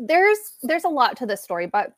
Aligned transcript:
there's 0.00 0.52
there's 0.62 0.84
a 0.84 0.88
lot 0.88 1.16
to 1.18 1.26
this 1.26 1.42
story, 1.42 1.66
but 1.66 1.92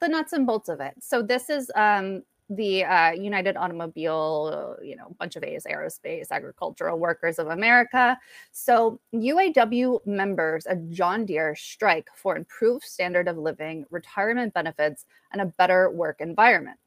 the 0.00 0.08
nuts 0.08 0.32
and 0.32 0.46
bolts 0.46 0.68
of 0.68 0.80
it. 0.80 0.94
So 1.00 1.22
this 1.22 1.50
is 1.50 1.70
um, 1.74 2.22
the 2.50 2.84
uh, 2.84 3.10
United 3.12 3.56
Automobile, 3.56 4.76
you 4.82 4.96
know, 4.96 5.14
bunch 5.18 5.36
of 5.36 5.42
A's, 5.42 5.66
aerospace, 5.68 6.30
agricultural 6.30 6.98
workers 6.98 7.38
of 7.38 7.48
America. 7.48 8.18
So 8.52 9.00
UAW 9.14 10.06
members 10.06 10.66
at 10.66 10.88
John 10.90 11.26
Deere 11.26 11.54
strike 11.54 12.08
for 12.14 12.36
improved 12.36 12.84
standard 12.84 13.28
of 13.28 13.36
living, 13.36 13.84
retirement 13.90 14.54
benefits, 14.54 15.04
and 15.32 15.42
a 15.42 15.46
better 15.46 15.90
work 15.90 16.20
environment. 16.20 16.78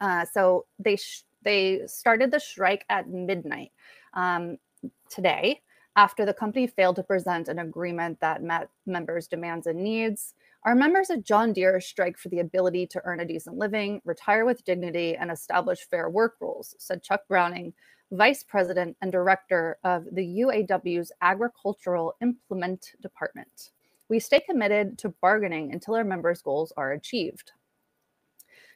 Uh, 0.00 0.24
so 0.24 0.66
they 0.78 0.96
sh- 0.96 1.24
they 1.42 1.82
started 1.86 2.30
the 2.30 2.40
strike 2.40 2.84
at 2.88 3.08
midnight 3.08 3.70
um, 4.14 4.58
today 5.08 5.60
after 5.96 6.26
the 6.26 6.34
company 6.34 6.66
failed 6.66 6.96
to 6.96 7.02
present 7.02 7.48
an 7.48 7.58
agreement 7.58 8.20
that 8.20 8.42
met 8.42 8.68
members' 8.84 9.26
demands 9.26 9.66
and 9.66 9.82
needs. 9.82 10.34
Our 10.64 10.74
members 10.74 11.10
at 11.10 11.24
John 11.24 11.52
Deere 11.52 11.80
strike 11.80 12.18
for 12.18 12.28
the 12.28 12.40
ability 12.40 12.86
to 12.88 13.00
earn 13.04 13.20
a 13.20 13.24
decent 13.24 13.56
living, 13.56 14.02
retire 14.04 14.44
with 14.44 14.64
dignity, 14.64 15.16
and 15.16 15.30
establish 15.30 15.88
fair 15.88 16.10
work 16.10 16.34
rules, 16.40 16.74
said 16.78 17.02
Chuck 17.02 17.22
Browning, 17.28 17.72
Vice 18.12 18.44
President 18.44 18.96
and 19.00 19.10
Director 19.10 19.78
of 19.84 20.04
the 20.12 20.22
UAW's 20.22 21.10
Agricultural 21.22 22.14
Implement 22.20 22.92
Department. 23.00 23.70
We 24.08 24.20
stay 24.20 24.40
committed 24.40 24.98
to 24.98 25.14
bargaining 25.20 25.72
until 25.72 25.94
our 25.94 26.04
members' 26.04 26.42
goals 26.42 26.72
are 26.76 26.92
achieved. 26.92 27.52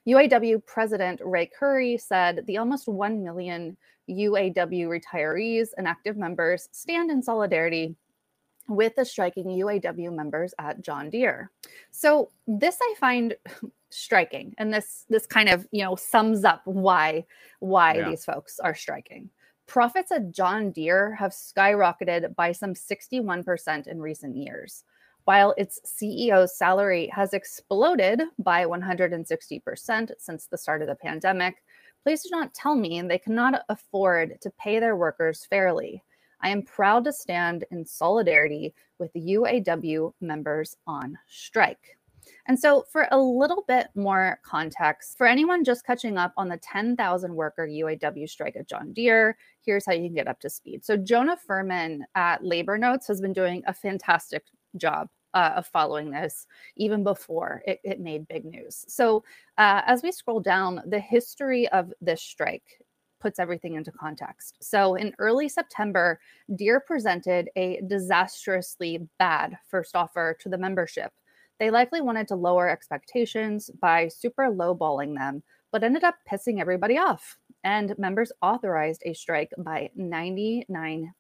UAW 0.06 0.64
President 0.66 1.20
Ray 1.24 1.46
Curry 1.46 1.98
said 1.98 2.44
the 2.46 2.58
almost 2.58 2.88
1 2.88 3.22
million 3.22 3.76
UAW 4.08 4.88
retirees 4.88 5.68
and 5.76 5.86
active 5.86 6.16
members 6.16 6.68
stand 6.72 7.10
in 7.10 7.22
solidarity 7.22 7.94
with 8.68 8.94
the 8.96 9.04
striking 9.04 9.46
UAW 9.46 10.14
members 10.14 10.54
at 10.58 10.80
John 10.80 11.10
Deere. 11.10 11.50
So 11.90 12.30
this 12.46 12.78
I 12.80 12.94
find 12.98 13.36
striking 13.90 14.54
and 14.58 14.72
this 14.72 15.04
this 15.08 15.26
kind 15.26 15.48
of, 15.48 15.66
you 15.72 15.82
know, 15.82 15.96
sums 15.96 16.44
up 16.44 16.62
why 16.64 17.24
why 17.58 17.94
yeah. 17.94 18.08
these 18.08 18.24
folks 18.24 18.58
are 18.60 18.74
striking. 18.74 19.30
Profits 19.66 20.10
at 20.10 20.32
John 20.32 20.72
Deere 20.72 21.14
have 21.14 21.30
skyrocketed 21.30 22.34
by 22.34 22.50
some 22.50 22.74
61% 22.74 23.86
in 23.86 24.00
recent 24.00 24.36
years, 24.36 24.82
while 25.30 25.54
its 25.56 25.78
CEO's 25.86 26.58
salary 26.58 27.06
has 27.14 27.34
exploded 27.34 28.20
by 28.40 28.64
160% 28.64 30.10
since 30.18 30.46
the 30.46 30.58
start 30.58 30.82
of 30.82 30.88
the 30.88 30.94
pandemic. 30.96 31.62
Please 32.02 32.24
do 32.24 32.30
not 32.32 32.52
tell 32.52 32.74
me 32.74 33.00
they 33.00 33.16
cannot 33.16 33.62
afford 33.68 34.40
to 34.40 34.50
pay 34.58 34.80
their 34.80 34.96
workers 34.96 35.46
fairly. 35.48 36.02
I 36.42 36.48
am 36.48 36.64
proud 36.64 37.04
to 37.04 37.12
stand 37.12 37.64
in 37.70 37.86
solidarity 37.86 38.74
with 38.98 39.12
the 39.12 39.20
UAW 39.20 40.12
members 40.20 40.76
on 40.88 41.16
strike. 41.28 41.96
And 42.48 42.58
so, 42.58 42.84
for 42.90 43.06
a 43.12 43.16
little 43.16 43.62
bit 43.68 43.86
more 43.94 44.40
context, 44.42 45.16
for 45.16 45.28
anyone 45.28 45.62
just 45.62 45.86
catching 45.86 46.18
up 46.18 46.32
on 46.36 46.48
the 46.48 46.56
10,000 46.56 47.32
worker 47.32 47.68
UAW 47.68 48.28
strike 48.28 48.56
at 48.56 48.68
John 48.68 48.92
Deere, 48.92 49.36
here's 49.64 49.86
how 49.86 49.92
you 49.92 50.08
can 50.08 50.14
get 50.14 50.26
up 50.26 50.40
to 50.40 50.50
speed. 50.50 50.84
So, 50.84 50.96
Jonah 50.96 51.36
Furman 51.36 52.04
at 52.16 52.44
Labor 52.44 52.76
Notes 52.76 53.06
has 53.06 53.20
been 53.20 53.32
doing 53.32 53.62
a 53.68 53.72
fantastic 53.72 54.42
job 54.76 55.08
uh, 55.34 55.52
of 55.56 55.66
following 55.66 56.10
this 56.10 56.46
even 56.76 57.04
before 57.04 57.62
it, 57.66 57.80
it 57.84 58.00
made 58.00 58.28
big 58.28 58.44
news. 58.44 58.84
So, 58.88 59.24
uh, 59.58 59.82
as 59.86 60.02
we 60.02 60.12
scroll 60.12 60.40
down, 60.40 60.82
the 60.86 61.00
history 61.00 61.68
of 61.68 61.92
this 62.00 62.22
strike 62.22 62.82
puts 63.20 63.38
everything 63.38 63.74
into 63.74 63.92
context. 63.92 64.56
So, 64.60 64.94
in 64.94 65.14
early 65.18 65.48
September, 65.48 66.20
Deere 66.54 66.80
presented 66.80 67.50
a 67.56 67.80
disastrously 67.86 69.06
bad 69.18 69.56
first 69.68 69.94
offer 69.94 70.36
to 70.40 70.48
the 70.48 70.58
membership. 70.58 71.12
They 71.58 71.70
likely 71.70 72.00
wanted 72.00 72.26
to 72.28 72.36
lower 72.36 72.68
expectations 72.68 73.70
by 73.80 74.08
super 74.08 74.44
lowballing 74.44 75.16
them, 75.16 75.42
but 75.70 75.84
ended 75.84 76.04
up 76.04 76.16
pissing 76.28 76.58
everybody 76.58 76.96
off. 76.96 77.36
And 77.62 77.96
members 77.98 78.32
authorized 78.40 79.02
a 79.04 79.12
strike 79.12 79.52
by 79.58 79.90
99%. 79.98 81.12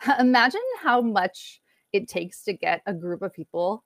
Imagine 0.18 0.60
how 0.82 1.02
much 1.02 1.60
it 1.94 2.08
takes 2.08 2.42
to 2.42 2.52
get 2.52 2.82
a 2.86 2.92
group 2.92 3.22
of 3.22 3.32
people 3.32 3.84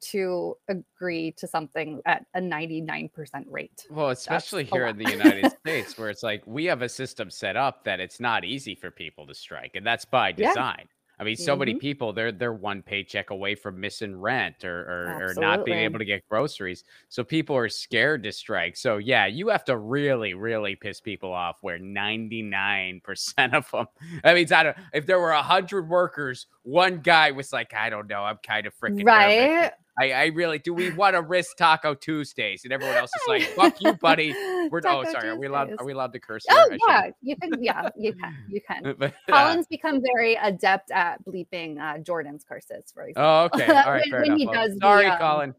to 0.00 0.56
agree 0.68 1.32
to 1.36 1.46
something 1.46 2.00
at 2.06 2.24
a 2.34 2.40
99% 2.40 3.10
rate. 3.46 3.86
Well, 3.88 4.08
especially 4.08 4.64
That's 4.64 4.74
here 4.74 4.86
in 4.86 4.98
the 4.98 5.08
United 5.08 5.52
States, 5.60 5.96
where 5.96 6.10
it's 6.10 6.24
like 6.24 6.42
we 6.46 6.64
have 6.64 6.82
a 6.82 6.88
system 6.88 7.30
set 7.30 7.56
up 7.56 7.84
that 7.84 8.00
it's 8.00 8.18
not 8.18 8.44
easy 8.44 8.74
for 8.74 8.90
people 8.90 9.26
to 9.28 9.34
strike, 9.34 9.76
and 9.76 9.86
that's 9.86 10.04
by 10.04 10.32
design. 10.32 10.54
Yeah. 10.78 10.84
I 11.22 11.24
mean, 11.24 11.36
so 11.36 11.52
mm-hmm. 11.52 11.58
many 11.60 11.74
people 11.76 12.12
they're 12.12 12.32
they're 12.32 12.52
one 12.52 12.82
paycheck 12.82 13.30
away 13.30 13.54
from 13.54 13.78
missing 13.78 14.20
rent 14.20 14.64
or 14.64 14.80
or, 14.80 15.28
or, 15.28 15.34
not 15.34 15.64
being 15.64 15.78
able 15.78 16.00
to 16.00 16.04
get 16.04 16.28
groceries. 16.28 16.82
So 17.10 17.22
people 17.22 17.56
are 17.56 17.68
scared 17.68 18.24
to 18.24 18.32
strike. 18.32 18.76
So 18.76 18.96
yeah, 18.96 19.26
you 19.26 19.48
have 19.50 19.64
to 19.66 19.76
really, 19.76 20.34
really 20.34 20.74
piss 20.74 21.00
people 21.00 21.32
off. 21.32 21.58
Where 21.60 21.78
ninety 21.78 22.42
nine 22.42 23.02
percent 23.04 23.54
of 23.54 23.70
them, 23.70 23.86
I 24.24 24.34
mean, 24.34 24.52
I 24.52 24.62
don't, 24.64 24.76
if 24.92 25.06
there 25.06 25.20
were 25.20 25.32
hundred 25.32 25.88
workers, 25.88 26.48
one 26.64 26.98
guy 26.98 27.30
was 27.30 27.52
like, 27.52 27.72
I 27.72 27.88
don't 27.88 28.08
know, 28.08 28.24
I'm 28.24 28.38
kind 28.44 28.66
of 28.66 28.74
freaking 28.74 29.06
right. 29.06 29.70
I, 29.98 30.12
I 30.12 30.26
really 30.26 30.58
do. 30.58 30.72
We 30.72 30.90
want 30.90 31.14
to 31.16 31.22
risk 31.22 31.56
Taco 31.58 31.94
Tuesdays, 31.94 32.64
and 32.64 32.72
everyone 32.72 32.96
else 32.96 33.10
is 33.10 33.28
like, 33.28 33.42
"Fuck 33.42 33.80
you, 33.80 33.92
buddy." 33.94 34.32
We're 34.70 34.80
oh, 34.86 35.04
sorry. 35.04 35.28
Are 35.28 35.36
we 35.36 35.46
allowed? 35.46 35.74
Are 35.78 35.84
we 35.84 35.92
allowed 35.92 36.14
to 36.14 36.20
curse? 36.20 36.44
Oh 36.50 36.68
here? 36.70 36.78
yeah, 36.88 37.10
you 37.20 37.36
can. 37.36 37.62
Yeah, 37.62 37.88
you 37.96 38.14
can. 38.14 38.36
You 38.48 38.60
can. 38.66 38.94
but, 38.98 39.14
Colin's 39.30 39.66
become 39.66 40.00
very 40.14 40.34
adept 40.34 40.90
at 40.90 41.24
bleeping 41.24 41.80
uh, 41.80 41.98
Jordan's 41.98 42.44
curses, 42.44 42.90
for 42.92 43.04
example. 43.04 43.22
Oh, 43.22 43.50
okay. 43.54 43.66
All 43.66 43.92
right. 43.92 44.10
when, 44.10 44.22
when 44.22 44.38
he 44.38 44.46
does. 44.46 44.76
Sorry, 44.80 45.04
the, 45.04 45.12
um, 45.12 45.18
Colin. 45.18 45.54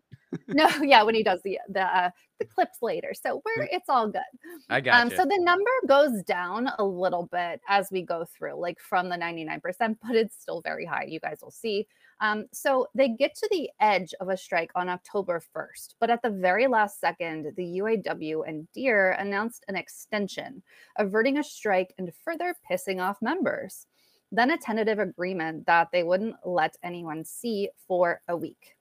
no, 0.48 0.68
yeah, 0.82 1.04
when 1.04 1.14
he 1.14 1.24
does 1.24 1.42
the 1.44 1.60
the 1.70 1.82
uh, 1.82 2.10
the 2.40 2.46
clips 2.46 2.80
later. 2.82 3.14
So 3.14 3.42
we're 3.46 3.68
it's 3.72 3.88
all 3.88 4.08
good. 4.08 4.22
I 4.70 4.82
got 4.82 5.02
um, 5.02 5.12
you. 5.12 5.18
So 5.18 5.26
the 5.26 5.40
number 5.40 5.72
goes 5.88 6.24
down 6.24 6.70
a 6.80 6.84
little 6.84 7.28
bit 7.32 7.62
as 7.68 7.90
we 7.92 8.02
go 8.02 8.26
through, 8.26 8.56
like 8.56 8.80
from 8.80 9.10
the 9.10 9.16
99%, 9.16 9.62
but 10.02 10.16
it's 10.16 10.36
still 10.42 10.62
very 10.62 10.86
high. 10.86 11.06
You 11.08 11.20
guys 11.20 11.38
will 11.42 11.52
see. 11.52 11.88
Um, 12.19 12.46
so 12.51 12.88
they 12.96 13.09
get 13.09 13.35
to 13.35 13.47
the 13.51 13.69
edge 13.79 14.13
of 14.19 14.29
a 14.29 14.38
strike 14.38 14.72
on 14.75 14.90
October 14.90 15.41
1st, 15.56 15.96
but 16.00 16.09
at 16.09 16.22
the 16.22 16.29
very 16.29 16.68
last 16.68 17.00
second, 17.00 17.53
the 17.56 17.79
UAW 17.79 18.47
and 18.47 18.72
Deere 18.72 19.12
announced 19.13 19.66
an 19.68 19.75
extension, 19.75 20.63
averting 20.97 21.38
a 21.38 21.44
strike 21.44 21.94
and 21.97 22.12
further 22.23 22.56
pissing 22.69 23.02
off 23.02 23.22
members. 23.22 23.88
Then 24.31 24.52
a 24.52 24.57
tentative 24.57 25.00
agreement 25.00 25.68
that 25.68 25.90
they 25.91 26.03
wouldn't 26.03 26.35
let 26.46 26.75
anyone 26.84 27.23
see 27.23 27.69
for 27.88 28.22
a 28.28 28.35
week. 28.35 28.75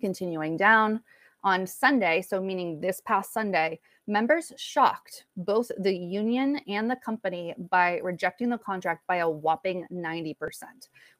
Continuing 0.00 0.56
down, 0.56 1.02
on 1.44 1.66
Sunday, 1.66 2.22
so 2.22 2.40
meaning 2.40 2.80
this 2.80 3.00
past 3.00 3.32
Sunday, 3.32 3.80
members 4.06 4.52
shocked 4.56 5.24
both 5.36 5.70
the 5.78 5.94
union 5.94 6.60
and 6.68 6.90
the 6.90 6.96
company 6.96 7.54
by 7.70 7.98
rejecting 7.98 8.50
the 8.50 8.58
contract 8.58 9.06
by 9.06 9.16
a 9.16 9.28
whopping 9.28 9.86
90%, 9.92 10.36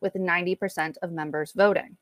with 0.00 0.14
90% 0.14 0.96
of 1.02 1.12
members 1.12 1.52
voting. 1.52 1.96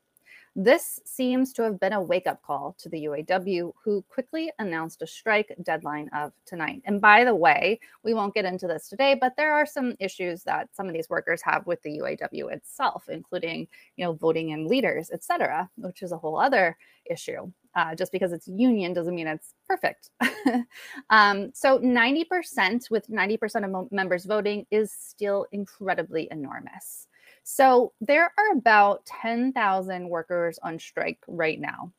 This 0.53 0.99
seems 1.05 1.53
to 1.53 1.63
have 1.63 1.79
been 1.79 1.93
a 1.93 2.01
wake 2.01 2.27
up 2.27 2.41
call 2.41 2.75
to 2.79 2.89
the 2.89 3.05
UAW, 3.05 3.71
who 3.81 4.01
quickly 4.09 4.51
announced 4.59 5.01
a 5.01 5.07
strike 5.07 5.55
deadline 5.63 6.09
of 6.13 6.33
tonight. 6.45 6.81
And 6.83 6.99
by 6.99 7.23
the 7.23 7.33
way, 7.33 7.79
we 8.03 8.13
won't 8.13 8.33
get 8.33 8.43
into 8.43 8.67
this 8.67 8.89
today, 8.89 9.15
but 9.19 9.33
there 9.37 9.53
are 9.53 9.65
some 9.65 9.95
issues 9.99 10.43
that 10.43 10.67
some 10.75 10.87
of 10.87 10.93
these 10.93 11.09
workers 11.09 11.41
have 11.43 11.65
with 11.67 11.81
the 11.83 11.99
UAW 11.99 12.51
itself, 12.51 13.07
including, 13.07 13.65
you 13.95 14.03
know, 14.03 14.11
voting 14.11 14.49
in 14.49 14.67
leaders, 14.67 15.09
et 15.13 15.23
cetera, 15.23 15.69
which 15.77 16.01
is 16.01 16.11
a 16.11 16.17
whole 16.17 16.37
other 16.37 16.77
issue. 17.05 17.49
Uh, 17.73 17.95
just 17.95 18.11
because 18.11 18.33
it's 18.33 18.49
union 18.49 18.93
doesn't 18.93 19.15
mean 19.15 19.27
it's 19.27 19.53
perfect. 19.65 20.09
um, 21.09 21.51
so 21.53 21.79
90% 21.79 22.91
with 22.91 23.07
90% 23.07 23.63
of 23.63 23.91
members 23.93 24.25
voting 24.25 24.65
is 24.71 24.91
still 24.91 25.45
incredibly 25.53 26.27
enormous. 26.31 27.07
So 27.43 27.93
there 28.01 28.25
are 28.25 28.57
about 28.57 29.05
10,000 29.05 30.09
workers 30.09 30.59
on 30.61 30.79
strike 30.79 31.19
right 31.27 31.59
now, 31.59 31.93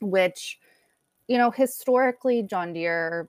which, 0.00 0.58
you 1.28 1.38
know, 1.38 1.50
historically, 1.50 2.42
John 2.42 2.72
Deere 2.72 3.28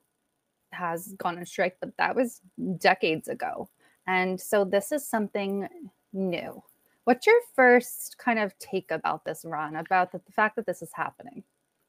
has 0.72 1.14
gone 1.18 1.38
on 1.38 1.46
strike, 1.46 1.78
but 1.80 1.96
that 1.98 2.16
was 2.16 2.42
decades 2.78 3.28
ago. 3.28 3.70
And 4.08 4.40
so 4.40 4.66
this 4.66 4.92
is 4.92 5.08
something 5.08 5.68
new. 6.14 6.64
What's 7.06 7.28
your 7.28 7.40
first 7.56 8.18
kind 8.18 8.40
of 8.40 8.58
take 8.60 8.92
about 8.92 9.26
this, 9.26 9.46
Ron, 9.46 9.76
about 9.76 10.12
the, 10.12 10.20
the 10.26 10.32
fact 10.32 10.56
that 10.56 10.66
this 10.66 10.82
is 10.82 10.92
happening? 10.94 11.44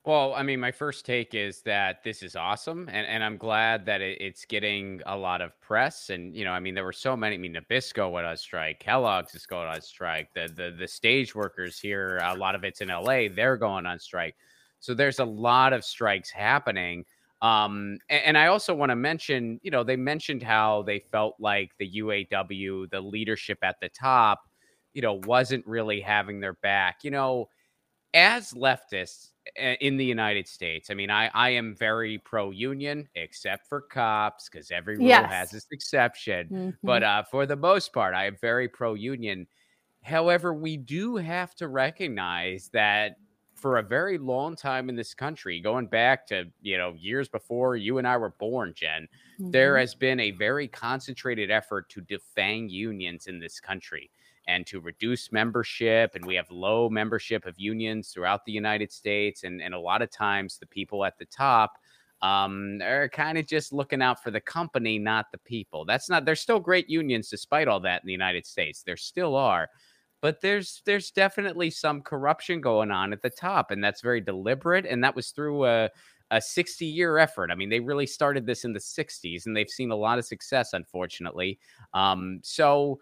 Well, 0.07 0.35
I 0.35 0.45
mean, 0.45 0.61
my 0.61 0.71
first 0.71 1.05
take 1.05 1.35
is 1.35 1.63
that 1.63 2.05
this 2.05 2.23
is 2.23 2.37
awesome, 2.37 2.89
and, 2.93 3.05
and 3.09 3.25
I'm 3.25 3.37
glad 3.37 3.85
that 3.87 4.01
it, 4.01 4.21
it's 4.21 4.45
getting 4.45 5.03
a 5.05 5.17
lot 5.17 5.41
of 5.41 5.61
press. 5.61 6.11
And 6.11 6.35
you 6.35 6.45
know, 6.45 6.53
I 6.53 6.61
mean, 6.61 6.75
there 6.77 6.85
were 6.85 6.93
so 6.93 7.17
many. 7.17 7.35
I 7.35 7.39
mean, 7.39 7.55
Nabisco 7.57 8.11
went 8.13 8.25
on 8.25 8.37
strike, 8.37 8.79
Kellogg's 8.79 9.35
is 9.35 9.47
going 9.47 9.67
on 9.67 9.81
strike. 9.83 10.29
The 10.33 10.49
the 10.55 10.77
the 10.79 10.87
stage 10.87 11.35
workers 11.35 11.81
here, 11.81 12.19
a 12.23 12.37
lot 12.37 12.55
of 12.55 12.63
it's 12.63 12.81
in 12.83 12.89
LA, 12.89 13.27
they're 13.35 13.57
going 13.57 13.85
on 13.85 13.99
strike. 13.99 14.37
So 14.79 14.95
there's 14.95 15.19
a 15.19 15.25
lot 15.25 15.73
of 15.73 15.85
strikes 15.85 16.31
happening. 16.31 17.05
Um, 17.43 17.99
and, 18.09 18.23
and 18.27 18.39
I 18.39 18.47
also 18.47 18.75
want 18.75 18.91
to 18.91 18.97
mention, 18.97 19.59
you 19.63 19.71
know, 19.73 19.83
they 19.83 19.97
mentioned 19.97 20.43
how 20.43 20.83
they 20.83 21.01
felt 21.01 21.35
like 21.41 21.73
the 21.79 21.87
UAW, 21.87 22.87
the 22.91 23.01
leadership 23.01 23.59
at 23.63 23.77
the 23.81 23.89
top, 23.89 24.41
you 24.95 25.03
know, 25.03 25.15
wasn't 25.27 25.67
really 25.67 26.01
having 26.01 26.41
their 26.41 26.55
back. 26.55 26.99
You 27.03 27.11
know, 27.11 27.49
as 28.15 28.53
leftists 28.53 29.31
eh, 29.57 29.77
in 29.81 29.97
the 29.97 30.05
United 30.05 30.49
States, 30.49 30.91
I 30.91 30.95
mean, 30.95 31.11
I, 31.11 31.31
I 31.35 31.51
am 31.51 31.75
very 31.75 32.19
pro 32.19 32.51
union, 32.51 33.09
except 33.15 33.69
for 33.69 33.81
cops, 33.81 34.49
because 34.49 34.71
every 34.71 34.97
rule 34.97 35.07
yes. 35.07 35.31
has 35.31 35.55
its 35.55 35.67
exception. 35.71 36.49
Mm-hmm. 36.49 36.87
But 36.87 37.03
uh, 37.03 37.23
for 37.25 37.47
the 37.47 37.57
most 37.57 37.93
part, 37.93 38.15
I 38.15 38.27
am 38.27 38.37
very 38.41 38.69
pro 38.69 38.95
union. 38.95 39.47
However, 40.03 40.55
we 40.55 40.77
do 40.77 41.17
have 41.17 41.55
to 41.57 41.69
recognize 41.69 42.71
that 42.73 43.17
for 43.55 43.79
a 43.79 43.83
very 43.83 44.19
long 44.19 44.55
time 44.55 44.89
in 44.89 44.97
this 44.97 45.15
country, 45.15 45.61
going 45.61 45.87
back 45.87 46.27
to, 46.27 46.45
you 46.61 46.77
know, 46.77 46.95
years 46.99 47.29
before 47.29 47.75
you 47.75 47.99
and 47.99 48.07
I 48.07 48.17
were 48.17 48.35
born, 48.39 48.75
Jen, 48.77 49.09
mm-hmm. 49.41 49.51
there 49.51 49.79
has 49.79 49.95
been 49.95 50.21
a 50.21 50.31
very 50.33 50.69
concentrated 50.69 51.51
effort 51.51 51.89
to 51.91 52.03
defang 52.03 52.71
unions 52.71 53.27
in 53.27 53.41
this 53.41 53.59
country 53.59 54.11
and 54.49 54.67
to 54.67 54.81
reduce 54.81 55.33
membership. 55.33 56.15
And 56.15 56.25
we 56.25 56.35
have 56.35 56.51
low 56.51 56.89
membership 56.89 57.47
of 57.47 57.59
unions 57.59 58.11
throughout 58.11 58.45
the 58.45 58.53
United 58.53 58.93
States. 58.93 59.45
And, 59.45 59.61
and 59.61 59.75
a 59.75 59.79
lot 59.79 60.03
of 60.03 60.11
times 60.11 60.59
the 60.59 60.67
people 60.67 61.05
at 61.05 61.19
the 61.19 61.27
top 61.27 61.79
um, 62.23 62.81
are 62.83 63.09
kind 63.09 63.39
of 63.39 63.47
just 63.47 63.73
looking 63.73 64.03
out 64.03 64.23
for 64.23 64.31
the 64.31 64.41
company, 64.41 64.99
not 64.99 65.27
the 65.33 65.39
people. 65.39 65.85
That's 65.85 66.09
not, 66.09 66.25
there's 66.25 66.41
still 66.41 66.61
great 66.61 66.89
unions 66.89 67.29
despite 67.29 67.69
all 67.69 67.81
that 67.81 68.03
in 68.03 68.07
the 68.07 68.13
United 68.13 68.47
States. 68.47 68.83
There 68.83 68.97
still 68.97 69.35
are 69.37 69.69
but 70.23 70.41
there's 70.41 70.81
there's 70.87 71.11
definitely 71.11 71.69
some 71.69 72.01
corruption 72.01 72.59
going 72.61 72.91
on 72.91 73.13
at 73.13 73.21
the 73.21 73.29
top 73.29 73.71
and 73.71 73.85
that's 73.85 74.01
very 74.01 74.21
deliberate 74.21 74.87
and 74.87 75.05
that 75.05 75.15
was 75.15 75.29
through 75.29 75.67
a 75.67 75.91
a 76.31 76.41
60 76.41 76.85
year 76.85 77.19
effort. 77.19 77.51
I 77.51 77.55
mean, 77.55 77.69
they 77.69 77.81
really 77.81 78.07
started 78.07 78.47
this 78.47 78.65
in 78.65 78.73
the 78.73 78.81
60s 78.81 79.47
and 79.47 79.57
they've 79.57 79.71
seen 79.71 79.91
a 79.91 79.97
lot 79.97 80.19
of 80.19 80.25
success, 80.25 80.73
unfortunately. 80.73 81.59
Um, 81.95 82.41
so 82.43 83.01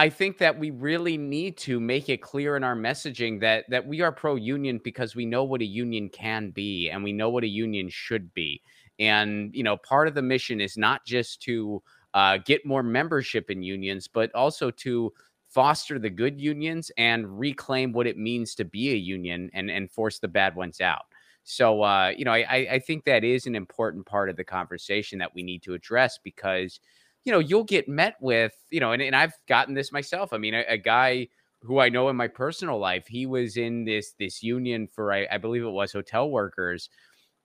I 0.00 0.08
think 0.08 0.38
that 0.38 0.58
we 0.58 0.70
really 0.70 1.18
need 1.18 1.58
to 1.58 1.78
make 1.78 2.08
it 2.08 2.22
clear 2.22 2.56
in 2.56 2.64
our 2.64 2.74
messaging 2.74 3.38
that 3.40 3.66
that 3.68 3.86
we 3.86 4.00
are 4.00 4.10
pro 4.10 4.34
union 4.34 4.80
because 4.82 5.14
we 5.14 5.26
know 5.26 5.44
what 5.44 5.60
a 5.60 5.66
union 5.66 6.08
can 6.08 6.52
be 6.52 6.88
and 6.88 7.04
we 7.04 7.12
know 7.12 7.28
what 7.28 7.44
a 7.44 7.48
union 7.48 7.90
should 7.90 8.32
be. 8.32 8.62
And 8.98 9.54
you 9.54 9.62
know, 9.62 9.76
part 9.76 10.08
of 10.08 10.14
the 10.14 10.22
mission 10.22 10.58
is 10.58 10.78
not 10.78 11.04
just 11.04 11.42
to 11.42 11.82
uh, 12.14 12.38
get 12.38 12.64
more 12.64 12.82
membership 12.82 13.50
in 13.50 13.62
unions, 13.62 14.08
but 14.08 14.34
also 14.34 14.70
to 14.70 15.12
foster 15.50 15.98
the 15.98 16.08
good 16.08 16.40
unions 16.40 16.90
and 16.96 17.38
reclaim 17.38 17.92
what 17.92 18.06
it 18.06 18.16
means 18.16 18.54
to 18.54 18.64
be 18.64 18.92
a 18.92 18.96
union 18.96 19.50
and, 19.52 19.70
and 19.70 19.90
force 19.90 20.18
the 20.18 20.28
bad 20.28 20.56
ones 20.56 20.80
out. 20.80 21.04
So, 21.44 21.82
uh, 21.82 22.14
you 22.16 22.24
know, 22.24 22.32
I, 22.32 22.68
I 22.72 22.78
think 22.78 23.04
that 23.04 23.22
is 23.22 23.46
an 23.46 23.54
important 23.54 24.06
part 24.06 24.30
of 24.30 24.36
the 24.36 24.44
conversation 24.44 25.18
that 25.18 25.34
we 25.34 25.42
need 25.42 25.62
to 25.64 25.74
address 25.74 26.18
because, 26.24 26.80
you 27.24 27.32
know, 27.32 27.38
you'll 27.38 27.64
get 27.64 27.88
met 27.88 28.16
with, 28.20 28.52
you 28.70 28.80
know, 28.80 28.92
and, 28.92 29.02
and 29.02 29.14
I've 29.14 29.34
gotten 29.46 29.74
this 29.74 29.92
myself. 29.92 30.32
I 30.32 30.38
mean, 30.38 30.54
a, 30.54 30.64
a 30.68 30.78
guy 30.78 31.28
who 31.62 31.78
I 31.78 31.88
know 31.88 32.08
in 32.08 32.16
my 32.16 32.28
personal 32.28 32.78
life, 32.78 33.06
he 33.06 33.26
was 33.26 33.56
in 33.56 33.84
this 33.84 34.14
this 34.18 34.42
union 34.42 34.88
for 34.88 35.12
I, 35.12 35.26
I 35.30 35.38
believe 35.38 35.62
it 35.62 35.70
was 35.70 35.92
hotel 35.92 36.30
workers, 36.30 36.88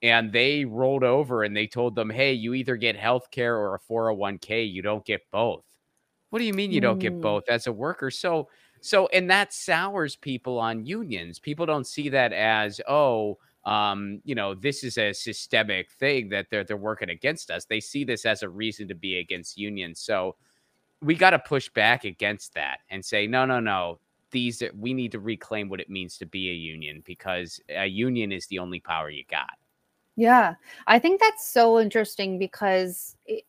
and 0.02 0.32
they 0.32 0.66
rolled 0.66 1.04
over 1.04 1.44
and 1.44 1.56
they 1.56 1.68
told 1.68 1.96
them, 1.96 2.10
"Hey, 2.10 2.34
you 2.34 2.54
either 2.54 2.78
get 2.78 2.96
health 2.96 3.30
care 3.32 3.58
or 3.58 3.76
a 3.76 3.80
401k. 3.80 4.72
You 4.72 4.82
don't 4.82 5.06
get 5.06 5.22
both." 5.32 5.66
What 6.30 6.40
do 6.40 6.46
you 6.46 6.54
mean 6.54 6.72
you 6.72 6.82
don't 6.82 7.00
get 7.00 7.14
mm. 7.14 7.22
both 7.22 7.44
as 7.50 7.68
a 7.68 7.72
worker? 7.72 8.12
So 8.12 8.50
so 8.82 9.08
and 9.08 9.30
that 9.32 9.54
sours 9.54 10.16
people 10.16 10.60
on 10.60 10.86
unions. 10.86 11.40
People 11.40 11.66
don't 11.66 11.88
see 11.88 12.10
that 12.10 12.34
as, 12.34 12.80
oh, 12.88 13.38
um, 13.66 14.22
you 14.24 14.36
know, 14.36 14.54
this 14.54 14.84
is 14.84 14.98
a 14.98 15.14
systemic 15.14 15.92
thing 15.92 16.30
that 16.30 16.48
they're 16.50 16.64
they're 16.64 16.78
working 16.78 17.10
against 17.10 17.50
us. 17.50 17.66
They 17.66 17.80
see 17.80 18.04
this 18.04 18.26
as 18.26 18.44
a 18.44 18.50
reason 18.50 18.88
to 18.90 18.96
be 18.96 19.18
against 19.18 19.58
unions. 19.58 20.00
So 20.00 20.36
we 21.02 21.16
got 21.16 21.32
to 21.32 21.40
push 21.40 21.70
back 21.70 22.06
against 22.06 22.54
that 22.54 22.80
and 22.90 23.04
say, 23.04 23.28
no, 23.28 23.46
no, 23.46 23.60
no. 23.60 24.00
These 24.32 24.64
we 24.78 24.94
need 24.94 25.12
to 25.14 25.20
reclaim 25.20 25.70
what 25.70 25.80
it 25.80 25.90
means 25.90 26.18
to 26.18 26.26
be 26.26 26.50
a 26.50 26.54
union 26.54 27.02
because 27.06 27.60
a 27.70 27.86
union 27.86 28.32
is 28.32 28.48
the 28.48 28.60
only 28.60 28.80
power 28.80 29.10
you 29.10 29.24
got. 29.30 29.52
Yeah, 30.16 30.56
I 30.88 31.00
think 31.00 31.20
that's 31.20 31.48
so 31.48 31.80
interesting 31.80 32.38
because 32.38 33.16
it, 33.26 33.46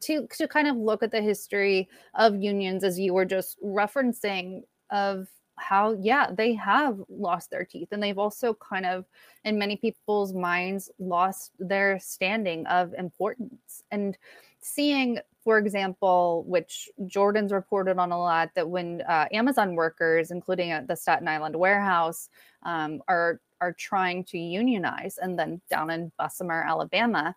to 0.00 0.26
to 0.26 0.48
kind 0.48 0.68
of 0.68 0.76
look 0.76 1.02
at 1.02 1.12
the 1.12 1.22
history 1.22 1.88
of 2.14 2.36
unions 2.36 2.84
as 2.84 2.98
you 2.98 3.14
were 3.14 3.24
just 3.24 3.62
referencing 3.62 4.62
of 4.90 5.28
how 5.58 5.96
yeah 6.00 6.30
they 6.30 6.54
have 6.54 7.00
lost 7.08 7.50
their 7.50 7.64
teeth 7.64 7.88
and 7.92 8.02
they've 8.02 8.18
also 8.18 8.54
kind 8.54 8.86
of 8.86 9.06
in 9.44 9.58
many 9.58 9.76
people's 9.76 10.32
minds 10.32 10.90
lost 10.98 11.52
their 11.58 11.98
standing 11.98 12.66
of 12.66 12.94
importance. 12.94 13.82
And 13.90 14.16
seeing 14.60 15.18
for 15.44 15.58
example 15.58 16.44
which 16.48 16.88
jordan's 17.06 17.52
reported 17.52 17.98
on 17.98 18.10
a 18.10 18.18
lot 18.18 18.50
that 18.56 18.68
when 18.68 19.00
uh, 19.02 19.26
amazon 19.32 19.76
workers 19.76 20.32
including 20.32 20.72
at 20.72 20.88
the 20.88 20.96
staten 20.96 21.28
island 21.28 21.54
warehouse 21.54 22.28
um, 22.64 23.00
are 23.06 23.40
are 23.60 23.72
trying 23.72 24.24
to 24.24 24.38
unionize 24.38 25.18
and 25.18 25.38
then 25.38 25.60
down 25.70 25.88
in 25.90 26.10
bessemer 26.18 26.64
alabama 26.64 27.32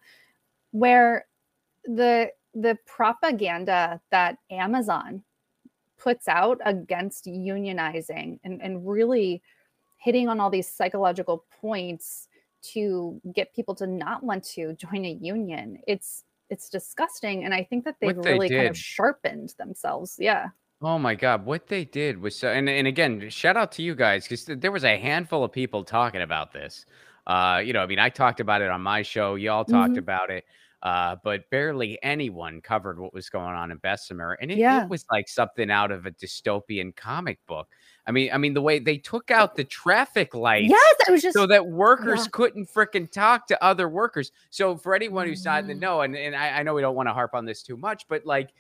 where 0.72 1.28
the 1.86 2.32
the 2.54 2.78
propaganda 2.86 4.02
that 4.12 4.38
Amazon 4.50 5.24
puts 6.00 6.28
out 6.28 6.60
against 6.66 7.26
unionizing 7.26 8.40
and, 8.44 8.62
and 8.62 8.88
really 8.88 9.42
hitting 9.98 10.30
on 10.30 10.40
all 10.40 10.50
these 10.50 10.68
psychological 10.68 11.46
points 11.62 12.28
to 12.62 13.22
get 13.36 13.54
people 13.54 13.76
to 13.76 13.88
not 13.88 14.24
want 14.24 14.44
to 14.44 14.74
join 14.80 15.06
a 15.06 15.12
union. 15.22 15.80
It's 15.88 16.24
it's 16.50 16.68
disgusting. 16.68 17.44
And 17.46 17.54
I 17.54 17.64
think 17.64 17.86
that 17.86 17.98
they've 18.02 18.16
they 18.16 18.32
really 18.32 18.48
did. 18.48 18.56
kind 18.58 18.70
of 18.70 18.78
sharpened 18.78 19.54
themselves. 19.60 20.16
Yeah. 20.18 20.48
Oh 20.82 20.98
my 20.98 21.14
God. 21.14 21.46
What 21.46 21.68
they 21.68 21.86
did 21.86 22.20
was 22.20 22.36
so, 22.36 22.50
and, 22.50 22.68
and 22.68 22.88
again, 22.88 23.30
shout 23.30 23.56
out 23.56 23.72
to 23.74 23.84
you 23.84 23.94
guys 23.94 24.24
because 24.24 24.46
there 24.46 24.72
was 24.72 24.84
a 24.84 24.98
handful 24.98 25.44
of 25.44 25.52
people 25.52 25.84
talking 25.84 26.22
about 26.22 26.52
this. 26.52 26.88
Uh, 27.28 27.62
you 27.64 27.74
know, 27.74 27.82
I 27.82 27.86
mean, 27.86 28.00
I 28.00 28.10
talked 28.10 28.40
about 28.40 28.64
it 28.64 28.70
on 28.72 28.82
my 28.82 29.04
show. 29.04 29.36
Y'all 29.36 29.64
talked 29.64 29.92
mm-hmm. 29.92 30.00
about 30.00 30.32
it 30.32 30.46
uh, 30.82 31.18
but 31.24 31.50
barely 31.50 32.02
anyone 32.04 32.62
covered 32.62 33.00
what 33.00 33.14
was 33.14 33.30
going 33.30 33.54
on 33.56 33.72
in 33.72 33.78
Bessemer, 33.78 34.38
and 34.42 34.52
it, 34.52 34.58
yeah. 34.58 34.84
it, 34.84 34.90
was 34.90 35.06
like 35.12 35.28
something 35.28 35.70
out 35.70 35.92
of 35.92 36.06
a 36.06 36.12
dystopian 36.12 36.96
comic 36.96 37.40
book. 37.48 37.68
I 38.08 38.12
mean, 38.12 38.32
I 38.32 38.38
mean 38.38 38.54
the 38.54 38.62
way 38.62 38.80
they 38.80 38.98
took 38.98 39.30
out 39.30 39.56
the 39.56 39.66
traffic 39.66 40.34
lights, 40.34 40.70
yes, 40.70 40.96
I 41.08 41.12
was 41.12 41.22
just 41.22 41.36
so 41.36 41.46
that 41.48 41.68
workers 41.68 42.22
yeah. 42.22 42.30
couldn't 42.32 42.70
freaking 42.74 43.12
talk 43.12 43.48
to 43.48 43.64
other 43.64 43.90
workers. 43.90 44.32
So 44.50 44.78
for 44.78 44.96
anyone 44.96 45.28
who's 45.28 45.44
not 45.44 45.62
in 45.62 45.68
the 45.68 45.74
mm. 45.74 45.80
know, 45.80 46.02
and, 46.02 46.16
and 46.16 46.36
I, 46.36 46.60
I 46.60 46.64
know 46.64 46.74
we 46.74 46.82
don't 46.82 46.96
want 46.96 47.10
to 47.10 47.14
harp 47.14 47.36
on 47.36 47.46
this 47.46 47.62
too 47.62 47.76
much, 47.76 48.08
but 48.08 48.26
like 48.26 48.52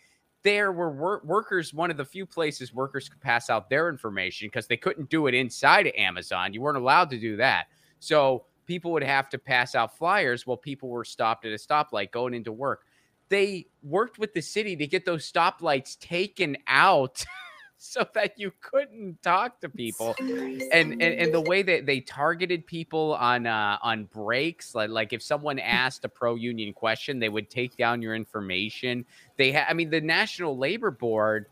there 0.44 0.71
were 0.71 0.92
wor- 0.92 1.21
workers 1.24 1.74
one 1.74 1.92
of 1.92 1.98
the 1.98 2.06
few 2.06 2.25
places 2.25 2.74
workers 2.74 3.10
could 3.10 3.21
pass 3.21 3.50
out 3.50 3.69
their 3.69 3.89
information 3.89 4.48
because 4.48 4.68
they 4.68 4.77
couldn't 4.77 5.10
do 5.10 5.27
it 5.27 5.33
inside 5.33 5.86
of 5.86 5.94
amazon 5.98 6.54
you 6.54 6.62
weren't 6.62 6.77
allowed 6.77 7.10
to 7.10 7.19
do 7.19 7.36
that 7.36 7.68
so 8.00 8.45
people 8.69 8.92
would 8.92 9.04
have 9.04 9.28
to 9.28 9.40
pass 9.40 9.73
out 9.73 9.97
flyers 9.97 10.45
while 10.45 10.56
people 10.56 10.90
were 10.90 11.04
stopped 11.04 11.44
at 11.44 11.52
a 11.52 11.56
stoplight 11.56 12.11
going 12.11 12.35
into 12.35 12.52
work. 12.52 12.85
They 13.30 13.66
worked 13.81 14.19
with 14.19 14.35
the 14.35 14.42
city 14.42 14.76
to 14.76 14.85
get 14.85 15.06
those 15.06 15.30
stoplights 15.30 15.97
taken 15.97 16.56
out 16.68 17.26
so 17.80 18.06
that 18.14 18.38
you 18.38 18.52
couldn't 18.61 19.23
talk 19.23 19.59
to 19.61 19.69
people. 19.69 20.14
And, 20.19 21.02
and 21.02 21.02
and 21.02 21.33
the 21.33 21.42
way 21.42 21.64
that 21.64 21.88
they 21.88 21.99
targeted 21.99 22.68
people 22.68 23.16
on 23.16 23.47
uh, 23.47 23.80
on 23.81 24.06
breaks, 24.06 24.76
like 24.76 24.92
like 24.92 25.14
if 25.14 25.23
someone 25.23 25.57
asked 25.57 26.06
a 26.06 26.09
pro 26.09 26.35
union 26.35 26.71
question, 26.71 27.18
they 27.18 27.30
would 27.30 27.49
take 27.49 27.76
down 27.76 28.04
your 28.04 28.14
information. 28.14 29.04
They 29.38 29.52
had, 29.52 29.66
I 29.68 29.73
mean, 29.73 29.90
the 29.90 30.02
National 30.02 30.56
Labor 30.56 30.92
Board 30.92 31.47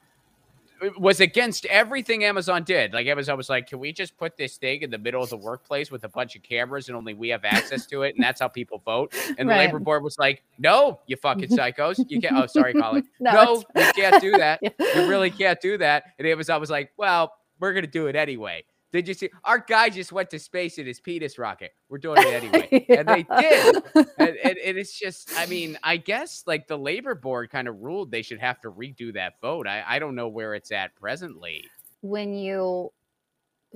was 0.97 1.19
against 1.19 1.65
everything 1.65 2.23
Amazon 2.23 2.63
did. 2.63 2.93
Like 2.93 3.07
Amazon 3.07 3.37
was 3.37 3.49
like, 3.49 3.67
"Can 3.67 3.79
we 3.79 3.91
just 3.91 4.17
put 4.17 4.37
this 4.37 4.57
thing 4.57 4.81
in 4.81 4.89
the 4.89 4.97
middle 4.97 5.23
of 5.23 5.29
the 5.29 5.37
workplace 5.37 5.91
with 5.91 6.03
a 6.03 6.09
bunch 6.09 6.35
of 6.35 6.43
cameras 6.43 6.87
and 6.87 6.97
only 6.97 7.13
we 7.13 7.29
have 7.29 7.45
access 7.45 7.85
to 7.87 8.03
it, 8.03 8.15
and 8.15 8.23
that's 8.23 8.39
how 8.39 8.47
people 8.47 8.81
vote?" 8.85 9.13
And 9.37 9.49
the 9.49 9.55
labor 9.55 9.79
board 9.79 10.03
was 10.03 10.17
like, 10.17 10.43
"No, 10.57 10.99
you 11.07 11.15
fucking 11.15 11.49
psychos, 11.49 12.03
you 12.09 12.21
can't." 12.21 12.35
Oh, 12.35 12.45
sorry, 12.47 12.73
Colin. 12.73 13.07
no, 13.19 13.31
no 13.31 13.63
you 13.75 13.91
can't 13.93 14.21
do 14.21 14.31
that. 14.33 14.59
yeah. 14.61 14.69
You 14.95 15.09
really 15.09 15.31
can't 15.31 15.59
do 15.61 15.77
that. 15.79 16.03
And 16.19 16.27
Amazon 16.27 16.59
was 16.59 16.69
like, 16.69 16.91
"Well, 16.97 17.33
we're 17.59 17.73
gonna 17.73 17.87
do 17.87 18.07
it 18.07 18.15
anyway." 18.15 18.63
Did 18.93 19.07
you 19.07 19.13
see? 19.13 19.29
Our 19.43 19.59
guy 19.59 19.89
just 19.89 20.11
went 20.11 20.29
to 20.29 20.39
space 20.39 20.77
in 20.77 20.85
his 20.85 20.99
penis 21.01 21.37
rocket. 21.37 21.71
We're 21.89 21.97
doing 21.97 22.21
it 22.21 22.33
anyway. 22.33 22.85
yeah. 22.87 22.95
And 22.99 23.07
they 23.07 23.23
did. 23.23 23.83
And, 24.17 24.37
and, 24.43 24.57
and, 24.57 24.77
it's 24.77 24.97
just, 24.97 25.31
I 25.37 25.45
mean, 25.45 25.77
I 25.83 25.97
guess 25.97 26.43
like 26.47 26.67
the 26.67 26.77
labor 26.77 27.13
board 27.13 27.49
kind 27.49 27.67
of 27.67 27.79
ruled 27.81 28.11
they 28.11 28.21
should 28.21 28.39
have 28.39 28.61
to 28.61 28.71
redo 28.71 29.13
that 29.13 29.33
vote. 29.41 29.67
I, 29.67 29.83
I 29.85 29.99
don't 29.99 30.15
know 30.15 30.29
where 30.29 30.55
it's 30.55 30.71
at 30.71 30.95
presently. 30.95 31.65
When 32.01 32.33
you 32.33 32.91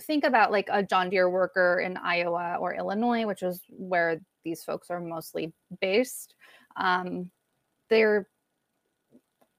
think 0.01 0.23
about 0.23 0.51
like 0.51 0.69
a 0.71 0.81
John 0.81 1.09
Deere 1.09 1.29
worker 1.29 1.81
in 1.81 1.97
Iowa 1.97 2.57
or 2.59 2.73
Illinois, 2.73 3.25
which 3.25 3.43
is 3.43 3.61
where 3.69 4.21
these 4.45 4.63
folks 4.63 4.89
are 4.89 5.01
mostly 5.01 5.51
based, 5.81 6.35
um, 6.77 7.29
they're 7.89 8.27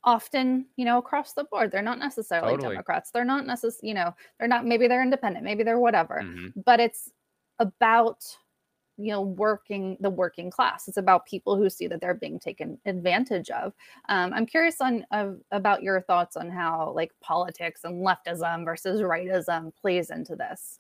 often, 0.05 0.67
you 0.77 0.85
know, 0.85 0.99
across 0.99 1.33
the 1.33 1.45
board. 1.45 1.71
They're 1.71 1.83
not 1.83 1.99
necessarily 1.99 2.53
totally. 2.55 2.75
Democrats. 2.75 3.11
They're 3.11 3.25
not 3.25 3.47
necessarily, 3.47 3.89
you 3.89 3.95
know, 3.95 4.15
they're 4.39 4.49
not, 4.49 4.67
maybe 4.67 4.89
they're 4.89 5.03
independent, 5.03 5.45
maybe 5.45 5.63
they're 5.63 5.79
whatever. 5.79 6.21
Mm-hmm. 6.23 6.61
But 6.65 6.81
it's 6.81 7.11
about 7.59 8.25
you 8.99 9.11
know 9.11 9.23
working 9.23 9.97
the 10.01 10.11
working 10.11 10.51
class 10.51 10.87
it's 10.87 10.99
about 10.99 11.25
people 11.25 11.57
who 11.57 11.71
see 11.71 11.87
that 11.87 12.01
they're 12.01 12.13
being 12.13 12.39
taken 12.39 12.79
advantage 12.85 13.49
of 13.51 13.73
um, 14.11 14.33
i'm 14.35 14.45
curious 14.45 14.81
on 14.81 15.05
uh, 15.13 15.31
about 15.51 15.83
your 15.83 16.03
thoughts 16.03 16.37
on 16.37 16.51
how 16.51 16.93
like 16.95 17.11
politics 17.23 17.85
and 17.85 18.07
leftism 18.07 18.65
versus 18.65 19.01
rightism 19.01 19.75
plays 19.75 20.11
into 20.11 20.37
this 20.37 20.79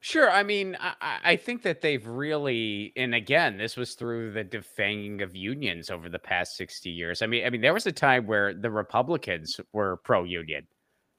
Sure. 0.00 0.30
I 0.30 0.42
mean, 0.42 0.76
I, 0.80 1.18
I 1.24 1.36
think 1.36 1.62
that 1.62 1.80
they've 1.80 2.04
really, 2.06 2.92
and 2.96 3.14
again, 3.14 3.56
this 3.56 3.76
was 3.76 3.94
through 3.94 4.32
the 4.32 4.44
defanging 4.44 5.22
of 5.22 5.36
unions 5.36 5.90
over 5.90 6.08
the 6.08 6.18
past 6.18 6.56
60 6.56 6.90
years. 6.90 7.22
I 7.22 7.26
mean, 7.26 7.46
I 7.46 7.50
mean, 7.50 7.60
there 7.60 7.74
was 7.74 7.86
a 7.86 7.92
time 7.92 8.26
where 8.26 8.52
the 8.52 8.70
Republicans 8.70 9.60
were 9.72 9.98
pro-union. 9.98 10.66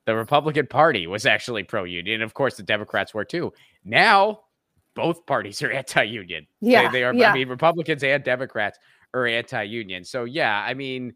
The 0.05 0.15
Republican 0.15 0.67
Party 0.67 1.08
was 1.08 1.25
actually 1.25 1.63
pro-union. 1.63 2.22
Of 2.22 2.34
course, 2.34 2.58
the 2.58 2.63
Democrats 2.63 3.13
were 3.13 3.24
too. 3.24 3.53
Now 3.86 4.41
both 4.96 5.25
parties 5.25 5.62
are 5.62 5.72
anti-union. 5.72 6.48
Yeah, 6.62 6.88
they, 6.88 7.00
they 7.00 7.03
are. 7.03 7.13
Yeah. 7.13 7.32
I 7.32 7.34
mean, 7.34 7.50
Republicans 7.50 8.03
and 8.03 8.24
Democrats 8.24 8.79
are 9.13 9.25
anti-union. 9.25 10.03
So 10.03 10.25
yeah, 10.25 10.63
I 10.67 10.74
mean, 10.74 11.13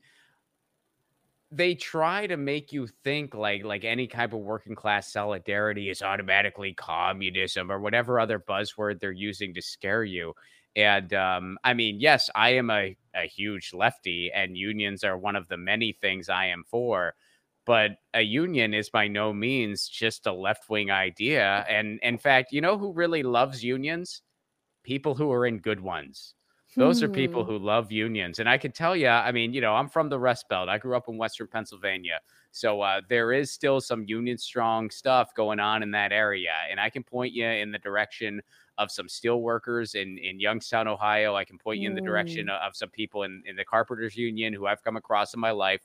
they 1.52 1.76
try 1.76 2.28
to 2.28 2.38
make 2.38 2.74
you 2.74 2.88
think 3.04 3.34
like 3.34 3.64
like 3.64 3.86
any 3.86 4.08
type 4.08 4.34
of 4.34 4.40
working 4.40 4.76
class 4.76 5.12
solidarity 5.12 5.90
is 5.90 6.02
automatically 6.02 6.74
communism 6.74 7.72
or 7.72 7.80
whatever 7.80 8.20
other 8.20 8.40
buzzword 8.40 9.00
they're 9.00 9.12
using 9.12 9.54
to 9.54 9.62
scare 9.62 10.04
you. 10.04 10.34
And 10.76 11.14
um, 11.14 11.58
I 11.64 11.74
mean, 11.74 12.00
yes, 12.00 12.30
I 12.36 12.52
am 12.52 12.70
a, 12.70 12.96
a 13.16 13.28
huge 13.28 13.74
lefty, 13.74 14.30
and 14.34 14.56
unions 14.58 15.04
are 15.04 15.18
one 15.18 15.36
of 15.36 15.48
the 15.48 15.58
many 15.58 15.94
things 15.94 16.30
I 16.30 16.48
am 16.48 16.64
for 16.70 17.16
but 17.68 17.98
a 18.14 18.22
union 18.22 18.74
is 18.74 18.90
by 18.90 19.10
no 19.10 19.34
means 19.34 19.90
just 19.90 20.26
a 20.26 20.32
left 20.32 20.70
wing 20.70 20.90
idea. 20.90 21.66
And 21.68 22.00
in 22.02 22.18
fact, 22.18 22.54
you 22.54 22.62
know 22.62 22.78
who 22.78 22.94
really 22.94 23.24
loves 23.24 23.62
unions? 23.62 24.22
People 24.84 25.16
who 25.16 25.32
are 25.34 25.46
in 25.46 25.60
good 25.60 25.82
ones. 25.82 26.34
Those 26.78 27.02
are 27.04 27.10
people 27.10 27.44
Hmm. 27.44 27.52
who 27.52 27.58
love 27.58 27.92
unions. 27.92 28.40
And 28.40 28.48
I 28.48 28.58
can 28.58 28.72
tell 28.72 28.96
you, 28.96 29.08
I 29.08 29.32
mean, 29.32 29.54
you 29.54 29.62
know, 29.62 29.76
I'm 29.76 29.90
from 29.90 30.10
the 30.10 30.20
Rust 30.20 30.48
Belt. 30.50 30.70
I 30.70 30.78
grew 30.78 30.96
up 30.96 31.10
in 31.10 31.18
Western 31.18 31.48
Pennsylvania. 31.48 32.20
So 32.52 32.82
uh, 32.82 33.02
there 33.10 33.34
is 33.34 33.52
still 33.52 33.82
some 33.82 34.04
union 34.08 34.38
strong 34.38 34.90
stuff 34.90 35.34
going 35.36 35.60
on 35.60 35.84
in 35.84 35.92
that 35.92 36.12
area. 36.12 36.54
And 36.70 36.80
I 36.80 36.90
can 36.90 37.04
point 37.04 37.34
you 37.34 37.48
in 37.48 37.72
the 37.72 37.80
direction 37.80 38.42
of 38.78 38.92
some 38.92 39.10
steel 39.10 39.42
workers 39.42 39.96
in, 39.96 40.18
in 40.20 40.40
Youngstown, 40.40 40.88
Ohio. 40.88 41.36
I 41.36 41.46
can 41.46 41.58
point 41.58 41.80
you 41.80 41.88
in 41.90 41.96
the 41.96 42.02
direction 42.02 42.48
Mm. 42.48 42.68
of 42.68 42.76
some 42.76 42.90
people 42.90 43.24
in, 43.24 43.44
in 43.46 43.56
the 43.56 43.66
Carpenters 43.66 44.16
Union 44.16 44.54
who 44.54 44.68
I've 44.68 44.84
come 44.84 44.98
across 44.98 45.34
in 45.34 45.40
my 45.40 45.52
life 45.52 45.82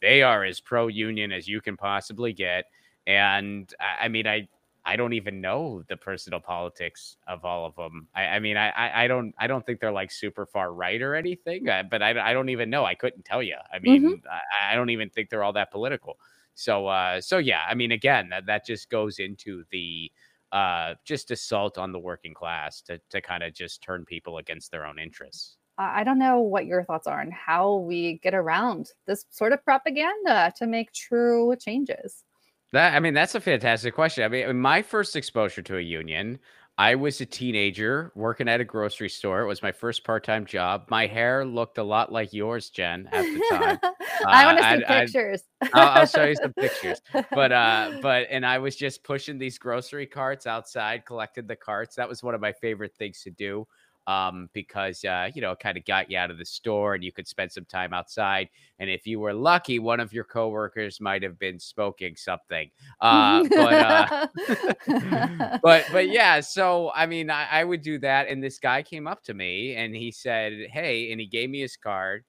they 0.00 0.22
are 0.22 0.44
as 0.44 0.60
pro 0.60 0.86
union 0.88 1.32
as 1.32 1.48
you 1.48 1.60
can 1.60 1.76
possibly 1.76 2.32
get. 2.32 2.66
And 3.06 3.72
I, 3.80 4.04
I 4.04 4.08
mean, 4.08 4.26
I 4.26 4.48
I 4.88 4.96
don't 4.96 5.12
even 5.12 5.40
know 5.40 5.82
the 5.88 5.96
personal 5.96 6.40
politics 6.40 7.16
of 7.26 7.44
all 7.44 7.66
of 7.66 7.76
them. 7.76 8.08
I, 8.14 8.24
I 8.26 8.38
mean, 8.40 8.56
I, 8.56 9.04
I 9.04 9.06
don't 9.06 9.34
I 9.38 9.46
don't 9.46 9.64
think 9.66 9.80
they're 9.80 9.92
like 9.92 10.10
super 10.10 10.46
far 10.46 10.72
right 10.72 11.00
or 11.02 11.14
anything, 11.14 11.68
uh, 11.68 11.82
but 11.90 12.02
I, 12.02 12.30
I 12.30 12.32
don't 12.32 12.48
even 12.48 12.70
know. 12.70 12.84
I 12.84 12.94
couldn't 12.94 13.24
tell 13.24 13.42
you. 13.42 13.56
I 13.72 13.78
mean, 13.80 14.22
I, 14.30 14.72
I 14.72 14.74
don't 14.76 14.90
even 14.90 15.10
think 15.10 15.30
they're 15.30 15.44
all 15.44 15.52
that 15.54 15.70
political. 15.70 16.18
So 16.54 16.86
uh, 16.88 17.20
so 17.20 17.38
yeah, 17.38 17.62
I 17.68 17.74
mean, 17.74 17.92
again, 17.92 18.30
that 18.30 18.46
that 18.46 18.66
just 18.66 18.90
goes 18.90 19.18
into 19.18 19.64
the 19.70 20.10
uh 20.50 20.94
just 21.04 21.30
assault 21.30 21.76
on 21.76 21.92
the 21.92 21.98
working 21.98 22.32
class 22.34 22.80
to 22.82 22.98
to 23.10 23.20
kind 23.20 23.42
of 23.42 23.52
just 23.54 23.82
turn 23.82 24.04
people 24.06 24.38
against 24.38 24.70
their 24.70 24.86
own 24.86 24.98
interests. 24.98 25.58
I 25.78 26.02
don't 26.02 26.18
know 26.18 26.40
what 26.40 26.66
your 26.66 26.82
thoughts 26.84 27.06
are 27.06 27.20
on 27.20 27.30
how 27.30 27.76
we 27.76 28.18
get 28.18 28.34
around 28.34 28.90
this 29.06 29.24
sort 29.30 29.52
of 29.52 29.64
propaganda 29.64 30.52
to 30.56 30.66
make 30.66 30.92
true 30.92 31.54
changes. 31.56 32.24
That 32.72 32.94
I 32.94 33.00
mean, 33.00 33.14
that's 33.14 33.34
a 33.34 33.40
fantastic 33.40 33.94
question. 33.94 34.24
I 34.24 34.28
mean, 34.28 34.58
my 34.60 34.82
first 34.82 35.16
exposure 35.16 35.62
to 35.62 35.76
a 35.78 35.80
union, 35.80 36.38
I 36.76 36.94
was 36.94 37.20
a 37.20 37.26
teenager 37.26 38.12
working 38.14 38.48
at 38.48 38.60
a 38.60 38.64
grocery 38.64 39.08
store. 39.08 39.40
It 39.40 39.46
was 39.46 39.62
my 39.62 39.72
first 39.72 40.04
part-time 40.04 40.44
job. 40.46 40.84
My 40.90 41.06
hair 41.06 41.44
looked 41.44 41.78
a 41.78 41.82
lot 41.82 42.12
like 42.12 42.32
yours, 42.32 42.70
Jen, 42.70 43.08
at 43.10 43.22
the 43.24 43.42
time. 43.50 43.78
I 44.26 44.44
Uh, 44.44 44.46
want 44.46 44.58
to 44.58 44.62
see 44.62 44.68
I'd- 44.68 44.84
pictures. 44.86 45.42
I'll, 45.72 45.88
I'll 46.00 46.06
show 46.06 46.24
you 46.24 46.36
some 46.36 46.52
pictures. 46.58 47.00
But 47.32 47.52
uh, 47.52 47.98
but 48.02 48.26
and 48.30 48.44
I 48.46 48.58
was 48.58 48.76
just 48.76 49.02
pushing 49.02 49.38
these 49.38 49.58
grocery 49.58 50.06
carts 50.06 50.46
outside, 50.46 51.04
collected 51.06 51.48
the 51.48 51.56
carts. 51.56 51.96
That 51.96 52.08
was 52.08 52.22
one 52.22 52.34
of 52.34 52.40
my 52.40 52.52
favorite 52.52 52.94
things 52.98 53.22
to 53.22 53.30
do. 53.30 53.66
Um, 54.08 54.48
because 54.54 55.04
uh, 55.04 55.28
you 55.34 55.42
know, 55.42 55.52
it 55.52 55.60
kind 55.60 55.76
of 55.76 55.84
got 55.84 56.10
you 56.10 56.16
out 56.18 56.30
of 56.30 56.38
the 56.38 56.44
store 56.46 56.94
and 56.94 57.04
you 57.04 57.12
could 57.12 57.28
spend 57.28 57.52
some 57.52 57.66
time 57.66 57.92
outside. 57.92 58.48
And 58.78 58.88
if 58.88 59.06
you 59.06 59.20
were 59.20 59.34
lucky, 59.34 59.78
one 59.78 60.00
of 60.00 60.14
your 60.14 60.24
coworkers 60.24 60.98
might 61.00 61.22
have 61.22 61.38
been 61.38 61.60
smoking 61.60 62.16
something. 62.16 62.70
Uh, 63.02 63.44
but 63.54 63.78
uh, 63.78 64.06
but 65.62 65.86
but 65.92 66.08
yeah, 66.10 66.40
so 66.40 66.90
I 66.94 67.06
mean, 67.06 67.30
I, 67.30 67.46
I 67.50 67.64
would 67.64 67.82
do 67.82 67.98
that, 68.00 68.28
and 68.28 68.42
this 68.42 68.58
guy 68.58 68.82
came 68.82 69.06
up 69.06 69.22
to 69.24 69.34
me 69.34 69.74
and 69.76 69.94
he 69.94 70.10
said, 70.10 70.52
"Hey," 70.70 71.12
and 71.12 71.20
he 71.20 71.26
gave 71.26 71.50
me 71.50 71.60
his 71.60 71.76
card, 71.76 72.24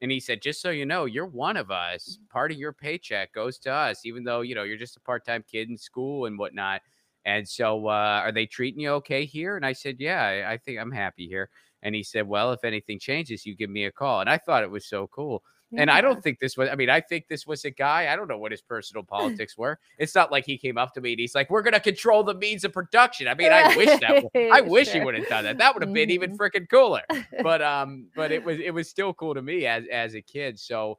and 0.00 0.10
he 0.10 0.20
said, 0.20 0.42
"Just 0.42 0.60
so 0.62 0.70
you 0.70 0.86
know, 0.86 1.04
you're 1.04 1.26
one 1.26 1.56
of 1.56 1.70
us. 1.70 2.18
Part 2.30 2.52
of 2.52 2.58
your 2.58 2.72
paycheck 2.72 3.32
goes 3.32 3.58
to 3.60 3.72
us, 3.72 4.04
even 4.06 4.24
though 4.24 4.40
you 4.42 4.54
know 4.54 4.62
you're 4.64 4.76
just 4.78 4.96
a 4.96 5.00
part-time 5.00 5.44
kid 5.50 5.68
in 5.70 5.76
school 5.78 6.26
and 6.26 6.38
whatnot." 6.38 6.82
And 7.24 7.48
so, 7.48 7.86
uh, 7.88 8.20
are 8.24 8.32
they 8.32 8.46
treating 8.46 8.80
you 8.80 8.90
okay 8.92 9.24
here? 9.24 9.56
And 9.56 9.64
I 9.64 9.72
said, 9.72 9.96
"Yeah, 9.98 10.22
I, 10.22 10.52
I 10.52 10.58
think 10.58 10.78
I'm 10.78 10.92
happy 10.92 11.26
here." 11.26 11.48
And 11.82 11.94
he 11.94 12.02
said, 12.02 12.28
"Well, 12.28 12.52
if 12.52 12.64
anything 12.64 12.98
changes, 12.98 13.46
you 13.46 13.56
give 13.56 13.70
me 13.70 13.84
a 13.84 13.92
call." 13.92 14.20
And 14.20 14.30
I 14.30 14.38
thought 14.38 14.62
it 14.62 14.70
was 14.70 14.86
so 14.86 15.06
cool. 15.08 15.42
And 15.76 15.90
I 15.90 16.00
don't 16.00 16.22
think 16.22 16.38
this 16.38 16.56
was, 16.56 16.68
I 16.68 16.74
mean, 16.74 16.90
I 16.90 17.00
think 17.00 17.26
this 17.28 17.46
was 17.46 17.64
a 17.64 17.70
guy. 17.70 18.12
I 18.12 18.16
don't 18.16 18.28
know 18.28 18.38
what 18.38 18.52
his 18.52 18.62
personal 18.62 19.02
politics 19.08 19.56
were. 19.56 19.78
It's 19.98 20.14
not 20.14 20.30
like 20.30 20.44
he 20.44 20.58
came 20.58 20.78
up 20.78 20.94
to 20.94 21.00
me 21.00 21.12
and 21.12 21.20
he's 21.20 21.34
like, 21.34 21.50
we're 21.50 21.62
going 21.62 21.74
to 21.74 21.80
control 21.80 22.22
the 22.22 22.34
means 22.34 22.64
of 22.64 22.72
production. 22.72 23.28
I 23.28 23.34
mean, 23.34 23.52
I 23.52 23.76
wish 23.76 24.00
that, 24.00 24.24
I 24.52 24.60
wish 24.60 24.90
he 24.90 25.00
would 25.00 25.14
have 25.16 25.28
done 25.28 25.44
that. 25.44 25.58
That 25.58 25.74
would 25.74 25.82
have 25.82 25.92
been 25.92 26.10
even 26.10 26.36
freaking 26.36 26.68
cooler. 26.68 27.02
But, 27.42 27.62
um, 27.62 28.06
but 28.14 28.32
it 28.32 28.44
was, 28.44 28.58
it 28.58 28.72
was 28.72 28.88
still 28.88 29.12
cool 29.12 29.34
to 29.34 29.42
me 29.42 29.66
as, 29.66 29.84
as 29.90 30.14
a 30.14 30.22
kid. 30.22 30.58
So, 30.58 30.98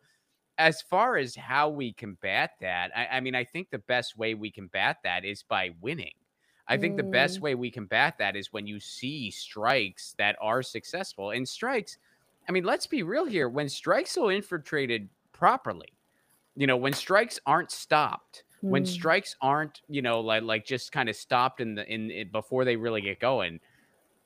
as 0.57 0.81
far 0.81 1.17
as 1.17 1.35
how 1.35 1.69
we 1.69 1.93
combat 1.93 2.51
that, 2.61 2.91
I, 2.95 3.07
I 3.17 3.19
mean, 3.19 3.35
I 3.35 3.43
think 3.43 3.69
the 3.71 3.79
best 3.79 4.17
way 4.17 4.33
we 4.35 4.51
combat 4.51 4.97
that 5.03 5.25
is 5.25 5.43
by 5.43 5.71
winning. 5.81 6.13
I 6.67 6.77
think 6.77 6.95
the 6.95 7.03
best 7.03 7.39
Mm. 7.39 7.41
way 7.41 7.55
we 7.55 7.69
combat 7.71 8.17
that 8.19 8.35
is 8.35 8.51
when 8.53 8.65
you 8.67 8.79
see 8.79 9.29
strikes 9.31 10.13
that 10.17 10.35
are 10.41 10.63
successful. 10.63 11.31
And 11.31 11.47
strikes, 11.47 11.97
I 12.49 12.51
mean, 12.51 12.63
let's 12.63 12.87
be 12.87 13.03
real 13.03 13.25
here. 13.25 13.49
When 13.49 13.69
strikes 13.69 14.17
are 14.17 14.31
infiltrated 14.31 15.09
properly, 15.31 15.93
you 16.55 16.67
know, 16.67 16.77
when 16.77 16.93
strikes 16.93 17.39
aren't 17.45 17.71
stopped, 17.71 18.43
when 18.67 18.85
Mm. 18.85 18.85
strikes 18.85 19.35
aren't, 19.41 19.81
you 19.87 20.01
know, 20.01 20.21
like 20.21 20.43
like 20.43 20.65
just 20.65 20.91
kind 20.91 21.09
of 21.09 21.15
stopped 21.15 21.61
in 21.61 21.75
the 21.75 21.85
in, 21.93 22.11
in 22.11 22.31
before 22.31 22.65
they 22.65 22.77
really 22.77 23.01
get 23.01 23.19
going, 23.19 23.59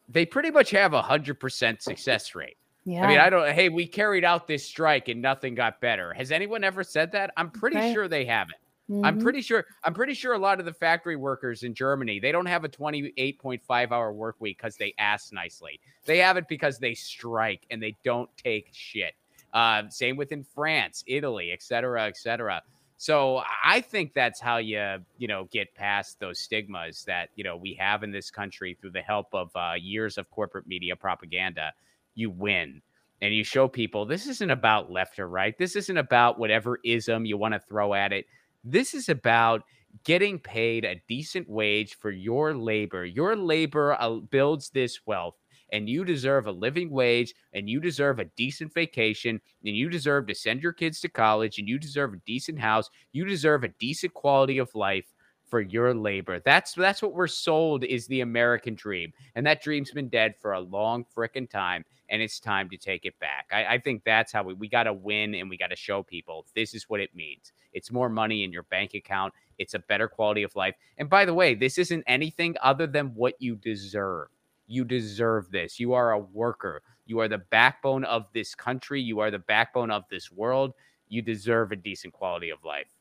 they 0.09 0.25
pretty 0.27 0.51
much 0.51 0.71
have 0.71 0.93
a 0.93 1.03
hundred 1.03 1.39
percent 1.41 1.83
success 1.83 2.35
rate. 2.35 2.58
Yeah. 2.85 3.01
I 3.01 3.07
mean, 3.07 3.17
I 3.19 3.29
don't. 3.29 3.53
Hey, 3.53 3.69
we 3.69 3.87
carried 3.87 4.25
out 4.25 4.47
this 4.47 4.65
strike 4.65 5.07
and 5.07 5.21
nothing 5.21 5.55
got 5.55 5.79
better. 5.79 6.13
Has 6.13 6.31
anyone 6.31 6.63
ever 6.63 6.83
said 6.83 7.11
that? 7.13 7.31
I'm 7.37 7.51
pretty 7.51 7.79
Right. 7.79 7.81
sure 7.81 8.07
they 8.07 8.25
haven't. 8.25 8.57
I'm 9.01 9.17
Mhm. 9.17 9.17
pretty 9.17 9.41
sure. 9.41 9.65
I'm 9.85 9.93
pretty 9.93 10.13
sure 10.13 10.33
a 10.33 10.37
lot 10.39 10.59
of 10.59 10.65
the 10.65 10.73
factory 10.73 11.15
workers 11.15 11.63
in 11.63 11.73
Germany 11.73 12.19
they 12.19 12.33
don't 12.33 12.47
have 12.47 12.65
a 12.65 12.69
28.5 12.69 13.91
hour 13.93 14.11
work 14.11 14.35
week 14.39 14.57
because 14.57 14.75
they 14.75 14.93
ask 14.97 15.31
nicely. 15.31 15.79
They 16.05 16.17
have 16.17 16.35
it 16.35 16.47
because 16.49 16.79
they 16.79 16.93
strike 16.95 17.65
and 17.69 17.81
they 17.81 17.97
don't 18.03 18.29
take 18.35 18.69
shit. 18.73 19.13
Uh, 19.53 19.87
same 19.89 20.17
within 20.17 20.43
France, 20.43 21.03
Italy, 21.07 21.51
et 21.51 21.61
cetera, 21.61 22.07
et 22.07 22.17
cetera. 22.17 22.61
So 22.97 23.41
I 23.63 23.79
think 23.79 24.13
that's 24.13 24.41
how 24.41 24.57
you 24.57 25.05
you 25.17 25.27
know 25.29 25.45
get 25.45 25.73
past 25.75 26.19
those 26.19 26.39
stigmas 26.39 27.05
that 27.05 27.29
you 27.35 27.43
know 27.45 27.55
we 27.55 27.73
have 27.75 28.03
in 28.03 28.11
this 28.11 28.29
country 28.29 28.77
through 28.81 28.91
the 28.91 29.01
help 29.01 29.33
of 29.33 29.55
uh, 29.55 29.75
years 29.79 30.17
of 30.17 30.29
corporate 30.29 30.67
media 30.67 30.97
propaganda. 30.97 31.71
You 32.19 32.29
win 32.29 32.81
and 33.21 33.33
you 33.33 33.43
show 33.43 33.67
people 33.67 34.05
this 34.05 34.27
isn't 34.27 34.49
about 34.49 34.91
left 34.91 35.19
or 35.19 35.27
right. 35.27 35.57
This 35.57 35.75
isn't 35.75 35.97
about 35.97 36.39
whatever 36.39 36.79
ism 36.83 37.25
you 37.25 37.37
want 37.37 37.53
to 37.53 37.59
throw 37.59 37.93
at 37.93 38.13
it. 38.13 38.25
This 38.63 38.93
is 38.93 39.09
about 39.09 39.63
getting 40.03 40.39
paid 40.39 40.85
a 40.85 41.01
decent 41.07 41.49
wage 41.49 41.95
for 41.95 42.11
your 42.11 42.53
labor. 42.53 43.05
Your 43.05 43.35
labor 43.35 43.93
uh, 43.99 44.15
builds 44.15 44.69
this 44.69 44.99
wealth, 45.05 45.35
and 45.71 45.89
you 45.89 46.05
deserve 46.05 46.47
a 46.47 46.51
living 46.51 46.89
wage, 46.89 47.33
and 47.53 47.69
you 47.69 47.79
deserve 47.79 48.19
a 48.19 48.25
decent 48.37 48.73
vacation, 48.73 49.41
and 49.65 49.75
you 49.75 49.89
deserve 49.89 50.27
to 50.27 50.35
send 50.35 50.61
your 50.61 50.73
kids 50.73 50.99
to 51.01 51.09
college, 51.09 51.57
and 51.57 51.67
you 51.67 51.79
deserve 51.79 52.13
a 52.13 52.21
decent 52.25 52.59
house. 52.59 52.89
You 53.11 53.25
deserve 53.25 53.63
a 53.63 53.73
decent 53.79 54.13
quality 54.13 54.57
of 54.57 54.73
life 54.75 55.05
for 55.49 55.61
your 55.61 55.93
labor. 55.93 56.39
That's 56.39 56.73
that's 56.73 57.01
what 57.01 57.13
we're 57.13 57.27
sold 57.27 57.83
is 57.83 58.07
the 58.07 58.21
American 58.21 58.75
dream, 58.75 59.13
and 59.35 59.45
that 59.45 59.61
dream's 59.61 59.91
been 59.91 60.09
dead 60.09 60.35
for 60.39 60.53
a 60.53 60.59
long 60.59 61.05
frickin' 61.15 61.49
time, 61.49 61.83
and 62.09 62.21
it's 62.21 62.39
time 62.39 62.69
to 62.69 62.77
take 62.77 63.05
it 63.05 63.17
back. 63.19 63.47
I, 63.51 63.75
I 63.75 63.77
think 63.79 64.03
that's 64.03 64.31
how 64.31 64.43
we 64.43 64.53
we 64.53 64.67
got 64.69 64.83
to 64.83 64.93
win, 64.93 65.35
and 65.35 65.49
we 65.49 65.57
got 65.57 65.71
to 65.71 65.75
show 65.75 66.03
people 66.03 66.45
this 66.55 66.73
is 66.73 66.89
what 66.89 66.99
it 66.99 67.15
means. 67.15 67.51
It's 67.73 67.91
more 67.91 68.09
money 68.09 68.43
in 68.43 68.51
your 68.51 68.63
bank 68.63 68.93
account. 68.93 69.33
It's 69.57 69.73
a 69.73 69.79
better 69.79 70.07
quality 70.07 70.43
of 70.43 70.55
life. 70.55 70.75
And 70.97 71.09
by 71.09 71.25
the 71.25 71.33
way, 71.33 71.53
this 71.55 71.77
isn't 71.77 72.03
anything 72.07 72.55
other 72.61 72.87
than 72.87 73.13
what 73.13 73.35
you 73.39 73.55
deserve. 73.55 74.29
You 74.67 74.85
deserve 74.85 75.51
this. 75.51 75.79
You 75.79 75.93
are 75.93 76.11
a 76.11 76.19
worker. 76.19 76.81
You 77.05 77.19
are 77.19 77.27
the 77.27 77.39
backbone 77.39 78.03
of 78.05 78.27
this 78.33 78.53
country. 78.53 79.01
You 79.01 79.19
are 79.19 79.31
the 79.31 79.39
backbone 79.39 79.91
of 79.91 80.03
this 80.09 80.31
world. 80.31 80.73
You 81.07 81.21
deserve 81.23 81.71
a 81.71 81.75
decent 81.75 82.13
quality 82.13 82.51
of 82.51 82.63
life. 82.63 82.98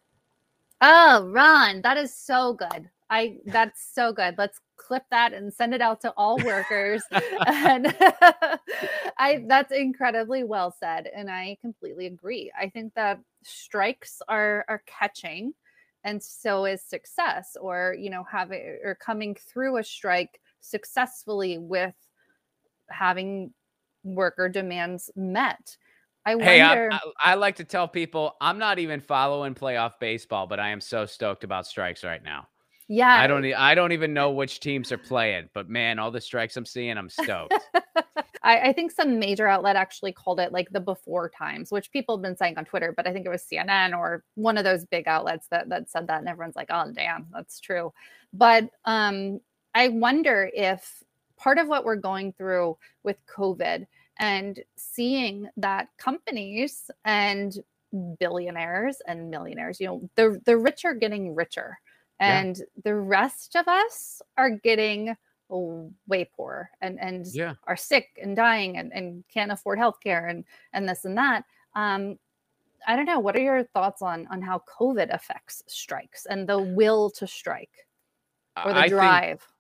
Oh, 0.81 1.29
Ron, 1.33 1.83
that 1.83 1.97
is 1.97 2.15
so 2.15 2.53
good. 2.55 2.89
I 3.11 3.39
that's 3.47 3.83
so 3.95 4.13
good. 4.13 4.35
Let's 4.39 4.61
clip 4.77 5.03
that 5.11 5.33
and 5.33 5.53
send 5.53 5.75
it 5.75 5.81
out 5.81 6.01
to 6.03 6.13
all 6.17 6.37
workers. 6.45 7.03
and 7.47 7.87
I 9.19 9.45
that's 9.49 9.73
incredibly 9.73 10.45
well 10.45 10.75
said. 10.79 11.09
And 11.15 11.31
I 11.31 11.57
completely 11.61 12.07
agree. 12.07 12.53
I 12.59 12.69
think 12.69 12.95
that 12.95 13.21
strikes 13.43 14.21
are 14.29 14.65
are 14.69 14.83
catching 14.87 15.55
and 16.05 16.23
so 16.23 16.65
is 16.65 16.83
success 16.83 17.57
or 17.61 17.97
you 17.99 18.11
know 18.11 18.25
having 18.31 18.79
or 18.85 18.95
coming 18.95 19.35
through 19.35 19.79
a 19.79 19.85
strike 19.85 20.41
successfully 20.61 21.59
with 21.59 21.95
having 22.91 23.53
worker 24.05 24.49
demands 24.49 25.11
met 25.17 25.77
I 26.27 26.37
hey. 26.37 26.61
I, 26.61 26.89
I, 26.89 27.01
I, 27.25 27.35
like 27.35 27.57
to 27.57 27.65
tell 27.65 27.89
people 27.89 28.37
I'm 28.41 28.59
not 28.59 28.79
even 28.79 29.01
following 29.01 29.55
playoff 29.55 29.99
baseball, 29.99 30.47
but 30.47 30.61
I 30.61 30.69
am 30.69 30.81
so 30.81 31.07
stoked 31.07 31.45
about 31.45 31.67
strikes 31.67 32.05
right 32.05 32.23
now. 32.23 32.49
Yeah, 32.89 33.15
I 33.15 33.27
don't. 33.27 33.45
I 33.45 33.75
don't 33.75 33.93
even 33.93 34.15
know 34.15 34.31
which 34.31 34.61
teams 34.61 34.91
are 34.93 34.99
playing, 34.99 35.51
but 35.53 35.69
man, 35.69 35.99
all 35.99 36.11
the 36.11 36.21
strikes 36.21 36.57
I'm 36.57 36.65
seeing, 36.65 36.97
I'm 36.97 37.11
stoked. 37.11 37.55
I, 38.43 38.69
I, 38.69 38.73
think 38.73 38.93
some 38.93 39.19
major 39.19 39.47
outlet 39.47 39.77
actually 39.77 40.13
called 40.13 40.41
it 40.41 40.53
like 40.53 40.71
the 40.71 40.81
before 40.81 41.29
times, 41.29 41.71
which 41.71 41.93
people 41.93 42.17
have 42.17 42.23
been 42.23 42.37
saying 42.37 42.57
on 42.57 42.65
Twitter, 42.65 42.95
but 42.97 43.07
I 43.07 43.13
think 43.13 43.27
it 43.27 43.31
was 43.31 43.45
CNN 43.45 43.97
or 43.97 44.25
one 44.37 44.57
of 44.57 44.65
those 44.65 44.87
big 44.87 45.07
outlets 45.07 45.49
that 45.51 45.69
that 45.69 45.91
said 45.91 46.07
that, 46.07 46.21
and 46.21 46.29
everyone's 46.29 46.57
like, 46.57 46.71
"Oh, 46.71 46.91
damn, 46.95 47.27
that's 47.31 47.61
true." 47.61 47.93
But 48.33 48.71
um, 48.87 49.41
I 49.75 49.89
wonder 49.89 50.51
if 50.55 51.03
part 51.37 51.59
of 51.59 51.69
what 51.69 51.85
we're 51.85 51.97
going 51.97 52.33
through 52.33 52.79
with 53.03 53.17
COVID 53.27 53.87
and 54.19 54.61
seeing 54.77 55.49
that 55.57 55.89
companies 55.99 56.91
and 57.05 57.59
billionaires 58.19 59.01
and 59.07 59.31
millionaires, 59.31 59.81
you 59.81 59.87
know, 59.87 60.11
the 60.17 60.41
the 60.45 60.57
rich 60.57 60.85
are 60.85 60.95
getting 60.95 61.35
richer 61.35 61.79
and 62.21 62.59
yeah. 62.59 62.65
the 62.85 62.95
rest 62.95 63.57
of 63.57 63.69
us 63.69 64.21
are 64.37 64.51
getting 64.51 65.15
way 65.51 66.29
poorer 66.37 66.71
and 66.83 66.99
and 67.01 67.27
yeah. 67.33 67.55
are 67.67 67.77
sick 67.77 68.19
and 68.23 68.37
dying 68.37 68.77
and, 68.77 68.93
and 68.93 69.25
can't 69.33 69.51
afford 69.51 69.79
health 69.79 69.99
care 70.03 70.27
and 70.27 70.45
and 70.75 70.87
this 70.87 71.07
and 71.07 71.17
that 71.17 71.43
um 71.75 72.19
i 72.87 72.95
don't 72.95 73.07
know 73.07 73.19
what 73.19 73.35
are 73.35 73.41
your 73.41 73.65
thoughts 73.65 74.03
on 74.03 74.27
on 74.31 74.43
how 74.43 74.63
covid 74.79 75.13
affects 75.15 75.63
strikes 75.67 76.27
and 76.27 76.47
the 76.47 76.59
will 76.59 77.09
to 77.09 77.27
strike 77.27 77.87
or 78.63 78.75
the 78.75 78.81
I 78.81 78.89
drive 78.89 79.41
think, 79.41 79.51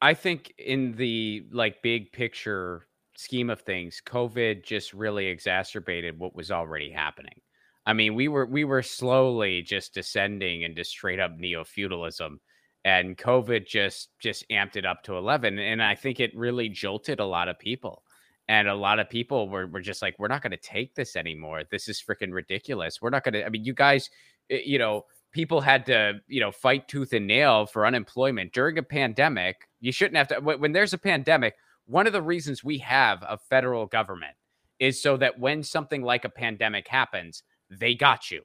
i 0.00 0.14
think 0.14 0.54
in 0.58 0.92
the 0.92 1.44
like 1.50 1.82
big 1.82 2.12
picture 2.12 2.86
scheme 3.16 3.50
of 3.50 3.60
things, 3.60 4.02
COVID 4.04 4.64
just 4.64 4.92
really 4.92 5.26
exacerbated 5.26 6.18
what 6.18 6.34
was 6.34 6.50
already 6.50 6.90
happening. 6.90 7.40
I 7.84 7.92
mean, 7.92 8.14
we 8.14 8.28
were 8.28 8.46
we 8.46 8.64
were 8.64 8.82
slowly 8.82 9.62
just 9.62 9.94
descending 9.94 10.62
into 10.62 10.84
straight 10.84 11.18
up 11.18 11.36
neo 11.36 11.64
feudalism, 11.64 12.40
and 12.84 13.18
COVID 13.18 13.66
just 13.66 14.10
just 14.18 14.48
amped 14.50 14.76
it 14.76 14.86
up 14.86 15.02
to 15.04 15.16
eleven. 15.16 15.58
And 15.58 15.82
I 15.82 15.94
think 15.94 16.20
it 16.20 16.36
really 16.36 16.68
jolted 16.68 17.20
a 17.20 17.26
lot 17.26 17.48
of 17.48 17.58
people. 17.58 18.04
And 18.48 18.68
a 18.68 18.74
lot 18.74 18.98
of 18.98 19.08
people 19.08 19.48
were, 19.48 19.66
were 19.66 19.80
just 19.80 20.02
like, 20.02 20.16
we're 20.18 20.28
not 20.28 20.42
going 20.42 20.50
to 20.50 20.56
take 20.56 20.94
this 20.94 21.14
anymore. 21.16 21.62
This 21.70 21.88
is 21.88 22.02
freaking 22.02 22.32
ridiculous. 22.32 23.00
We're 23.00 23.10
not 23.10 23.24
going 23.24 23.34
to. 23.34 23.46
I 23.46 23.48
mean, 23.48 23.64
you 23.64 23.72
guys, 23.72 24.10
eh, 24.50 24.60
you 24.64 24.78
know, 24.78 25.06
people 25.32 25.60
had 25.60 25.86
to, 25.86 26.20
you 26.26 26.40
know, 26.40 26.52
fight 26.52 26.88
tooth 26.88 27.12
and 27.12 27.26
nail 27.26 27.66
for 27.66 27.86
unemployment 27.86 28.52
during 28.52 28.78
a 28.78 28.82
pandemic. 28.82 29.68
You 29.80 29.92
shouldn't 29.92 30.16
have 30.16 30.28
to. 30.28 30.40
When, 30.40 30.60
when 30.60 30.72
there's 30.72 30.92
a 30.92 30.98
pandemic, 30.98 31.54
one 31.86 32.06
of 32.06 32.12
the 32.12 32.22
reasons 32.22 32.64
we 32.64 32.78
have 32.78 33.22
a 33.22 33.38
federal 33.38 33.86
government 33.86 34.34
is 34.78 35.00
so 35.00 35.16
that 35.16 35.38
when 35.38 35.62
something 35.62 36.02
like 36.02 36.24
a 36.24 36.28
pandemic 36.28 36.88
happens, 36.88 37.42
they 37.70 37.94
got 37.94 38.30
you. 38.30 38.42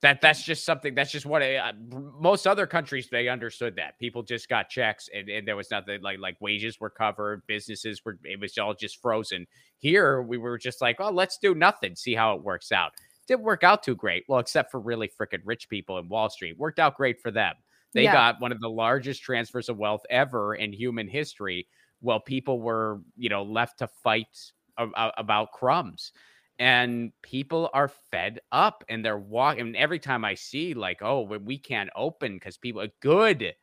That 0.00 0.20
that's 0.20 0.44
just 0.44 0.64
something. 0.64 0.94
That's 0.94 1.10
just 1.10 1.26
what 1.26 1.42
uh, 1.42 1.72
most 2.20 2.46
other 2.46 2.68
countries 2.68 3.08
they 3.10 3.26
understood 3.28 3.74
that 3.76 3.98
people 3.98 4.22
just 4.22 4.48
got 4.48 4.68
checks 4.68 5.08
and, 5.12 5.28
and 5.28 5.46
there 5.46 5.56
was 5.56 5.72
nothing 5.72 6.02
like 6.02 6.20
like 6.20 6.36
wages 6.40 6.78
were 6.78 6.90
covered, 6.90 7.42
businesses 7.48 8.04
were 8.04 8.16
it 8.22 8.38
was 8.38 8.56
all 8.58 8.74
just 8.74 9.02
frozen. 9.02 9.46
Here 9.78 10.22
we 10.22 10.38
were 10.38 10.56
just 10.56 10.80
like, 10.80 10.96
oh, 11.00 11.10
let's 11.10 11.38
do 11.38 11.52
nothing, 11.52 11.96
see 11.96 12.14
how 12.14 12.34
it 12.34 12.44
works 12.44 12.70
out. 12.70 12.92
Didn't 13.26 13.42
work 13.42 13.64
out 13.64 13.82
too 13.82 13.96
great. 13.96 14.24
Well, 14.28 14.38
except 14.38 14.70
for 14.70 14.78
really 14.78 15.10
freaking 15.20 15.42
rich 15.44 15.68
people 15.68 15.98
in 15.98 16.08
Wall 16.08 16.30
Street, 16.30 16.56
worked 16.56 16.78
out 16.78 16.96
great 16.96 17.20
for 17.20 17.32
them. 17.32 17.54
They 17.92 18.04
yeah. 18.04 18.12
got 18.12 18.40
one 18.40 18.52
of 18.52 18.60
the 18.60 18.70
largest 18.70 19.22
transfers 19.22 19.68
of 19.68 19.78
wealth 19.78 20.02
ever 20.10 20.54
in 20.54 20.72
human 20.72 21.08
history 21.08 21.66
while 22.00 22.20
people 22.20 22.60
were, 22.60 23.00
you 23.16 23.28
know, 23.28 23.42
left 23.42 23.78
to 23.78 23.88
fight 23.88 24.52
a- 24.76 25.12
about 25.16 25.52
crumbs. 25.52 26.12
And 26.60 27.12
people 27.22 27.70
are 27.72 27.88
fed 28.10 28.40
up 28.50 28.82
and 28.88 29.04
they're 29.04 29.18
walking. 29.18 29.60
And 29.60 29.76
every 29.76 30.00
time 30.00 30.24
I 30.24 30.34
see, 30.34 30.74
like, 30.74 31.02
oh, 31.02 31.22
we 31.22 31.56
can't 31.56 31.90
open 31.94 32.34
because 32.34 32.56
people 32.56 32.82
are 32.82 32.88
good, 33.00 33.54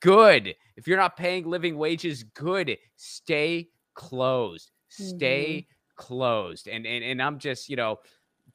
good. 0.00 0.54
If 0.76 0.86
you're 0.86 0.96
not 0.96 1.16
paying 1.16 1.48
living 1.48 1.76
wages, 1.76 2.22
good. 2.22 2.76
Stay 2.96 3.70
closed. 3.94 4.70
Stay 4.88 5.66
mm-hmm. 5.66 6.04
closed. 6.06 6.68
And, 6.68 6.86
and 6.86 7.02
and 7.02 7.20
I'm 7.20 7.38
just, 7.40 7.68
you 7.68 7.76
know, 7.76 7.98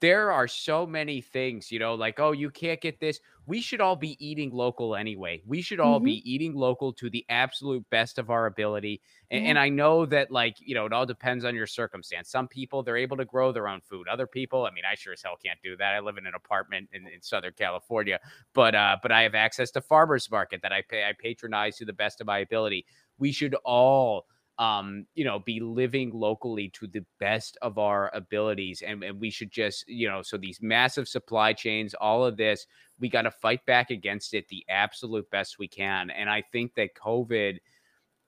there 0.03 0.33
are 0.33 0.49
so 0.49 0.85
many 0.85 1.21
things, 1.21 1.71
you 1.71 1.79
know, 1.79 1.95
like, 1.95 2.19
oh, 2.19 2.33
you 2.33 2.49
can't 2.51 2.81
get 2.81 2.99
this 2.99 3.21
we 3.45 3.59
should 3.59 3.81
all 3.81 3.95
be 3.95 4.15
eating 4.25 4.51
local 4.51 4.95
anyway. 4.95 5.41
We 5.45 5.61
should 5.61 5.79
all 5.79 5.97
mm-hmm. 5.97 6.05
be 6.05 6.31
eating 6.31 6.55
local 6.55 6.93
to 6.93 7.09
the 7.09 7.25
absolute 7.29 7.87
best 7.89 8.17
of 8.17 8.29
our 8.29 8.45
ability. 8.45 9.01
And, 9.31 9.47
and, 9.47 9.59
I 9.59 9.69
know 9.69 10.05
that, 10.05 10.31
like, 10.31 10.55
you 10.59 10.75
know, 10.75 10.85
it 10.85 10.93
all 10.93 11.05
depends 11.05 11.43
on 11.43 11.53
your 11.53 11.67
circumstance. 11.67 12.29
Some 12.29 12.47
people, 12.47 12.83
they're 12.83 12.97
able 12.97 13.17
to 13.17 13.25
grow 13.25 13.51
their 13.51 13.67
own 13.67 13.81
food. 13.81 14.07
Other 14.07 14.27
people, 14.27 14.65
I 14.65 14.71
mean, 14.71 14.85
I 14.89 14.95
sure 14.95 15.13
as 15.13 15.21
hell 15.21 15.37
can't 15.43 15.59
do 15.61 15.75
that. 15.77 15.93
I 15.93 15.99
live 15.99 16.17
in 16.17 16.25
an 16.25 16.35
apartment 16.35 16.89
in, 16.93 17.05
in 17.07 17.21
Southern 17.21 17.53
California, 17.57 18.19
but, 18.53 18.75
uh, 18.75 18.97
but 19.01 19.11
I 19.11 19.23
have 19.23 19.35
access 19.35 19.71
to 19.71 19.81
farmers 19.81 20.31
market 20.31 20.61
that 20.61 20.71
I 20.71 20.81
pay, 20.87 21.03
I 21.03 21.13
patronize 21.13 21.77
to 21.77 21.85
the 21.85 21.93
best 21.93 22.21
of 22.21 22.27
my 22.27 22.39
ability. 22.39 22.85
We 23.17 23.31
should 23.31 23.55
all 23.65 24.25
um, 24.59 25.05
you 25.15 25.25
know, 25.25 25.39
be 25.39 25.59
living 25.59 26.11
locally 26.13 26.69
to 26.69 26.87
the 26.87 27.03
best 27.19 27.57
of 27.61 27.77
our 27.77 28.11
abilities. 28.13 28.83
And, 28.85 29.03
and 29.03 29.19
we 29.19 29.29
should 29.29 29.51
just, 29.51 29.87
you 29.87 30.07
know, 30.07 30.21
so 30.21 30.37
these 30.37 30.61
massive 30.61 31.07
supply 31.07 31.53
chains, 31.53 31.93
all 31.95 32.23
of 32.23 32.37
this, 32.37 32.67
we 32.99 33.09
got 33.09 33.23
to 33.23 33.31
fight 33.31 33.65
back 33.65 33.89
against 33.89 34.33
it 34.33 34.47
the 34.47 34.63
absolute 34.69 35.29
best 35.31 35.57
we 35.57 35.67
can. 35.67 36.11
And 36.11 36.29
I 36.29 36.43
think 36.51 36.75
that 36.75 36.95
COVID, 36.95 37.57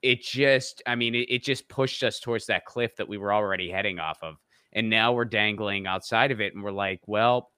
it 0.02 0.22
just, 0.22 0.82
I 0.86 0.96
mean, 0.96 1.14
it, 1.14 1.30
it 1.30 1.44
just 1.44 1.68
pushed 1.68 2.02
us 2.02 2.18
towards 2.18 2.46
that 2.46 2.64
cliff 2.64 2.96
that 2.96 3.08
we 3.08 3.18
were 3.18 3.32
already 3.32 3.70
heading 3.70 4.00
off 4.00 4.18
of. 4.22 4.36
And 4.72 4.90
now 4.90 5.12
we're 5.12 5.24
dangling 5.24 5.86
outside 5.86 6.32
of 6.32 6.40
it. 6.40 6.54
And 6.54 6.62
we're 6.62 6.72
like, 6.72 7.00
well, 7.06 7.52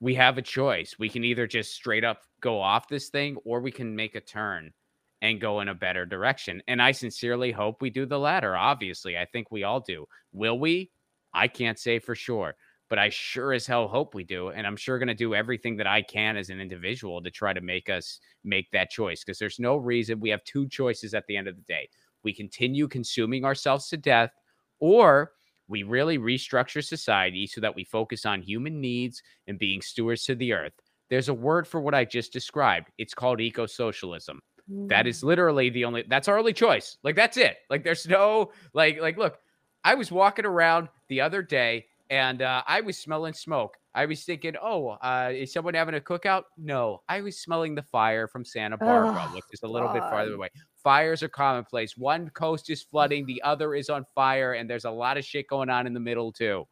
we 0.00 0.14
have 0.14 0.38
a 0.38 0.42
choice. 0.42 0.96
We 0.98 1.08
can 1.08 1.24
either 1.24 1.46
just 1.46 1.74
straight 1.74 2.04
up 2.04 2.22
go 2.40 2.60
off 2.60 2.88
this 2.88 3.10
thing 3.10 3.36
or 3.44 3.60
we 3.60 3.70
can 3.70 3.94
make 3.94 4.14
a 4.14 4.20
turn 4.20 4.72
and 5.22 5.40
go 5.40 5.60
in 5.60 5.68
a 5.68 5.74
better 5.74 6.06
direction. 6.06 6.62
And 6.68 6.80
I 6.80 6.92
sincerely 6.92 7.50
hope 7.50 7.82
we 7.82 7.90
do 7.90 8.06
the 8.06 8.18
latter. 8.18 8.56
Obviously, 8.56 9.18
I 9.18 9.24
think 9.24 9.50
we 9.50 9.64
all 9.64 9.80
do. 9.80 10.06
Will 10.32 10.58
we? 10.58 10.90
I 11.34 11.48
can't 11.48 11.78
say 11.78 11.98
for 11.98 12.14
sure, 12.14 12.54
but 12.88 12.98
I 12.98 13.10
sure 13.10 13.52
as 13.52 13.66
hell 13.66 13.88
hope 13.88 14.14
we 14.14 14.24
do. 14.24 14.48
And 14.48 14.66
I'm 14.66 14.76
sure 14.76 14.98
going 14.98 15.08
to 15.08 15.14
do 15.14 15.34
everything 15.34 15.76
that 15.76 15.86
I 15.86 16.02
can 16.02 16.36
as 16.36 16.50
an 16.50 16.60
individual 16.60 17.22
to 17.22 17.30
try 17.30 17.52
to 17.52 17.60
make 17.60 17.90
us 17.90 18.20
make 18.44 18.70
that 18.70 18.90
choice 18.90 19.24
because 19.24 19.38
there's 19.38 19.58
no 19.58 19.76
reason 19.76 20.20
we 20.20 20.30
have 20.30 20.44
two 20.44 20.68
choices 20.68 21.14
at 21.14 21.26
the 21.26 21.36
end 21.36 21.48
of 21.48 21.56
the 21.56 21.62
day. 21.62 21.88
We 22.22 22.32
continue 22.32 22.88
consuming 22.88 23.44
ourselves 23.44 23.88
to 23.88 23.96
death, 23.96 24.30
or 24.80 25.32
we 25.68 25.82
really 25.82 26.18
restructure 26.18 26.84
society 26.84 27.46
so 27.46 27.60
that 27.60 27.74
we 27.74 27.84
focus 27.84 28.24
on 28.24 28.40
human 28.42 28.80
needs 28.80 29.22
and 29.46 29.58
being 29.58 29.82
stewards 29.82 30.24
to 30.24 30.34
the 30.34 30.52
earth. 30.52 30.72
There's 31.10 31.28
a 31.28 31.34
word 31.34 31.66
for 31.66 31.80
what 31.80 31.94
I 31.94 32.04
just 32.04 32.32
described. 32.32 32.88
It's 32.98 33.14
called 33.14 33.40
eco 33.40 33.66
socialism. 33.66 34.40
That 34.68 35.06
is 35.06 35.20
mm. 35.20 35.24
literally 35.24 35.70
the 35.70 35.84
only 35.84 36.04
that's 36.08 36.28
our 36.28 36.38
only 36.38 36.52
choice. 36.52 36.98
Like 37.02 37.16
that's 37.16 37.36
it. 37.36 37.56
Like 37.70 37.84
there's 37.84 38.06
no 38.06 38.52
like 38.74 39.00
like 39.00 39.16
look, 39.16 39.38
I 39.84 39.94
was 39.94 40.12
walking 40.12 40.44
around 40.44 40.88
the 41.08 41.22
other 41.22 41.42
day 41.42 41.86
and 42.10 42.42
uh, 42.42 42.62
I 42.66 42.80
was 42.80 42.98
smelling 42.98 43.32
smoke. 43.32 43.76
I 43.94 44.06
was 44.06 44.24
thinking, 44.24 44.54
oh, 44.62 44.90
uh, 44.90 45.32
is 45.34 45.52
someone 45.52 45.74
having 45.74 45.94
a 45.94 46.00
cookout? 46.00 46.44
No, 46.56 47.02
I 47.08 47.20
was 47.20 47.38
smelling 47.38 47.74
the 47.74 47.82
fire 47.82 48.28
from 48.28 48.44
Santa 48.44 48.76
Barbara, 48.76 49.26
oh, 49.28 49.34
which 49.34 49.44
is 49.52 49.62
a 49.62 49.68
little 49.68 49.88
God. 49.88 49.94
bit 49.94 50.02
farther 50.02 50.34
away. 50.34 50.48
Fires 50.84 51.22
are 51.22 51.28
commonplace. 51.28 51.96
One 51.96 52.30
coast 52.30 52.70
is 52.70 52.82
flooding, 52.82 53.26
the 53.26 53.42
other 53.42 53.74
is 53.74 53.90
on 53.90 54.04
fire, 54.14 54.52
and 54.52 54.70
there's 54.70 54.84
a 54.84 54.90
lot 54.90 55.16
of 55.16 55.24
shit 55.24 55.48
going 55.48 55.68
on 55.68 55.86
in 55.86 55.94
the 55.94 56.00
middle 56.00 56.32
too. 56.32 56.66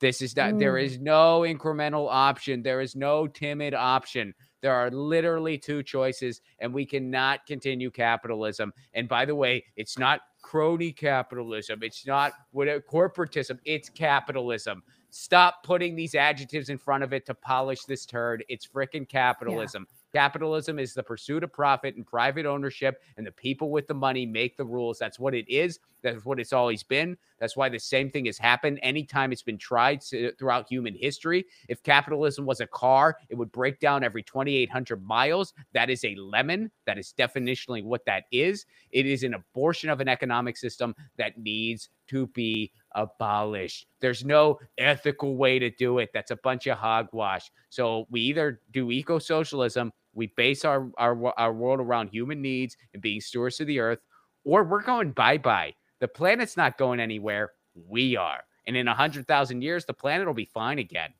This 0.00 0.20
is 0.20 0.36
not. 0.36 0.54
Mm. 0.54 0.58
There 0.58 0.78
is 0.78 0.98
no 0.98 1.40
incremental 1.40 2.08
option. 2.10 2.62
There 2.62 2.80
is 2.80 2.96
no 2.96 3.26
timid 3.26 3.72
option. 3.72 4.34
There 4.62 4.74
are 4.74 4.90
literally 4.90 5.58
two 5.58 5.82
choices, 5.82 6.40
and 6.58 6.72
we 6.72 6.86
cannot 6.86 7.46
continue 7.46 7.90
capitalism. 7.90 8.72
And 8.94 9.08
by 9.08 9.24
the 9.24 9.34
way, 9.34 9.64
it's 9.76 9.98
not 9.98 10.20
crony 10.42 10.92
capitalism. 10.92 11.80
It's 11.82 12.06
not 12.06 12.32
what 12.52 12.68
uh, 12.68 12.80
corporatism. 12.80 13.58
It's 13.64 13.88
capitalism. 13.88 14.82
Stop 15.10 15.62
putting 15.62 15.96
these 15.96 16.14
adjectives 16.14 16.68
in 16.68 16.78
front 16.78 17.02
of 17.02 17.12
it 17.12 17.26
to 17.26 17.34
polish 17.34 17.84
this 17.84 18.04
turd. 18.04 18.44
It's 18.48 18.66
freaking 18.66 19.08
capitalism. 19.08 19.86
Yeah. 20.12 20.22
Capitalism 20.22 20.78
is 20.78 20.94
the 20.94 21.02
pursuit 21.02 21.42
of 21.42 21.52
profit 21.52 21.96
and 21.96 22.06
private 22.06 22.46
ownership, 22.46 23.02
and 23.16 23.26
the 23.26 23.32
people 23.32 23.70
with 23.70 23.86
the 23.86 23.94
money 23.94 24.24
make 24.24 24.56
the 24.56 24.64
rules. 24.64 24.98
That's 24.98 25.18
what 25.18 25.34
it 25.34 25.48
is. 25.48 25.78
That's 26.06 26.24
what 26.24 26.38
it's 26.38 26.52
always 26.52 26.84
been. 26.84 27.16
That's 27.40 27.56
why 27.56 27.68
the 27.68 27.80
same 27.80 28.10
thing 28.10 28.26
has 28.26 28.38
happened 28.38 28.78
anytime 28.80 29.32
it's 29.32 29.42
been 29.42 29.58
tried 29.58 30.04
uh, 30.14 30.28
throughout 30.38 30.68
human 30.68 30.94
history. 30.94 31.44
If 31.68 31.82
capitalism 31.82 32.46
was 32.46 32.60
a 32.60 32.66
car, 32.68 33.16
it 33.28 33.34
would 33.34 33.50
break 33.50 33.80
down 33.80 34.04
every 34.04 34.22
2,800 34.22 35.04
miles. 35.04 35.52
That 35.72 35.90
is 35.90 36.04
a 36.04 36.14
lemon. 36.14 36.70
That 36.86 36.96
is 36.96 37.12
definitionally 37.18 37.82
what 37.82 38.04
that 38.06 38.24
is. 38.30 38.66
It 38.92 39.04
is 39.04 39.24
an 39.24 39.34
abortion 39.34 39.90
of 39.90 40.00
an 40.00 40.08
economic 40.08 40.56
system 40.56 40.94
that 41.16 41.36
needs 41.38 41.88
to 42.06 42.28
be 42.28 42.70
abolished. 42.94 43.88
There's 44.00 44.24
no 44.24 44.60
ethical 44.78 45.36
way 45.36 45.58
to 45.58 45.70
do 45.70 45.98
it. 45.98 46.10
That's 46.14 46.30
a 46.30 46.36
bunch 46.36 46.68
of 46.68 46.78
hogwash. 46.78 47.50
So 47.68 48.06
we 48.10 48.20
either 48.20 48.60
do 48.70 48.92
eco 48.92 49.18
socialism, 49.18 49.92
we 50.14 50.28
base 50.36 50.64
our, 50.64 50.88
our, 50.98 51.36
our 51.36 51.52
world 51.52 51.80
around 51.80 52.10
human 52.10 52.40
needs 52.40 52.76
and 52.94 53.02
being 53.02 53.20
stewards 53.20 53.60
of 53.60 53.66
the 53.66 53.80
earth, 53.80 53.98
or 54.44 54.62
we're 54.62 54.82
going 54.82 55.10
bye 55.10 55.38
bye. 55.38 55.74
The 56.00 56.08
planet's 56.08 56.56
not 56.56 56.78
going 56.78 57.00
anywhere. 57.00 57.52
We 57.88 58.16
are. 58.16 58.44
And 58.66 58.76
in 58.76 58.88
a 58.88 58.90
100,000 58.90 59.62
years, 59.62 59.84
the 59.84 59.94
planet 59.94 60.26
will 60.26 60.34
be 60.34 60.46
fine 60.46 60.78
again. 60.78 61.10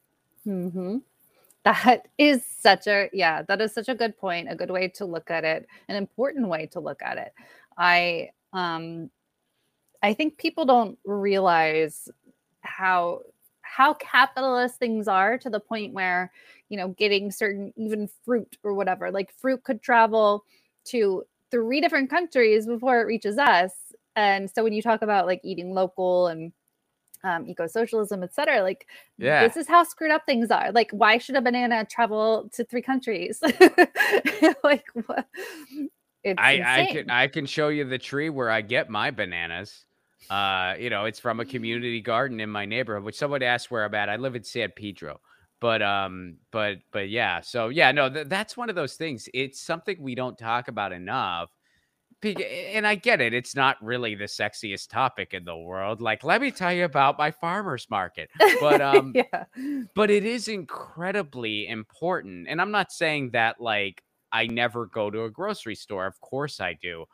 Mm-hmm. 0.47 0.99
That 1.65 2.09
is 2.19 2.45
such 2.45 2.87
a, 2.87 3.11
yeah, 3.13 3.43
that 3.43 3.61
is 3.61 3.75
such 3.75 3.89
a 3.89 3.95
good 3.95 4.17
point, 4.17 4.51
a 4.51 4.55
good 4.55 4.71
way 4.71 4.89
to 4.89 5.05
look 5.05 5.31
at 5.31 5.45
it, 5.45 5.67
an 5.89 5.97
important 5.97 6.49
way 6.49 6.67
to 6.67 6.81
look 6.81 7.03
at 7.03 7.19
it. 7.19 7.33
I, 7.77 8.31
um, 8.53 9.11
I 10.03 10.15
think 10.15 10.39
people 10.39 10.65
don't 10.65 10.99
realize 11.05 12.09
how 12.61 13.23
how 13.63 13.95
capitalist 13.95 14.79
things 14.79 15.09
are 15.09 15.37
to 15.37 15.51
the 15.51 15.61
point 15.61 15.93
where 15.93 16.33
you 16.69 16.77
know 16.77 16.89
getting 16.89 17.31
certain 17.31 17.73
even 17.77 18.09
fruit 18.25 18.57
or 18.63 18.75
whatever 18.75 19.11
like 19.11 19.33
fruit 19.33 19.65
could 19.65 19.83
travel 19.83 20.45
to 20.85 21.25
three 21.51 21.81
different 21.81 22.09
countries 22.09 22.67
before 22.67 23.01
it 23.01 23.05
reaches 23.05 23.39
us 23.39 23.73
and 24.17 24.51
so 24.51 24.65
when 24.65 24.73
you 24.73 24.83
talk 24.83 25.03
about 25.03 25.27
like 25.27 25.41
eating 25.45 25.73
local 25.73 26.27
and 26.27 26.53
um, 27.25 27.47
eco-socialism 27.47 28.23
etc 28.23 28.63
like 28.63 28.87
yeah 29.19 29.47
this 29.47 29.57
is 29.57 29.67
how 29.67 29.83
screwed 29.83 30.11
up 30.11 30.23
things 30.27 30.51
are 30.51 30.71
like 30.73 30.91
why 30.91 31.19
should 31.19 31.35
a 31.35 31.41
banana 31.41 31.85
travel 31.85 32.49
to 32.53 32.65
three 32.65 32.83
countries 32.83 33.41
like 34.63 34.85
what 35.07 35.27
it's 36.27 36.41
I, 36.41 36.83
I 36.83 36.87
can 36.93 37.09
I 37.09 37.29
can 37.29 37.47
show 37.47 37.69
you 37.69 37.85
the 37.85 37.99
tree 37.99 38.31
where 38.31 38.51
I 38.51 38.61
get 38.61 38.91
my 38.91 39.13
bananas. 39.13 39.85
Uh, 40.29 40.75
you 40.77 40.91
know, 40.91 41.05
it's 41.05 41.21
from 41.21 41.39
a 41.39 41.45
community 41.45 42.01
garden 42.01 42.41
in 42.41 42.51
my 42.51 42.65
neighborhood, 42.65 43.05
which 43.05 43.17
someone 43.17 43.45
asked 43.45 43.71
where 43.71 43.85
I'm 43.85 43.95
at. 43.95 44.09
I 44.09 44.17
live 44.17 44.35
in 44.35 44.43
San 44.43 44.73
Pedro. 44.75 45.21
But 45.61 45.83
um, 45.83 46.39
but 46.51 46.79
but 46.91 47.11
yeah, 47.11 47.43
so 47.43 47.69
yeah, 47.69 47.93
no, 47.93 48.11
th- 48.11 48.27
that's 48.27 48.57
one 48.57 48.69
of 48.69 48.75
those 48.75 48.95
things. 48.95 49.29
It's 49.33 49.61
something 49.61 49.97
we 50.01 50.17
don't 50.17 50.37
talk 50.37 50.67
about 50.67 50.93
enough. 50.93 51.51
And 52.25 52.87
I 52.87 52.95
get 52.95 53.21
it. 53.21 53.35
It's 53.35 53.55
not 53.55 53.77
really 53.83 54.15
the 54.15 54.25
sexiest 54.25 54.89
topic 54.89 55.35
in 55.35 55.45
the 55.45 55.57
world. 55.57 56.01
Like, 56.01 56.25
let 56.25 56.41
me 56.41 56.51
tell 56.51 56.73
you 56.73 56.85
about 56.85 57.19
my 57.19 57.31
farmer's 57.31 57.89
market. 57.91 58.31
But 58.61 58.81
um, 58.81 59.13
yeah. 59.15 59.45
but 59.95 60.11
it 60.11 60.25
is 60.25 60.49
incredibly 60.49 61.69
important. 61.69 62.49
And 62.49 62.61
I'm 62.61 62.71
not 62.71 62.91
saying 62.91 63.31
that 63.33 63.61
like 63.61 64.03
I 64.33 64.47
never 64.47 64.87
go 64.87 65.11
to 65.11 65.25
a 65.25 65.31
grocery 65.31 65.75
store. 65.75 66.07
Of 66.07 66.21
course 66.21 66.61
I 66.61 66.75
do. 66.75 67.05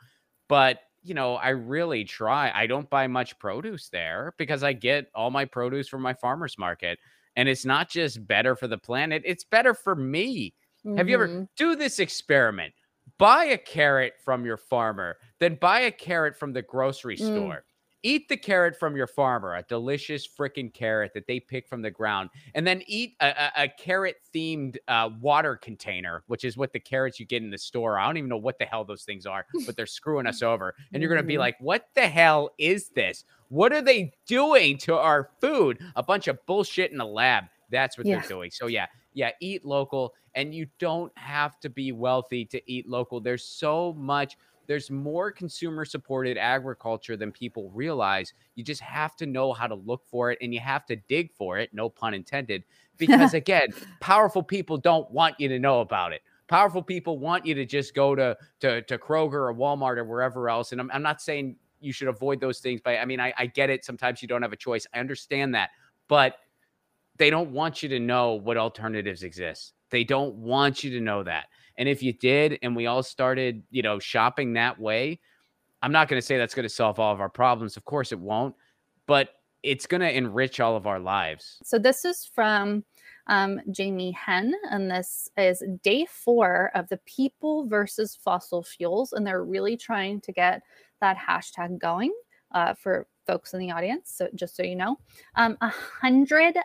But, 0.48 0.80
you 1.02 1.14
know, 1.14 1.34
I 1.36 1.50
really 1.50 2.04
try. 2.04 2.50
I 2.54 2.66
don't 2.66 2.88
buy 2.90 3.06
much 3.06 3.38
produce 3.38 3.88
there 3.88 4.34
because 4.38 4.62
I 4.62 4.72
get 4.72 5.06
all 5.14 5.30
my 5.30 5.44
produce 5.44 5.88
from 5.88 6.02
my 6.02 6.14
farmer's 6.14 6.58
market. 6.58 6.98
And 7.36 7.48
it's 7.48 7.64
not 7.64 7.88
just 7.88 8.26
better 8.26 8.54
for 8.56 8.68
the 8.68 8.78
planet, 8.78 9.22
it's 9.24 9.44
better 9.44 9.74
for 9.74 9.94
me. 9.94 10.54
Mm-hmm. 10.84 10.96
Have 10.96 11.08
you 11.08 11.14
ever 11.14 11.28
mm-hmm. 11.28 11.44
do 11.56 11.76
this 11.76 11.98
experiment? 11.98 12.74
Buy 13.18 13.44
a 13.46 13.58
carrot 13.58 14.14
from 14.24 14.44
your 14.44 14.56
farmer, 14.56 15.16
then 15.38 15.56
buy 15.60 15.80
a 15.80 15.90
carrot 15.90 16.36
from 16.36 16.52
the 16.52 16.62
grocery 16.62 17.16
mm. 17.16 17.20
store 17.20 17.64
eat 18.02 18.28
the 18.28 18.36
carrot 18.36 18.78
from 18.78 18.96
your 18.96 19.06
farmer, 19.06 19.54
a 19.54 19.62
delicious 19.62 20.26
freaking 20.26 20.72
carrot 20.72 21.12
that 21.14 21.26
they 21.26 21.38
pick 21.40 21.68
from 21.68 21.82
the 21.82 21.90
ground, 21.90 22.30
and 22.54 22.66
then 22.66 22.82
eat 22.86 23.14
a, 23.20 23.28
a, 23.28 23.64
a 23.64 23.68
carrot 23.68 24.16
themed 24.34 24.76
uh, 24.88 25.10
water 25.20 25.56
container, 25.56 26.22
which 26.26 26.44
is 26.44 26.56
what 26.56 26.72
the 26.72 26.80
carrots 26.80 27.20
you 27.20 27.26
get 27.26 27.42
in 27.42 27.50
the 27.50 27.58
store. 27.58 27.98
I 27.98 28.06
don't 28.06 28.16
even 28.16 28.28
know 28.28 28.36
what 28.36 28.58
the 28.58 28.64
hell 28.64 28.84
those 28.84 29.04
things 29.04 29.26
are, 29.26 29.46
but 29.66 29.76
they're 29.76 29.86
screwing 29.86 30.26
us 30.26 30.42
over. 30.42 30.74
And 30.92 31.02
you're 31.02 31.08
going 31.08 31.22
to 31.22 31.26
be 31.26 31.34
mm-hmm. 31.34 31.40
like, 31.40 31.56
what 31.60 31.88
the 31.94 32.08
hell 32.08 32.50
is 32.58 32.90
this? 32.90 33.24
What 33.48 33.72
are 33.72 33.82
they 33.82 34.12
doing 34.26 34.78
to 34.78 34.96
our 34.96 35.30
food? 35.40 35.78
A 35.96 36.02
bunch 36.02 36.28
of 36.28 36.44
bullshit 36.46 36.92
in 36.92 37.00
a 37.00 37.06
lab. 37.06 37.44
That's 37.70 37.96
what 37.96 38.06
yeah. 38.06 38.20
they're 38.20 38.28
doing. 38.28 38.50
So, 38.50 38.66
yeah, 38.66 38.86
yeah, 39.14 39.30
eat 39.40 39.64
local. 39.64 40.14
And 40.34 40.54
you 40.54 40.66
don't 40.78 41.12
have 41.18 41.60
to 41.60 41.68
be 41.68 41.92
wealthy 41.92 42.44
to 42.46 42.70
eat 42.70 42.88
local. 42.88 43.20
There's 43.20 43.44
so 43.44 43.94
much 43.98 44.36
there's 44.66 44.90
more 44.90 45.30
consumer 45.30 45.84
supported 45.84 46.38
agriculture 46.38 47.16
than 47.16 47.32
people 47.32 47.70
realize. 47.70 48.32
You 48.54 48.64
just 48.64 48.80
have 48.80 49.16
to 49.16 49.26
know 49.26 49.52
how 49.52 49.66
to 49.66 49.74
look 49.74 50.06
for 50.06 50.30
it 50.30 50.38
and 50.40 50.54
you 50.54 50.60
have 50.60 50.86
to 50.86 50.96
dig 50.96 51.32
for 51.32 51.58
it, 51.58 51.70
no 51.72 51.88
pun 51.88 52.14
intended, 52.14 52.64
because 52.96 53.34
again, 53.34 53.68
powerful 54.00 54.42
people 54.42 54.78
don't 54.78 55.10
want 55.10 55.38
you 55.38 55.48
to 55.48 55.58
know 55.58 55.80
about 55.80 56.12
it. 56.12 56.22
Powerful 56.48 56.82
people 56.82 57.18
want 57.18 57.46
you 57.46 57.54
to 57.54 57.64
just 57.64 57.94
go 57.94 58.14
to 58.14 58.36
to, 58.60 58.82
to 58.82 58.98
Kroger 58.98 59.34
or 59.34 59.54
Walmart 59.54 59.96
or 59.96 60.04
wherever 60.04 60.48
else. 60.48 60.72
And 60.72 60.80
I'm, 60.80 60.90
I'm 60.92 61.02
not 61.02 61.20
saying 61.20 61.56
you 61.80 61.92
should 61.92 62.08
avoid 62.08 62.40
those 62.40 62.60
things, 62.60 62.80
but 62.82 62.96
I 62.96 63.04
mean, 63.04 63.20
I, 63.20 63.32
I 63.36 63.46
get 63.46 63.70
it. 63.70 63.84
Sometimes 63.84 64.22
you 64.22 64.28
don't 64.28 64.42
have 64.42 64.52
a 64.52 64.56
choice. 64.56 64.86
I 64.94 65.00
understand 65.00 65.54
that. 65.54 65.70
But 66.08 66.36
they 67.22 67.30
don't 67.30 67.52
want 67.52 67.84
you 67.84 67.88
to 67.88 68.00
know 68.00 68.32
what 68.32 68.56
alternatives 68.56 69.22
exist. 69.22 69.74
They 69.90 70.02
don't 70.02 70.34
want 70.34 70.82
you 70.82 70.90
to 70.90 71.00
know 71.00 71.22
that. 71.22 71.44
And 71.78 71.88
if 71.88 72.02
you 72.02 72.12
did, 72.12 72.58
and 72.62 72.74
we 72.74 72.86
all 72.86 73.04
started, 73.04 73.62
you 73.70 73.80
know, 73.80 74.00
shopping 74.00 74.54
that 74.54 74.76
way, 74.76 75.20
I'm 75.82 75.92
not 75.92 76.08
going 76.08 76.20
to 76.20 76.26
say 76.26 76.36
that's 76.36 76.52
going 76.52 76.64
to 76.64 76.68
solve 76.68 76.98
all 76.98 77.12
of 77.12 77.20
our 77.20 77.28
problems. 77.28 77.76
Of 77.76 77.84
course, 77.84 78.10
it 78.10 78.18
won't, 78.18 78.56
but 79.06 79.28
it's 79.62 79.86
going 79.86 80.00
to 80.00 80.12
enrich 80.12 80.58
all 80.58 80.74
of 80.74 80.88
our 80.88 80.98
lives. 80.98 81.60
So 81.62 81.78
this 81.78 82.04
is 82.04 82.24
from 82.24 82.82
um, 83.28 83.60
Jamie 83.70 84.10
Henn, 84.10 84.52
and 84.72 84.90
this 84.90 85.28
is 85.36 85.62
day 85.84 86.08
four 86.10 86.72
of 86.74 86.88
the 86.88 86.98
People 87.06 87.68
versus 87.68 88.16
Fossil 88.16 88.64
Fuels, 88.64 89.12
and 89.12 89.24
they're 89.24 89.44
really 89.44 89.76
trying 89.76 90.20
to 90.22 90.32
get 90.32 90.62
that 91.00 91.16
hashtag 91.16 91.78
going 91.78 92.12
uh, 92.50 92.74
for 92.74 93.06
folks 93.26 93.54
in 93.54 93.60
the 93.60 93.70
audience. 93.70 94.12
So 94.12 94.28
just 94.34 94.56
so 94.56 94.62
you 94.62 94.76
know, 94.76 94.98
um, 95.36 95.56
130 95.60 96.58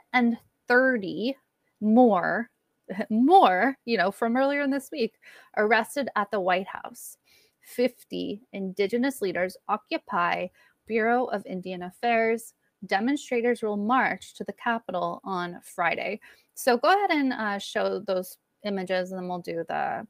more 1.81 2.49
more, 3.09 3.77
you 3.85 3.97
know, 3.97 4.11
from 4.11 4.37
earlier 4.37 4.61
in 4.61 4.71
this 4.71 4.89
week, 4.91 5.15
arrested 5.57 6.09
at 6.15 6.31
the 6.31 6.39
White 6.39 6.67
House. 6.67 7.17
50 7.61 8.41
indigenous 8.53 9.21
leaders 9.21 9.57
occupy 9.67 10.47
Bureau 10.85 11.25
of 11.25 11.45
Indian 11.45 11.83
Affairs. 11.83 12.53
Demonstrators 12.85 13.61
will 13.61 13.77
march 13.77 14.33
to 14.35 14.43
the 14.43 14.53
Capitol 14.53 15.21
on 15.23 15.59
Friday. 15.63 16.19
So 16.53 16.77
go 16.77 16.89
ahead 16.89 17.11
and 17.11 17.33
uh, 17.33 17.59
show 17.59 17.99
those 17.99 18.37
images 18.63 19.11
and 19.11 19.19
then 19.19 19.27
we'll 19.27 19.39
do 19.39 19.65
the 19.67 20.07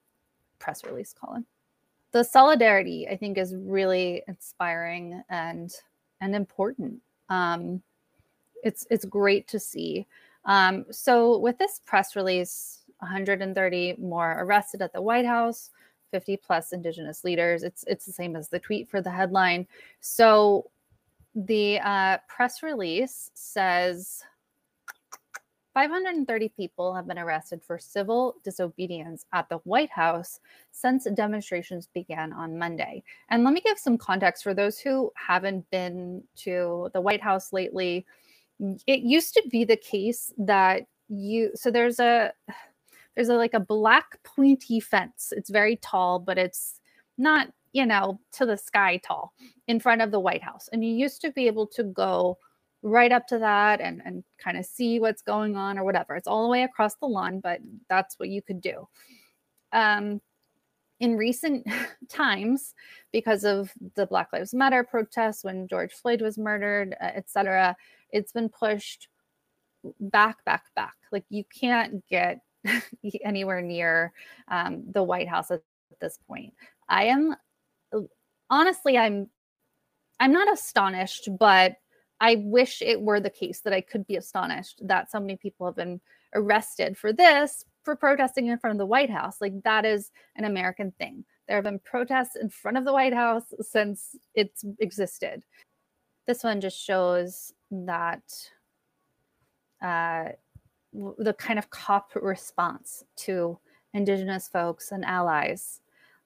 press 0.59 0.83
release, 0.85 1.13
Colin. 1.13 1.45
The 2.11 2.23
solidarity, 2.23 3.07
I 3.09 3.17
think, 3.17 3.37
is 3.37 3.55
really 3.55 4.23
inspiring 4.27 5.21
and 5.29 5.71
and 6.21 6.35
important. 6.35 7.01
Um, 7.29 7.83
it's 8.63 8.87
it's 8.89 9.05
great 9.05 9.47
to 9.49 9.59
see. 9.59 10.07
Um, 10.47 10.85
so 10.89 11.37
with 11.37 11.57
this 11.59 11.81
press 11.85 12.15
release, 12.15 12.79
130 12.99 13.95
more 13.99 14.37
arrested 14.39 14.81
at 14.81 14.93
the 14.93 15.01
White 15.01 15.25
House, 15.25 15.69
50 16.11 16.37
plus 16.37 16.71
indigenous 16.71 17.23
leaders. 17.23 17.63
It's 17.63 17.83
it's 17.85 18.05
the 18.05 18.13
same 18.13 18.35
as 18.35 18.49
the 18.49 18.59
tweet 18.59 18.89
for 18.89 19.01
the 19.01 19.11
headline. 19.11 19.67
So 19.99 20.71
the 21.35 21.79
uh, 21.79 22.17
press 22.27 22.63
release 22.63 23.29
says 23.35 24.23
530 25.77 26.49
people 26.49 26.95
have 26.95 27.07
been 27.07 27.19
arrested 27.19 27.61
for 27.61 27.77
civil 27.77 28.37
disobedience 28.43 29.27
at 29.33 29.47
the 29.47 29.57
White 29.57 29.91
House 29.91 30.39
since 30.71 31.05
demonstrations 31.13 31.87
began 31.93 32.33
on 32.33 32.57
Monday. 32.57 33.03
And 33.29 33.43
let 33.43 33.53
me 33.53 33.61
give 33.61 33.77
some 33.77 33.95
context 33.95 34.41
for 34.41 34.55
those 34.55 34.79
who 34.79 35.11
haven't 35.13 35.69
been 35.69 36.23
to 36.37 36.89
the 36.93 37.01
White 37.01 37.21
House 37.21 37.53
lately 37.53 38.07
it 38.59 39.01
used 39.01 39.33
to 39.33 39.43
be 39.49 39.63
the 39.63 39.77
case 39.77 40.31
that 40.37 40.83
you 41.09 41.51
so 41.55 41.71
there's 41.71 41.99
a 41.99 42.33
there's 43.15 43.29
a 43.29 43.35
like 43.35 43.53
a 43.53 43.59
black 43.59 44.21
pointy 44.23 44.79
fence. 44.79 45.33
It's 45.35 45.49
very 45.49 45.77
tall 45.77 46.19
but 46.19 46.37
it's 46.37 46.79
not 47.17 47.49
you 47.73 47.85
know 47.85 48.19
to 48.33 48.45
the 48.45 48.57
sky 48.57 48.99
tall 49.03 49.33
in 49.67 49.79
front 49.79 50.01
of 50.01 50.11
the 50.11 50.19
white 50.19 50.43
house. 50.43 50.69
And 50.71 50.83
you 50.83 50.91
used 50.91 51.21
to 51.21 51.31
be 51.31 51.47
able 51.47 51.67
to 51.67 51.83
go 51.83 52.37
right 52.83 53.11
up 53.11 53.27
to 53.27 53.39
that 53.39 53.81
and 53.81 54.01
and 54.05 54.23
kind 54.37 54.57
of 54.57 54.65
see 54.65 54.99
what's 54.99 55.21
going 55.21 55.55
on 55.55 55.77
or 55.77 55.83
whatever. 55.83 56.15
It's 56.15 56.27
all 56.27 56.43
the 56.43 56.51
way 56.51 56.63
across 56.63 56.95
the 56.95 57.07
lawn 57.07 57.39
but 57.39 57.59
that's 57.89 58.19
what 58.19 58.29
you 58.29 58.41
could 58.41 58.61
do. 58.61 58.87
Um 59.71 60.21
in 60.99 61.15
recent 61.15 61.67
times 62.09 62.73
because 63.11 63.43
of 63.43 63.71
the 63.95 64.07
black 64.07 64.29
lives 64.33 64.51
matter 64.51 64.83
protests 64.83 65.43
when 65.43 65.67
george 65.67 65.93
floyd 65.93 66.21
was 66.21 66.39
murdered 66.39 66.95
uh, 66.99 67.11
etc 67.13 67.75
it's 68.11 68.31
been 68.31 68.49
pushed 68.49 69.07
back, 69.99 70.43
back, 70.45 70.65
back. 70.75 70.95
Like 71.11 71.25
you 71.29 71.43
can't 71.43 72.05
get 72.07 72.39
anywhere 73.23 73.61
near 73.61 74.13
um, 74.49 74.83
the 74.91 75.03
White 75.03 75.27
House 75.27 75.51
at 75.51 75.61
this 76.01 76.19
point. 76.27 76.53
I 76.89 77.05
am 77.05 77.35
honestly, 78.49 78.97
I'm 78.97 79.29
I'm 80.19 80.31
not 80.31 80.51
astonished, 80.51 81.29
but 81.39 81.75
I 82.19 82.37
wish 82.39 82.81
it 82.81 82.99
were 82.99 83.19
the 83.19 83.29
case 83.29 83.61
that 83.61 83.73
I 83.73 83.81
could 83.81 84.07
be 84.07 84.15
astonished 84.15 84.81
that 84.87 85.11
so 85.11 85.19
many 85.19 85.37
people 85.37 85.67
have 85.67 85.75
been 85.75 86.01
arrested 86.33 86.97
for 86.97 87.13
this 87.13 87.63
for 87.83 87.95
protesting 87.95 88.47
in 88.47 88.57
front 88.57 88.73
of 88.73 88.79
the 88.79 88.85
White 88.85 89.11
House. 89.11 89.39
Like 89.39 89.61
that 89.63 89.85
is 89.85 90.11
an 90.35 90.45
American 90.45 90.91
thing. 90.97 91.23
There 91.47 91.55
have 91.55 91.63
been 91.63 91.79
protests 91.79 92.35
in 92.35 92.49
front 92.49 92.77
of 92.77 92.85
the 92.85 92.93
White 92.93 93.13
House 93.13 93.53
since 93.61 94.15
it's 94.33 94.65
existed. 94.79 95.43
This 96.25 96.43
one 96.43 96.59
just 96.59 96.83
shows 96.83 97.53
that 97.71 98.23
uh, 99.81 100.25
the 100.93 101.33
kind 101.33 101.59
of 101.59 101.69
cop 101.69 102.11
response 102.15 103.03
to 103.17 103.59
Indigenous 103.93 104.47
folks 104.47 104.91
and 104.91 105.05
allies. 105.05 105.81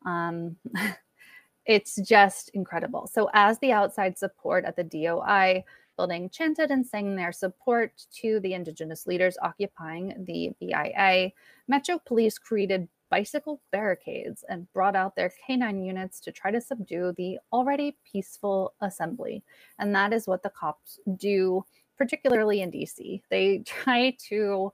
Um, 0.05 0.57
it's 1.65 1.95
just 1.97 2.49
incredible. 2.49 3.07
So, 3.07 3.29
as 3.33 3.59
the 3.59 3.71
outside 3.71 4.17
support 4.17 4.65
at 4.65 4.75
the 4.75 4.83
DOI 4.83 5.63
building 5.97 6.29
chanted 6.29 6.71
and 6.71 6.85
sang 6.85 7.15
their 7.15 7.31
support 7.31 8.05
to 8.21 8.39
the 8.39 8.53
Indigenous 8.53 9.05
leaders 9.05 9.37
occupying 9.41 10.25
the 10.25 10.51
BIA, 10.59 11.31
Metro 11.67 11.99
Police 11.99 12.37
created 12.37 12.87
bicycle 13.11 13.61
barricades 13.71 14.43
and 14.49 14.71
brought 14.73 14.95
out 14.95 15.15
their 15.15 15.31
canine 15.45 15.83
units 15.83 16.19
to 16.21 16.31
try 16.31 16.49
to 16.49 16.61
subdue 16.61 17.13
the 17.17 17.37
already 17.53 17.95
peaceful 18.09 18.73
assembly. 18.81 19.43
And 19.77 19.93
that 19.93 20.13
is 20.13 20.27
what 20.27 20.41
the 20.41 20.49
cops 20.49 20.97
do, 21.17 21.63
particularly 21.97 22.61
in 22.61 22.71
DC. 22.71 23.21
They 23.29 23.59
try 23.65 24.15
to 24.29 24.73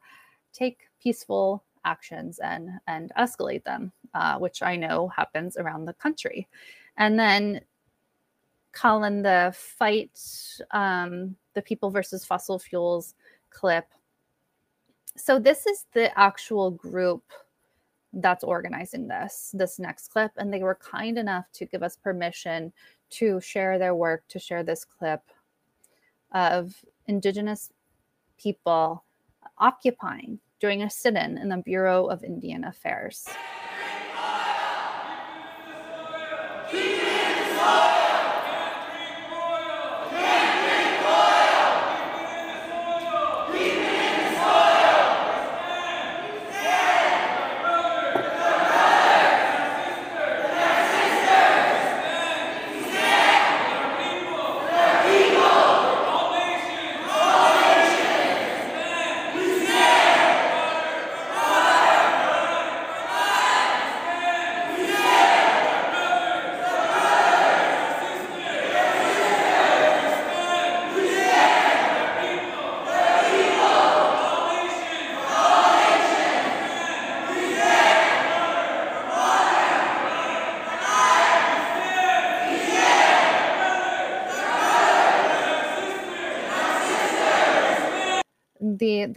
take 0.53 0.83
peaceful 1.01 1.65
actions 1.83 2.39
and 2.39 2.69
and 2.87 3.11
escalate 3.17 3.63
them, 3.63 3.91
uh, 4.13 4.37
which 4.37 4.61
I 4.61 4.75
know 4.75 5.09
happens 5.09 5.57
around 5.57 5.85
the 5.85 5.93
country. 5.93 6.47
And 6.97 7.19
then 7.19 7.61
Colin, 8.71 9.23
the 9.23 9.53
fight, 9.55 10.19
um, 10.71 11.35
the 11.55 11.61
people 11.63 11.89
versus 11.89 12.23
fossil 12.23 12.59
fuels 12.59 13.15
clip. 13.49 13.85
So 15.15 15.39
this 15.39 15.65
is 15.65 15.85
the 15.93 16.17
actual 16.19 16.69
group 16.69 17.23
that's 18.13 18.43
organizing 18.43 19.07
this 19.07 19.51
this 19.53 19.79
next 19.79 20.09
clip 20.09 20.31
and 20.37 20.53
they 20.53 20.63
were 20.63 20.75
kind 20.75 21.17
enough 21.17 21.45
to 21.53 21.65
give 21.65 21.83
us 21.83 21.97
permission 21.97 22.71
to 23.09 23.39
share 23.41 23.77
their 23.77 23.95
work 23.95 24.23
to 24.27 24.39
share 24.39 24.63
this 24.63 24.85
clip 24.85 25.21
of 26.31 26.73
indigenous 27.07 27.71
people 28.37 29.03
occupying 29.57 30.39
during 30.59 30.83
a 30.83 30.89
sit-in 30.89 31.37
in 31.37 31.49
the 31.49 31.57
bureau 31.57 32.07
of 32.07 32.23
indian 32.23 32.63
affairs 32.63 33.27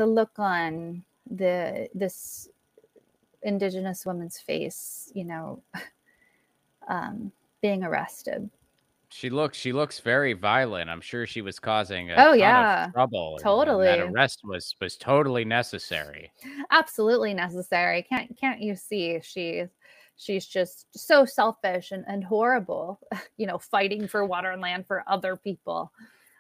the 0.01 0.07
look 0.07 0.39
on 0.39 1.05
the 1.31 1.91
this 1.95 2.49
indigenous 3.43 4.07
woman's 4.07 4.39
face 4.39 5.13
you 5.15 5.25
know 5.25 5.63
um 6.89 7.31
being 7.61 7.85
arrested. 7.85 8.49
She 9.11 9.29
looks 9.29 9.59
she 9.59 9.73
looks 9.73 10.01
very 10.01 10.33
violent. 10.33 10.89
I'm 10.89 11.03
sure 11.03 11.27
she 11.27 11.43
was 11.43 11.59
causing 11.59 12.11
oh 12.17 12.33
yeah. 12.33 12.89
trouble 12.95 13.39
totally 13.43 13.89
and, 13.89 14.01
and 14.01 14.15
that 14.15 14.19
arrest 14.19 14.41
was 14.43 14.75
was 14.81 14.97
totally 14.97 15.45
necessary. 15.45 16.33
Absolutely 16.71 17.35
necessary. 17.35 18.03
Can't 18.03 18.35
can't 18.39 18.63
you 18.63 18.75
see 18.77 19.21
she 19.23 19.65
she's 20.17 20.47
just 20.47 20.87
so 20.97 21.27
selfish 21.27 21.91
and, 21.93 22.07
and 22.09 22.25
horrible 22.25 23.01
you 23.37 23.47
know 23.47 23.59
fighting 23.59 24.09
for 24.09 24.25
water 24.25 24.51
and 24.51 24.63
land 24.63 24.87
for 24.87 25.05
other 25.07 25.37
people 25.37 25.93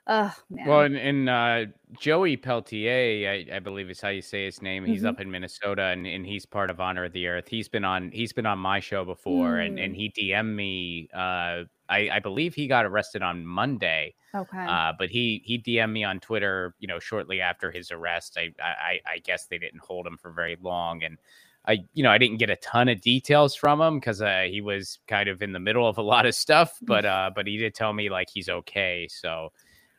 Oh 0.07 0.35
man. 0.49 0.67
Well, 0.67 0.81
and, 0.81 0.97
in 0.97 1.29
uh, 1.29 1.67
Joey 1.99 2.37
Peltier, 2.37 3.31
I, 3.31 3.57
I, 3.57 3.59
believe 3.59 3.91
is 3.91 4.01
how 4.01 4.09
you 4.09 4.23
say 4.23 4.45
his 4.45 4.63
name. 4.63 4.85
He's 4.85 5.01
mm-hmm. 5.01 5.09
up 5.09 5.21
in 5.21 5.31
Minnesota, 5.31 5.85
and, 5.85 6.07
and 6.07 6.27
he's 6.27 6.47
part 6.47 6.71
of 6.71 6.81
Honor 6.81 7.05
of 7.05 7.13
the 7.13 7.27
Earth. 7.27 7.49
He's 7.49 7.69
been 7.69 7.85
on 7.85 8.11
he's 8.11 8.33
been 8.33 8.47
on 8.47 8.59
my 8.59 8.81
show 8.81 9.05
before, 9.05 9.55
mm. 9.55 9.67
and 9.67 9.79
and 9.79 9.95
mm. 9.95 9.97
he 9.97 10.11
DM'd 10.11 10.57
me. 10.57 11.09
Uh, 11.13 11.65
I, 11.89 12.09
I 12.13 12.19
believe 12.21 12.55
he 12.55 12.67
got 12.67 12.87
arrested 12.87 13.23
on 13.23 13.45
Monday. 13.45 14.15
Okay. 14.35 14.65
Uh, 14.65 14.93
but 14.99 15.11
he 15.11 15.43
he 15.45 15.59
DM'd 15.59 15.93
me 15.93 16.05
on 16.05 16.21
Twitter, 16.21 16.75
you 16.79 16.89
know, 16.89 16.99
shortly 16.99 17.41
after 17.41 17.71
his 17.71 17.91
arrest. 17.91 18.39
I 18.39 18.53
I, 18.63 19.01
I 19.07 19.19
guess 19.19 19.47
they 19.47 19.59
didn't 19.59 19.81
hold 19.81 20.07
him 20.07 20.17
for 20.17 20.31
very 20.31 20.57
long, 20.61 21.03
and 21.03 21.19
I, 21.67 21.79
you 21.93 22.03
know, 22.03 22.11
I 22.11 22.19
didn't 22.19 22.39
get 22.39 22.49
a 22.49 22.57
ton 22.57 22.89
of 22.89 23.01
details 23.01 23.55
from 23.55 23.81
him 23.81 23.99
because 23.99 24.23
uh, 24.23 24.47
he 24.51 24.61
was 24.61 24.99
kind 25.07 25.29
of 25.29 25.43
in 25.43 25.53
the 25.53 25.61
middle 25.61 25.87
of 25.87 25.99
a 25.99 26.03
lot 26.03 26.27
of 26.27 26.35
stuff. 26.35 26.79
But 26.83 27.05
uh, 27.05 27.31
but 27.35 27.47
he 27.47 27.59
did 27.59 27.75
tell 27.75 27.93
me 27.93 28.09
like 28.09 28.29
he's 28.33 28.49
okay. 28.49 29.07
So 29.11 29.53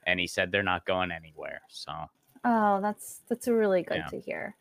and 0.04 0.20
he 0.20 0.28
said 0.28 0.52
they're 0.52 0.64
not 0.64 0.86
going 0.86 1.12
anywhere. 1.12 1.62
So 1.70 1.92
oh, 2.44 2.82
that's 2.82 3.22
that's 3.28 3.48
really 3.48 3.84
good 3.84 3.98
yeah. 3.98 4.08
to 4.08 4.20
hear. 4.20 4.56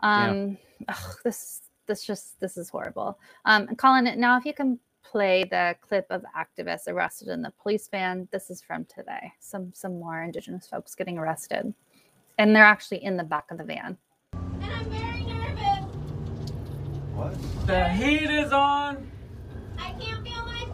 Um, 0.00 0.58
yeah. 0.80 0.86
ugh, 0.88 1.16
this 1.24 1.62
this 1.86 2.04
just 2.04 2.38
this 2.40 2.56
is 2.56 2.68
horrible. 2.68 3.18
Um, 3.44 3.74
Colin, 3.76 4.18
now 4.18 4.36
if 4.36 4.44
you 4.44 4.54
can 4.54 4.78
play 5.10 5.44
the 5.44 5.76
clip 5.80 6.06
of 6.10 6.24
activists 6.36 6.88
arrested 6.88 7.28
in 7.28 7.42
the 7.42 7.52
police 7.62 7.88
van. 7.88 8.28
This 8.32 8.50
is 8.50 8.60
from 8.60 8.84
today. 8.86 9.32
Some 9.40 9.72
some 9.74 9.98
more 9.98 10.22
Indigenous 10.22 10.66
folks 10.66 10.94
getting 10.94 11.18
arrested, 11.18 11.72
and 12.38 12.54
they're 12.54 12.64
actually 12.64 13.04
in 13.04 13.16
the 13.16 13.24
back 13.24 13.50
of 13.50 13.58
the 13.58 13.64
van. 13.64 13.96
And 14.32 14.64
I'm 14.64 14.90
very 14.90 15.22
nervous. 15.24 15.84
What? 17.14 17.34
The 17.66 17.88
heat 17.90 18.30
is 18.30 18.52
on. 18.52 19.10
I 19.78 19.92
can't 19.92 20.26
feel 20.26 20.44
my 20.44 20.64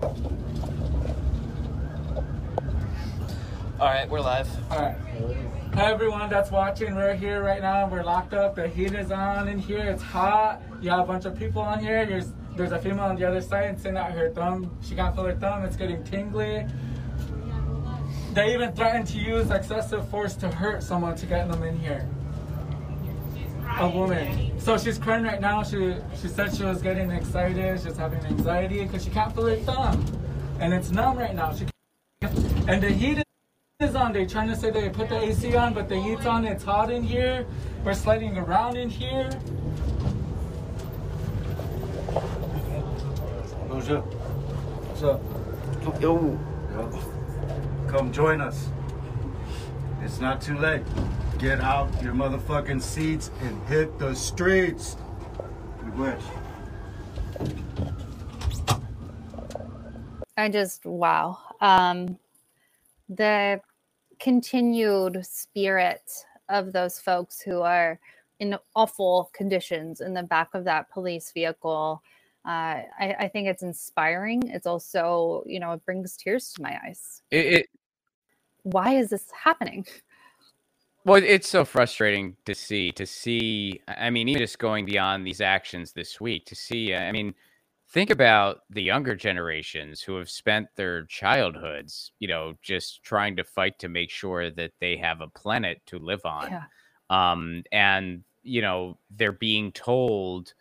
phone. 0.00 0.38
All 3.80 3.86
right, 3.86 4.10
we're 4.10 4.20
live. 4.20 4.48
All 4.72 4.80
right. 4.80 4.96
Hi, 5.74 5.92
everyone 5.92 6.28
that's 6.28 6.50
watching. 6.50 6.96
We're 6.96 7.14
here 7.14 7.44
right 7.44 7.62
now. 7.62 7.86
We're 7.86 8.02
locked 8.02 8.34
up. 8.34 8.56
The 8.56 8.66
heat 8.66 8.92
is 8.92 9.12
on 9.12 9.46
in 9.46 9.60
here. 9.60 9.78
It's 9.78 10.02
hot. 10.02 10.60
You 10.80 10.90
have 10.90 10.98
a 10.98 11.04
bunch 11.04 11.26
of 11.26 11.38
people 11.38 11.62
on 11.62 11.78
here. 11.78 12.04
There's 12.04 12.32
there's 12.56 12.72
a 12.72 12.80
female 12.80 13.04
on 13.04 13.14
the 13.14 13.24
other 13.24 13.40
side 13.40 13.78
sitting 13.78 13.96
out 13.96 14.10
her 14.10 14.30
thumb. 14.30 14.76
She 14.82 14.96
can't 14.96 15.14
feel 15.14 15.26
her 15.26 15.36
thumb. 15.36 15.64
It's 15.64 15.76
getting 15.76 16.02
tingly. 16.02 16.66
They 18.32 18.52
even 18.52 18.72
threatened 18.72 19.06
to 19.08 19.18
use 19.18 19.52
excessive 19.52 20.08
force 20.08 20.34
to 20.36 20.48
hurt 20.50 20.82
someone 20.82 21.14
to 21.14 21.26
get 21.26 21.48
them 21.48 21.62
in 21.62 21.78
here. 21.78 22.08
A 23.78 23.88
woman. 23.88 24.58
So 24.58 24.76
she's 24.76 24.98
crying 24.98 25.22
right 25.22 25.40
now. 25.40 25.62
She 25.62 25.94
she 26.20 26.26
said 26.26 26.52
she 26.52 26.64
was 26.64 26.82
getting 26.82 27.12
excited. 27.12 27.80
She's 27.80 27.96
having 27.96 28.26
anxiety 28.26 28.82
because 28.82 29.04
she 29.04 29.10
can't 29.10 29.32
feel 29.32 29.46
her 29.46 29.56
thumb, 29.58 30.04
and 30.58 30.74
it's 30.74 30.90
numb 30.90 31.16
right 31.16 31.32
now. 31.32 31.54
She 31.54 31.66
and 32.66 32.82
the 32.82 32.90
heat 32.90 33.22
is 33.80 33.94
on. 33.94 34.12
They're 34.12 34.26
trying 34.26 34.48
to 34.48 34.56
say 34.56 34.72
they 34.72 34.90
put 34.90 35.08
the 35.08 35.16
AC 35.16 35.54
on, 35.54 35.72
but 35.72 35.88
the 35.88 36.02
heat's 36.02 36.26
on. 36.26 36.44
It's 36.44 36.64
hot 36.64 36.90
in 36.90 37.00
here. 37.00 37.46
We're 37.84 37.94
sliding 37.94 38.36
around 38.36 38.76
in 38.76 38.90
here. 38.90 39.30
Bonjour. 43.68 44.00
What's 44.00 45.02
up? 45.04 45.22
Yo. 46.02 46.36
Come 47.86 48.12
join 48.12 48.40
us. 48.40 48.66
It's 50.02 50.18
not 50.18 50.40
too 50.40 50.58
late. 50.58 50.82
Get 51.38 51.60
out 51.60 51.88
your 52.02 52.14
motherfucking 52.14 52.82
seats 52.82 53.30
and 53.42 53.62
hit 53.68 53.96
the 54.00 54.12
streets. 54.12 54.96
We 55.84 55.90
wish. 55.92 56.22
I 60.36 60.48
just 60.48 60.84
wow. 60.84 61.38
Um 61.60 62.18
the 63.08 63.60
continued 64.18 65.24
spirit 65.24 66.10
of 66.48 66.72
those 66.72 66.98
folks 66.98 67.40
who 67.40 67.60
are 67.60 67.98
in 68.40 68.56
awful 68.74 69.30
conditions 69.32 70.00
in 70.00 70.14
the 70.14 70.22
back 70.22 70.50
of 70.54 70.64
that 70.64 70.90
police 70.90 71.32
vehicle. 71.32 72.02
Uh, 72.44 72.82
I, 72.98 73.16
I, 73.18 73.28
think 73.28 73.48
it's 73.48 73.62
inspiring. 73.62 74.48
It's 74.48 74.66
also, 74.66 75.42
you 75.44 75.60
know, 75.60 75.72
it 75.72 75.84
brings 75.84 76.16
tears 76.16 76.52
to 76.54 76.62
my 76.62 76.78
eyes. 76.86 77.22
It, 77.30 77.46
it, 77.46 77.66
Why 78.62 78.94
is 78.94 79.10
this 79.10 79.26
happening? 79.32 79.84
Well, 81.04 81.22
it's 81.22 81.48
so 81.48 81.64
frustrating 81.64 82.36
to 82.44 82.54
see. 82.54 82.92
To 82.92 83.06
see, 83.06 83.80
I 83.88 84.10
mean, 84.10 84.28
even 84.28 84.40
just 84.40 84.58
going 84.58 84.84
beyond 84.84 85.26
these 85.26 85.40
actions 85.40 85.92
this 85.92 86.20
week, 86.20 86.46
to 86.46 86.54
see, 86.54 86.94
I 86.94 87.12
mean, 87.12 87.34
think 87.90 88.10
about 88.10 88.60
the 88.70 88.82
younger 88.82 89.14
generations 89.14 90.02
who 90.02 90.16
have 90.16 90.28
spent 90.30 90.68
their 90.76 91.06
childhoods, 91.06 92.12
you 92.18 92.28
know, 92.28 92.54
just 92.62 93.02
trying 93.02 93.36
to 93.36 93.44
fight 93.44 93.78
to 93.78 93.88
make 93.88 94.10
sure 94.10 94.50
that 94.50 94.72
they 94.80 94.96
have 94.96 95.20
a 95.20 95.28
planet 95.28 95.80
to 95.86 95.98
live 95.98 96.24
on. 96.24 96.50
Yeah. 96.50 96.64
Um, 97.10 97.62
and, 97.72 98.24
you 98.42 98.60
know, 98.60 98.98
they're 99.10 99.32
being 99.32 99.72
told 99.72 100.52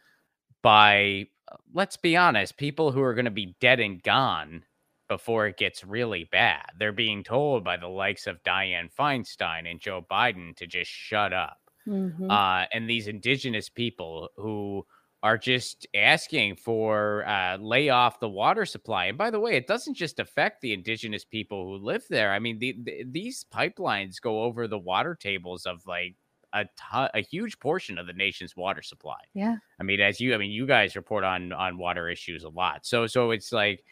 by, 0.61 1.27
let's 1.73 1.97
be 1.97 2.15
honest, 2.15 2.57
people 2.57 2.91
who 2.91 3.01
are 3.01 3.13
going 3.13 3.25
to 3.25 3.31
be 3.31 3.55
dead 3.59 3.79
and 3.79 4.01
gone 4.01 4.63
before 5.09 5.47
it 5.47 5.57
gets 5.57 5.83
really 5.83 6.25
bad. 6.25 6.65
They're 6.79 6.91
being 6.91 7.23
told 7.23 7.63
by 7.63 7.77
the 7.77 7.87
likes 7.87 8.27
of 8.27 8.43
Dianne 8.43 8.93
Feinstein 8.93 9.69
and 9.69 9.79
Joe 9.79 10.05
Biden 10.09 10.55
to 10.57 10.67
just 10.67 10.91
shut 10.91 11.33
up. 11.33 11.59
Mhm. 11.87 12.29
Uh, 12.29 12.67
and 12.73 12.89
these 12.89 13.07
indigenous 13.07 13.69
people 13.69 14.29
who 14.35 14.85
are 15.23 15.37
just 15.37 15.87
asking 15.95 16.55
for 16.55 17.27
uh, 17.27 17.57
lay 17.57 17.89
off 17.89 18.19
the 18.19 18.29
water 18.29 18.65
supply. 18.65 19.05
And 19.05 19.17
by 19.17 19.31
the 19.31 19.39
way, 19.39 19.55
it 19.55 19.67
doesn't 19.67 19.95
just 19.95 20.19
affect 20.19 20.61
the 20.61 20.73
indigenous 20.73 21.25
people 21.25 21.65
who 21.65 21.83
live 21.83 22.05
there. 22.09 22.31
I 22.31 22.39
mean, 22.39 22.59
the, 22.59 22.77
the, 22.83 23.03
these 23.09 23.45
pipelines 23.51 24.21
go 24.21 24.43
over 24.43 24.67
the 24.67 24.77
water 24.77 25.15
tables 25.15 25.65
of 25.65 25.85
like 25.87 26.15
a 26.53 26.65
ton, 26.77 27.09
a 27.13 27.21
huge 27.21 27.59
portion 27.59 27.97
of 27.97 28.07
the 28.07 28.13
nation's 28.13 28.55
water 28.55 28.81
supply. 28.81 29.17
yeah. 29.33 29.57
I 29.79 29.83
mean, 29.83 29.99
as 29.99 30.19
you, 30.21 30.33
I 30.33 30.37
mean, 30.37 30.51
you 30.51 30.65
guys 30.67 30.95
report 30.95 31.23
on 31.23 31.51
on 31.51 31.77
water 31.77 32.09
issues 32.09 32.43
a 32.43 32.49
lot. 32.49 32.85
So, 32.85 33.07
so 33.07 33.31
it's 33.31 33.51
like 33.51 33.83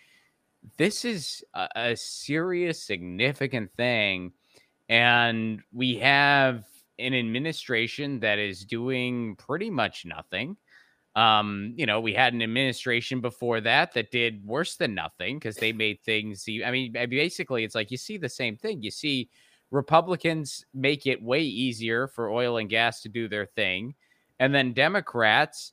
this 0.78 1.06
is 1.06 1.44
a, 1.54 1.68
a 1.76 1.96
serious, 1.96 2.82
significant 2.82 3.72
thing, 3.76 4.32
and 4.90 5.62
we 5.74 5.96
have 5.96 6.66
an 6.98 7.14
administration 7.14 8.20
that 8.22 8.40
is 8.40 8.64
doing 8.64 9.36
pretty 9.36 9.70
much 9.70 10.06
nothing. 10.06 10.56
Um, 11.16 11.74
you 11.78 11.86
know, 11.86 12.02
we 12.02 12.14
had 12.14 12.34
an 12.34 12.42
administration 12.42 13.22
before 13.22 13.62
that 13.62 13.94
that 13.94 14.12
did 14.12 14.46
worse 14.46 14.76
than 14.76 14.94
nothing 14.94 15.38
because 15.38 15.56
they 15.56 15.72
made 15.72 16.02
things. 16.04 16.46
I 16.66 16.72
mean, 16.72 16.92
basically, 16.92 17.64
it's 17.64 17.76
like 17.76 17.90
you 17.90 17.98
see 17.98 18.18
the 18.18 18.28
same 18.30 18.58
thing. 18.58 18.84
You 18.84 18.92
see 18.92 19.30
Republicans 19.72 20.66
make 20.74 21.08
it 21.08 21.22
way 21.24 21.42
easier 21.42 22.08
for 22.08 22.30
oil 22.30 22.58
and 22.58 22.70
gas 22.70 23.02
to 23.04 23.10
do 23.10 23.30
their 23.30 23.46
thing, 23.46 23.96
and 24.40 24.54
then 24.54 24.74
Democrats 24.74 25.72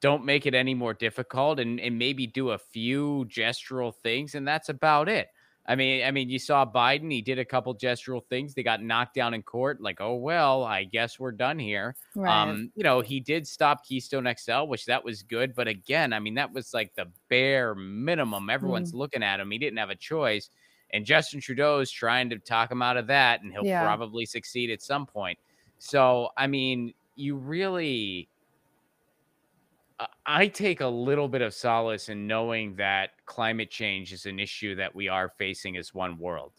don't 0.00 0.24
make 0.24 0.46
it 0.46 0.54
any 0.54 0.74
more 0.74 0.94
difficult 0.94 1.60
and, 1.60 1.80
and 1.80 1.98
maybe 1.98 2.26
do 2.26 2.50
a 2.50 2.58
few 2.58 3.26
gestural 3.28 3.94
things, 3.94 4.34
and 4.34 4.46
that's 4.46 4.68
about 4.68 5.08
it. 5.08 5.28
I 5.68 5.76
mean, 5.76 6.02
I 6.02 6.10
mean, 6.10 6.30
you 6.30 6.38
saw 6.38 6.64
Biden; 6.64 7.12
he 7.12 7.20
did 7.20 7.38
a 7.38 7.44
couple 7.44 7.74
gestural 7.76 8.24
things. 8.24 8.54
They 8.54 8.62
got 8.62 8.82
knocked 8.82 9.14
down 9.14 9.34
in 9.34 9.42
court. 9.42 9.82
Like, 9.82 10.00
oh 10.00 10.14
well, 10.14 10.64
I 10.64 10.84
guess 10.84 11.20
we're 11.20 11.30
done 11.30 11.58
here. 11.58 11.94
Right. 12.16 12.42
Um, 12.42 12.72
you 12.74 12.82
know, 12.82 13.02
he 13.02 13.20
did 13.20 13.46
stop 13.46 13.84
Keystone 13.84 14.26
XL, 14.38 14.62
which 14.62 14.86
that 14.86 15.04
was 15.04 15.22
good. 15.22 15.54
But 15.54 15.68
again, 15.68 16.14
I 16.14 16.20
mean, 16.20 16.34
that 16.36 16.52
was 16.54 16.72
like 16.72 16.94
the 16.94 17.06
bare 17.28 17.74
minimum. 17.74 18.48
Everyone's 18.48 18.94
looking 18.94 19.22
at 19.22 19.40
him. 19.40 19.50
He 19.50 19.58
didn't 19.58 19.78
have 19.78 19.90
a 19.90 19.94
choice. 19.94 20.48
And 20.90 21.04
Justin 21.04 21.38
Trudeau 21.40 21.80
is 21.80 21.90
trying 21.90 22.30
to 22.30 22.38
talk 22.38 22.72
him 22.72 22.80
out 22.80 22.96
of 22.96 23.06
that, 23.08 23.42
and 23.42 23.52
he'll 23.52 23.66
Yeah. 23.66 23.84
probably 23.84 24.24
succeed 24.24 24.70
at 24.70 24.80
some 24.80 25.04
point. 25.04 25.38
So, 25.78 26.30
I 26.34 26.46
mean, 26.46 26.94
you 27.14 27.36
really. 27.36 28.28
I- 30.26 30.48
take 30.48 30.80
a 30.80 30.86
little 30.86 31.28
bit 31.28 31.42
of 31.42 31.54
solace 31.54 32.08
in 32.08 32.26
knowing 32.26 32.76
that 32.76 33.10
climate 33.26 33.70
change 33.70 34.12
is 34.12 34.26
an 34.26 34.38
issue 34.38 34.74
that 34.76 34.94
we 34.94 35.08
are 35.08 35.28
facing 35.38 35.76
as 35.76 35.92
one 35.94 36.18
world 36.18 36.52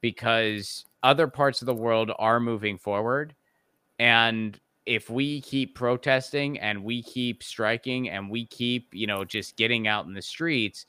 because 0.00 0.84
other 1.02 1.26
parts 1.26 1.62
of 1.62 1.66
the 1.66 1.74
world 1.74 2.12
are 2.18 2.40
moving 2.40 2.76
forward. 2.76 3.34
And 3.98 4.58
if 4.84 5.08
we 5.08 5.40
keep 5.40 5.74
protesting 5.74 6.58
and 6.58 6.84
we 6.84 7.02
keep 7.02 7.42
striking 7.42 8.10
and 8.10 8.30
we 8.30 8.46
keep, 8.46 8.94
you 8.94 9.06
know, 9.06 9.24
just 9.24 9.56
getting 9.56 9.88
out 9.88 10.04
in 10.06 10.12
the 10.12 10.22
streets, 10.22 10.86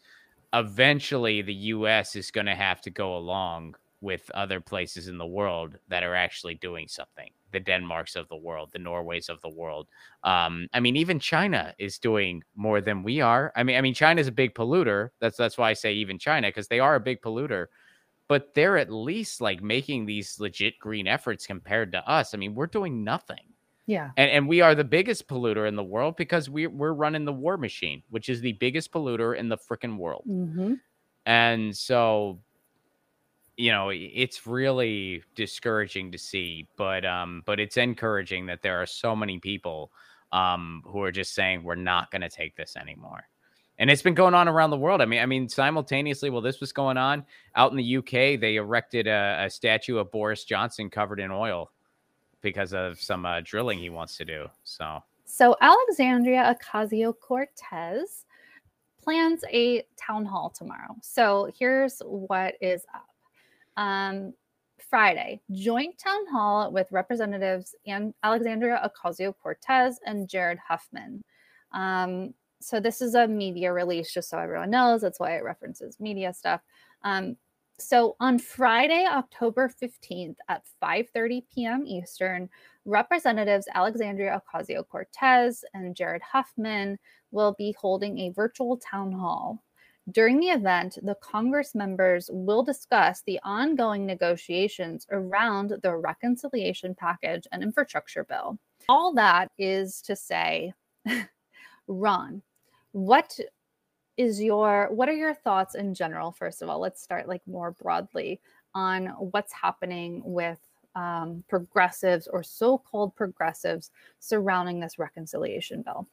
eventually 0.53 1.41
the 1.41 1.53
US 1.53 2.15
is 2.15 2.31
going 2.31 2.47
to 2.47 2.55
have 2.55 2.81
to 2.81 2.89
go 2.89 3.15
along 3.15 3.75
with 4.05 4.31
other 4.35 4.61
places 4.61 5.09
in 5.09 5.17
the 5.17 5.27
world 5.27 5.77
that 5.89 6.03
are 6.03 6.15
actually 6.15 6.55
doing 6.55 6.87
something. 6.87 7.31
The 7.51 7.59
Denmarks 7.59 8.15
of 8.15 8.29
the 8.29 8.37
world, 8.37 8.69
the 8.73 8.79
Norways 8.79 9.29
of 9.29 9.41
the 9.41 9.49
world. 9.49 9.87
Um, 10.23 10.67
I 10.73 10.79
mean, 10.79 10.95
even 10.97 11.19
China 11.19 11.73
is 11.79 11.99
doing 11.99 12.43
more 12.55 12.81
than 12.81 13.03
we 13.03 13.21
are. 13.21 13.51
I 13.55 13.63
mean, 13.63 13.77
I 13.77 13.81
mean, 13.81 13.95
China's 13.95 14.27
a 14.27 14.31
big 14.31 14.55
polluter. 14.55 15.09
That's 15.19 15.37
that's 15.37 15.57
why 15.57 15.71
I 15.71 15.73
say 15.73 15.93
even 15.93 16.19
China 16.19 16.49
because 16.49 16.69
they 16.69 16.79
are 16.79 16.95
a 16.95 17.01
big 17.01 17.21
polluter 17.21 17.67
but 18.27 18.53
they're 18.55 18.77
at 18.77 18.91
least 18.91 19.41
like 19.41 19.61
making 19.61 20.05
these 20.05 20.39
legit 20.39 20.79
green 20.79 21.07
efforts 21.07 21.45
compared 21.47 21.91
to 21.91 22.09
us. 22.09 22.33
I 22.33 22.37
mean, 22.37 22.55
we're 22.55 22.67
doing 22.67 23.03
nothing. 23.03 23.53
yeah. 23.87 24.11
And, 24.17 24.31
and 24.31 24.47
we 24.47 24.61
are 24.61 24.75
the 24.75 24.83
biggest 24.83 25.27
polluter 25.27 25.67
in 25.67 25.75
the 25.75 25.83
world 25.83 26.15
because 26.17 26.49
we, 26.49 26.67
we're 26.67 26.93
running 26.93 27.25
the 27.25 27.33
war 27.33 27.57
machine, 27.57 28.03
which 28.09 28.29
is 28.29 28.41
the 28.41 28.53
biggest 28.53 28.91
polluter 28.91 29.37
in 29.37 29.49
the 29.49 29.57
freaking 29.57 29.97
world. 29.97 30.25
hmm 30.25 30.75
And 31.25 31.75
so, 31.75 32.41
you 33.57 33.71
know, 33.71 33.89
it's 33.93 34.45
really 34.45 35.23
discouraging 35.35 36.11
to 36.11 36.17
see, 36.17 36.67
but 36.77 37.05
um, 37.05 37.43
but 37.45 37.59
it's 37.59 37.77
encouraging 37.77 38.45
that 38.47 38.61
there 38.61 38.81
are 38.81 38.85
so 38.85 39.15
many 39.15 39.39
people 39.39 39.91
um 40.31 40.81
who 40.85 41.01
are 41.01 41.11
just 41.11 41.35
saying 41.35 41.63
we're 41.63 41.75
not 41.75 42.11
going 42.11 42.21
to 42.21 42.29
take 42.29 42.55
this 42.55 42.75
anymore. 42.75 43.27
And 43.77 43.89
it's 43.89 44.01
been 44.01 44.13
going 44.13 44.33
on 44.33 44.47
around 44.47 44.69
the 44.69 44.77
world. 44.77 45.01
I 45.01 45.05
mean, 45.05 45.19
I 45.19 45.25
mean, 45.25 45.49
simultaneously, 45.49 46.29
while 46.29 46.41
this 46.41 46.61
was 46.61 46.71
going 46.71 46.97
on 46.97 47.25
out 47.55 47.71
in 47.71 47.77
the 47.77 47.97
UK, 47.97 48.39
they 48.39 48.55
erected 48.55 49.07
a, 49.07 49.43
a 49.45 49.49
statue 49.49 49.97
of 49.97 50.11
Boris 50.11 50.45
Johnson 50.45 50.89
covered 50.89 51.19
in 51.19 51.29
oil 51.29 51.71
because 52.41 52.73
of 52.73 53.01
some 53.01 53.25
uh, 53.25 53.41
drilling 53.43 53.79
he 53.79 53.89
wants 53.89 54.17
to 54.17 54.25
do. 54.25 54.45
So, 54.63 55.03
So 55.25 55.57
Alexandria 55.59 56.55
Ocasio 56.55 57.13
Cortez 57.19 58.25
plans 59.01 59.43
a 59.51 59.83
town 59.97 60.25
hall 60.25 60.49
tomorrow. 60.49 60.95
So 61.01 61.51
here's 61.57 61.99
what 61.99 62.55
is 62.61 62.85
up. 62.93 63.14
Um, 63.77 64.33
Friday, 64.89 65.41
joint 65.51 65.97
town 65.97 66.27
hall 66.31 66.71
with 66.71 66.91
representatives 66.91 67.75
and 67.87 68.13
Alexandria 68.23 68.89
Ocasio 68.89 69.33
Cortez 69.41 69.99
and 70.05 70.29
Jared 70.29 70.59
Huffman. 70.59 71.23
Um, 71.71 72.33
so 72.61 72.79
this 72.79 73.01
is 73.01 73.15
a 73.15 73.27
media 73.27 73.71
release, 73.73 74.13
just 74.13 74.29
so 74.29 74.37
everyone 74.37 74.69
knows. 74.69 75.01
That's 75.01 75.19
why 75.19 75.35
it 75.35 75.43
references 75.43 75.99
media 75.99 76.33
stuff. 76.33 76.61
Um, 77.03 77.37
so 77.77 78.15
on 78.19 78.39
Friday, 78.39 79.05
October 79.05 79.69
15th 79.69 80.37
at 80.47 80.63
5:30 80.81 81.43
p.m. 81.53 81.85
Eastern, 81.85 82.49
Representatives 82.85 83.67
Alexandria 83.73 84.41
Ocasio 84.41 84.87
Cortez 84.87 85.63
and 85.73 85.95
Jared 85.95 86.21
Huffman 86.21 86.97
will 87.31 87.55
be 87.57 87.75
holding 87.77 88.19
a 88.19 88.29
virtual 88.29 88.77
town 88.77 89.11
hall. 89.11 89.64
During 90.11 90.39
the 90.39 90.49
event, 90.49 90.99
the 91.01 91.15
Congress 91.15 91.73
members 91.73 92.29
will 92.31 92.61
discuss 92.61 93.23
the 93.25 93.39
ongoing 93.43 94.05
negotiations 94.05 95.07
around 95.09 95.73
the 95.81 95.95
reconciliation 95.95 96.93
package 96.93 97.47
and 97.51 97.63
infrastructure 97.63 98.23
bill. 98.23 98.59
All 98.87 99.13
that 99.13 99.49
is 99.57 100.01
to 100.03 100.15
say, 100.15 100.73
Ron, 101.87 102.43
what 102.91 103.39
is 104.17 104.41
your 104.41 104.89
what 104.91 105.09
are 105.09 105.13
your 105.13 105.33
thoughts 105.33 105.75
in 105.75 105.93
general 105.93 106.31
first 106.31 106.61
of 106.61 106.69
all 106.69 106.79
let's 106.79 107.01
start 107.01 107.27
like 107.27 107.41
more 107.45 107.71
broadly 107.71 108.39
on 108.73 109.07
what's 109.31 109.51
happening 109.51 110.21
with 110.23 110.59
um, 110.95 111.43
progressives 111.49 112.27
or 112.27 112.41
so-called 112.41 113.13
progressives 113.15 113.91
surrounding 114.19 114.79
this 114.79 114.97
reconciliation 114.97 115.81
bill 115.81 116.07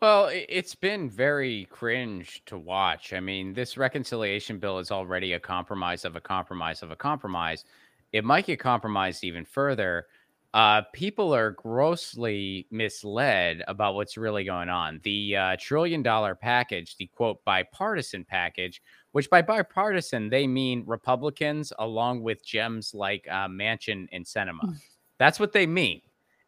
Well, 0.00 0.30
it's 0.32 0.74
been 0.74 1.10
very 1.10 1.66
cringe 1.66 2.42
to 2.46 2.56
watch. 2.56 3.12
I 3.12 3.20
mean, 3.20 3.52
this 3.52 3.76
reconciliation 3.76 4.58
bill 4.58 4.78
is 4.78 4.90
already 4.90 5.34
a 5.34 5.40
compromise 5.40 6.06
of 6.06 6.16
a 6.16 6.20
compromise 6.20 6.82
of 6.82 6.90
a 6.90 6.96
compromise. 6.96 7.66
It 8.12 8.24
might 8.24 8.46
get 8.46 8.58
compromised 8.60 9.24
even 9.24 9.44
further. 9.44 10.06
Uh, 10.54 10.82
people 10.94 11.34
are 11.34 11.50
grossly 11.50 12.66
misled 12.70 13.62
about 13.68 13.94
what's 13.94 14.16
really 14.16 14.42
going 14.42 14.70
on. 14.70 15.00
The 15.04 15.36
uh, 15.36 15.56
trillion 15.60 16.02
dollar 16.02 16.34
package, 16.34 16.96
the 16.96 17.06
quote 17.06 17.44
bipartisan 17.44 18.24
package, 18.24 18.80
which 19.12 19.28
by 19.28 19.42
bipartisan 19.42 20.30
they 20.30 20.46
mean 20.46 20.82
Republicans 20.86 21.74
along 21.78 22.22
with 22.22 22.44
gems 22.44 22.94
like 22.94 23.26
uh, 23.30 23.48
Manchin 23.48 24.08
and 24.12 24.24
Sinema. 24.24 24.74
That's 25.18 25.38
what 25.38 25.52
they 25.52 25.66
mean. 25.66 26.00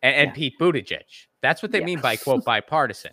And, 0.03 0.15
and 0.17 0.29
Yeah. 0.29 0.33
Pete 0.33 0.59
Buttigieg. 0.59 1.27
That's 1.43 1.63
what 1.63 1.73
they 1.73 1.81
Yeah. 1.81 1.87
mean 1.87 2.01
by 2.01 2.17
quote 2.17 2.45
bipartisan. 2.45 3.13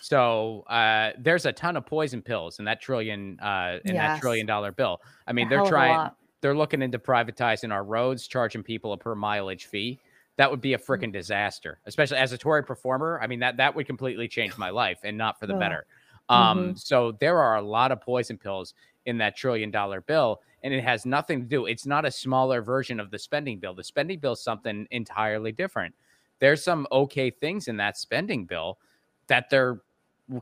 So 0.00 0.62
uh, 0.62 1.12
there's 1.18 1.46
a 1.46 1.52
ton 1.52 1.76
of 1.76 1.86
poison 1.86 2.22
pills 2.22 2.58
in 2.58 2.64
that 2.66 2.80
trillion 2.80 3.38
uh, 3.40 3.78
in 3.84 3.96
that 3.96 4.20
trillion 4.20 4.46
dollar 4.46 4.72
bill. 4.72 5.00
I 5.26 5.32
mean, 5.32 5.46
A 5.46 5.48
they're 5.48 5.58
hell 5.58 5.66
of 5.66 5.68
a 5.68 5.70
trying 5.70 6.10
they're 6.40 6.56
looking 6.56 6.82
into 6.82 6.98
privatizing 6.98 7.72
our 7.72 7.84
roads, 7.84 8.26
charging 8.28 8.62
people 8.62 8.92
a 8.92 8.98
per 8.98 9.14
mileage 9.14 9.66
fee. 9.66 10.00
that 10.36 10.50
would 10.50 10.60
be 10.60 10.74
a 10.74 10.78
freaking 10.78 11.12
disaster, 11.12 11.78
especially 11.86 12.16
as 12.18 12.32
a 12.32 12.38
Tory 12.38 12.64
performer. 12.64 13.20
I 13.22 13.28
mean, 13.28 13.38
that 13.40 13.56
that 13.58 13.74
would 13.76 13.86
completely 13.86 14.26
change 14.28 14.58
my 14.58 14.70
life 14.70 14.98
and 15.04 15.16
not 15.16 15.38
for 15.38 15.46
the 15.46 15.54
Ugh. 15.54 15.60
better. 15.60 15.86
Um, 16.28 16.74
Mhm. 16.74 16.78
so 16.78 17.12
there 17.12 17.38
are 17.38 17.56
a 17.56 17.62
lot 17.62 17.92
of 17.92 18.00
poison 18.00 18.36
pills 18.38 18.74
in 19.06 19.18
that 19.18 19.36
trillion 19.36 19.70
dollar 19.70 20.00
bill, 20.00 20.42
and 20.62 20.74
it 20.74 20.82
has 20.82 21.06
nothing 21.06 21.42
to 21.42 21.46
do. 21.46 21.66
It's 21.66 21.86
not 21.86 22.04
a 22.04 22.10
smaller 22.10 22.62
version 22.62 22.98
of 22.98 23.10
the 23.10 23.18
spending 23.18 23.60
bill. 23.60 23.74
The 23.74 23.84
spending 23.84 24.18
bill 24.18 24.32
is 24.32 24.42
something 24.42 24.86
entirely 24.90 25.52
different. 25.52 25.94
There's 26.40 26.62
some 26.62 26.86
okay 26.92 27.30
things 27.30 27.68
in 27.68 27.76
that 27.78 27.96
spending 27.96 28.44
bill 28.44 28.78
that 29.28 29.50
they're 29.50 29.80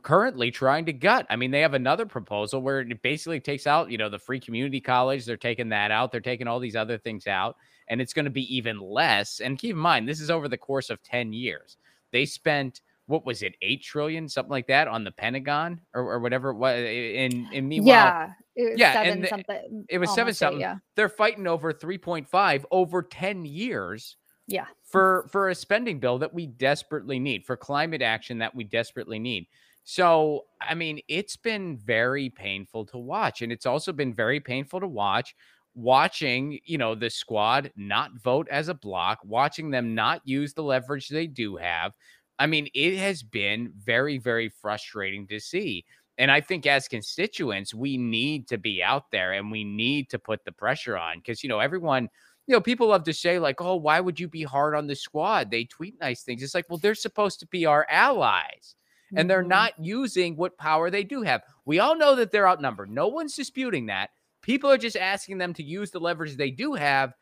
currently 0.01 0.49
trying 0.49 0.85
to 0.85 0.93
gut. 0.93 1.25
I 1.29 1.35
mean, 1.35 1.51
they 1.51 1.61
have 1.61 1.73
another 1.73 2.05
proposal 2.05 2.61
where 2.61 2.79
it 2.81 3.01
basically 3.01 3.39
takes 3.39 3.67
out, 3.67 3.91
you 3.91 3.97
know, 3.97 4.09
the 4.09 4.19
free 4.19 4.39
community 4.39 4.79
college. 4.81 5.25
They're 5.25 5.37
taking 5.37 5.69
that 5.69 5.91
out. 5.91 6.11
They're 6.11 6.21
taking 6.21 6.47
all 6.47 6.59
these 6.59 6.75
other 6.75 6.97
things 6.97 7.27
out, 7.27 7.57
and 7.89 7.99
it's 8.01 8.13
going 8.13 8.25
to 8.25 8.31
be 8.31 8.53
even 8.55 8.79
less. 8.79 9.39
And 9.41 9.59
keep 9.59 9.71
in 9.71 9.77
mind, 9.77 10.07
this 10.07 10.21
is 10.21 10.31
over 10.31 10.47
the 10.47 10.57
course 10.57 10.89
of 10.89 11.01
10 11.03 11.33
years. 11.33 11.77
They 12.11 12.25
spent 12.25 12.81
what 13.07 13.25
was 13.25 13.43
it, 13.43 13.55
eight 13.61 13.83
trillion, 13.83 14.29
something 14.29 14.49
like 14.51 14.67
that, 14.67 14.87
on 14.87 15.03
the 15.03 15.11
Pentagon 15.11 15.81
or, 15.93 16.13
or 16.13 16.19
whatever 16.21 16.51
it 16.51 16.55
was. 16.55 16.77
And, 16.77 17.47
and 17.53 17.67
meanwhile, 17.67 17.89
yeah, 17.89 18.29
it 18.55 18.71
was 18.71 18.79
Yeah, 18.79 18.93
seven 18.93 19.21
the- 19.21 19.27
something. 19.27 19.85
it 19.89 19.97
was 19.97 20.09
seven 20.11 20.21
almost 20.21 20.35
eight, 20.37 20.45
something. 20.45 20.61
Yeah, 20.61 20.75
they're 20.95 21.09
fighting 21.09 21.45
over 21.45 21.73
3.5 21.73 22.63
over 22.71 23.03
10 23.03 23.43
years 23.43 24.15
yeah. 24.47 24.65
for 24.83 25.27
for 25.31 25.49
a 25.49 25.55
spending 25.55 25.99
bill 25.99 26.17
that 26.17 26.33
we 26.33 26.47
desperately 26.47 27.19
need 27.19 27.45
for 27.45 27.55
climate 27.55 28.01
action 28.01 28.37
that 28.39 28.53
we 28.53 28.63
desperately 28.63 29.19
need 29.19 29.47
so 29.83 30.45
i 30.61 30.73
mean 30.73 30.99
it's 31.07 31.35
been 31.35 31.77
very 31.77 32.29
painful 32.29 32.85
to 32.85 32.97
watch 32.97 33.41
and 33.41 33.51
it's 33.51 33.65
also 33.65 33.91
been 33.91 34.13
very 34.13 34.39
painful 34.39 34.79
to 34.79 34.87
watch 34.87 35.35
watching 35.75 36.59
you 36.65 36.77
know 36.77 36.93
the 36.93 37.09
squad 37.09 37.71
not 37.75 38.11
vote 38.21 38.47
as 38.51 38.67
a 38.67 38.73
block 38.73 39.19
watching 39.23 39.71
them 39.71 39.95
not 39.95 40.21
use 40.23 40.53
the 40.53 40.61
leverage 40.61 41.09
they 41.09 41.25
do 41.25 41.55
have 41.55 41.93
i 42.37 42.45
mean 42.45 42.67
it 42.75 42.95
has 42.97 43.23
been 43.23 43.71
very 43.83 44.17
very 44.17 44.49
frustrating 44.49 45.25
to 45.25 45.39
see 45.39 45.83
and 46.19 46.29
i 46.29 46.39
think 46.39 46.67
as 46.67 46.87
constituents 46.87 47.73
we 47.73 47.97
need 47.97 48.47
to 48.47 48.57
be 48.57 48.83
out 48.83 49.09
there 49.11 49.33
and 49.33 49.51
we 49.51 49.63
need 49.63 50.09
to 50.09 50.19
put 50.19 50.45
the 50.45 50.51
pressure 50.51 50.95
on 50.95 51.17
because 51.17 51.41
you 51.41 51.49
know 51.49 51.59
everyone 51.59 52.07
you 52.47 52.53
know, 52.53 52.61
people 52.61 52.87
love 52.87 53.03
to 53.05 53.13
say, 53.13 53.39
like, 53.39 53.61
oh, 53.61 53.75
why 53.75 53.99
would 53.99 54.19
you 54.19 54.27
be 54.27 54.43
hard 54.43 54.75
on 54.75 54.87
the 54.87 54.95
squad? 54.95 55.49
They 55.49 55.63
tweet 55.65 55.99
nice 55.99 56.23
things. 56.23 56.43
It's 56.43 56.53
like, 56.55 56.65
well, 56.69 56.77
they're 56.79 56.95
supposed 56.95 57.39
to 57.39 57.47
be 57.47 57.65
our 57.65 57.87
allies, 57.89 58.75
and 59.15 59.29
they're 59.29 59.43
Mhm. 59.43 59.47
not 59.47 59.73
using 59.79 60.35
what 60.35 60.57
power 60.57 60.89
they 60.89 61.03
do 61.03 61.21
have. 61.21 61.43
We 61.65 61.79
all 61.79 61.95
know 61.95 62.15
that 62.15 62.31
they're 62.31 62.47
outnumbered. 62.47 62.89
No 62.89 63.07
one's 63.07 63.35
disputing 63.35 63.85
that. 63.87 64.09
People 64.41 64.69
are 64.69 64.77
just 64.77 64.97
asking 64.97 65.37
them 65.37 65.53
to 65.53 65.63
use 65.63 65.91
the 65.91 65.99
leverage 65.99 66.35
they 66.35 66.51
do 66.51 66.73
have, 66.73 67.13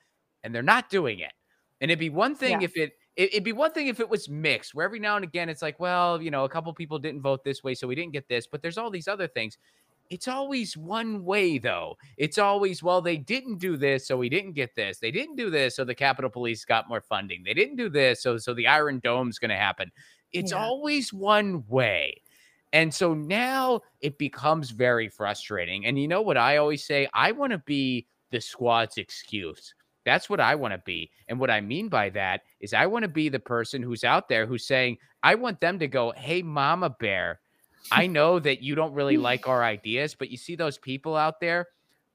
and 0.44 0.56
they're 0.56 0.64
not 0.64 0.90
doing 0.90 1.20
it. 1.20 1.34
And 1.82 1.92
it'd 1.92 2.00
be 2.00 2.10
one 2.10 2.36
thing 2.36 2.62
Yeah. 2.62 2.66
if 2.66 2.78
it, 2.78 2.94
it 3.16 3.30
it'd 3.34 3.44
be 3.44 3.52
one 3.52 3.72
thing 3.74 3.88
if 3.88 4.00
it 4.00 4.10
was 4.10 4.30
mixed, 4.30 4.74
where 4.74 4.86
every 4.86 5.00
now 5.00 5.16
and 5.18 5.24
again 5.26 5.50
it's 5.50 5.62
like, 5.62 5.80
well, 5.80 6.22
you 6.22 6.32
know, 6.32 6.46
a 6.46 6.50
couple 6.50 6.74
people 6.74 6.98
didn't 6.98 7.22
vote 7.22 7.44
this 7.44 7.64
way, 7.64 7.76
so 7.76 7.88
we 7.88 7.94
didn't 7.96 8.14
get 8.14 8.28
this, 8.28 8.48
but 8.48 8.62
there's 8.62 8.78
all 8.78 8.90
these 8.90 9.08
other 9.08 9.28
things. 9.28 9.58
It's 10.12 10.28
always 10.28 10.78
one 10.78 11.24
way, 11.24 11.58
though. 11.58 11.98
It's 12.18 12.38
always, 12.38 12.84
well, 12.84 13.02
they 13.02 13.18
didn't 13.18 13.60
do 13.60 13.78
this, 13.78 14.08
so 14.08 14.18
we 14.18 14.30
didn't 14.30 14.54
get 14.54 14.76
this. 14.76 15.00
They 15.00 15.10
didn't 15.12 15.38
do 15.38 15.50
this, 15.50 15.76
so 15.76 15.86
the 15.86 15.96
Capitol 15.96 16.30
Police 16.30 16.66
got 16.66 16.90
more 16.90 17.02
funding. 17.02 17.44
They 17.44 17.56
didn't 17.56 17.78
do 17.78 17.90
this, 17.90 18.22
so 18.22 18.38
so 18.38 18.54
the 18.54 18.68
Iron 18.68 19.00
Dome's 19.04 19.40
going 19.40 19.50
to 19.52 19.58
happen. 19.58 19.92
It's 20.34 20.52
Yeah. 20.52 20.60
always 20.60 21.14
one 21.14 21.66
way. 21.68 22.22
And 22.74 22.94
so 22.94 23.14
now 23.14 23.82
it 24.02 24.18
becomes 24.18 24.72
very 24.72 25.10
frustrating. 25.10 25.86
And 25.86 26.00
you 26.00 26.08
know 26.08 26.22
what 26.22 26.38
I 26.38 26.58
always 26.58 26.86
say? 26.86 27.08
I 27.14 27.32
want 27.34 27.52
to 27.52 27.58
be 27.60 28.08
the 28.32 28.42
squad's 28.42 28.98
excuse. 28.98 29.76
That's 30.06 30.30
what 30.30 30.40
I 30.40 30.56
want 30.56 30.74
to 30.74 30.82
be. 30.86 31.12
And 31.28 31.40
what 31.40 31.52
I 31.52 31.62
mean 31.62 31.90
by 31.90 32.10
that 32.12 32.44
is 32.62 32.74
I 32.74 32.86
want 32.86 33.04
to 33.04 33.10
be 33.10 33.30
the 33.30 33.40
person 33.40 33.84
who's 33.84 34.04
out 34.06 34.30
there 34.30 34.46
who's 34.46 34.66
saying, 34.66 34.98
I 35.22 35.36
want 35.36 35.60
them 35.60 35.80
to 35.80 35.88
go, 35.88 36.12
Hey, 36.12 36.42
Mama 36.42 36.90
Bear, 37.00 37.41
I 37.92 38.08
know 38.08 38.40
that 38.40 38.62
you 38.62 38.76
don't 38.76 38.94
really 38.94 39.18
like 39.18 39.48
our 39.48 39.64
ideas, 39.64 40.14
but 40.16 40.30
you 40.30 40.38
see 40.38 40.56
those 40.56 40.78
people 40.78 41.16
out 41.16 41.40
there? 41.40 41.68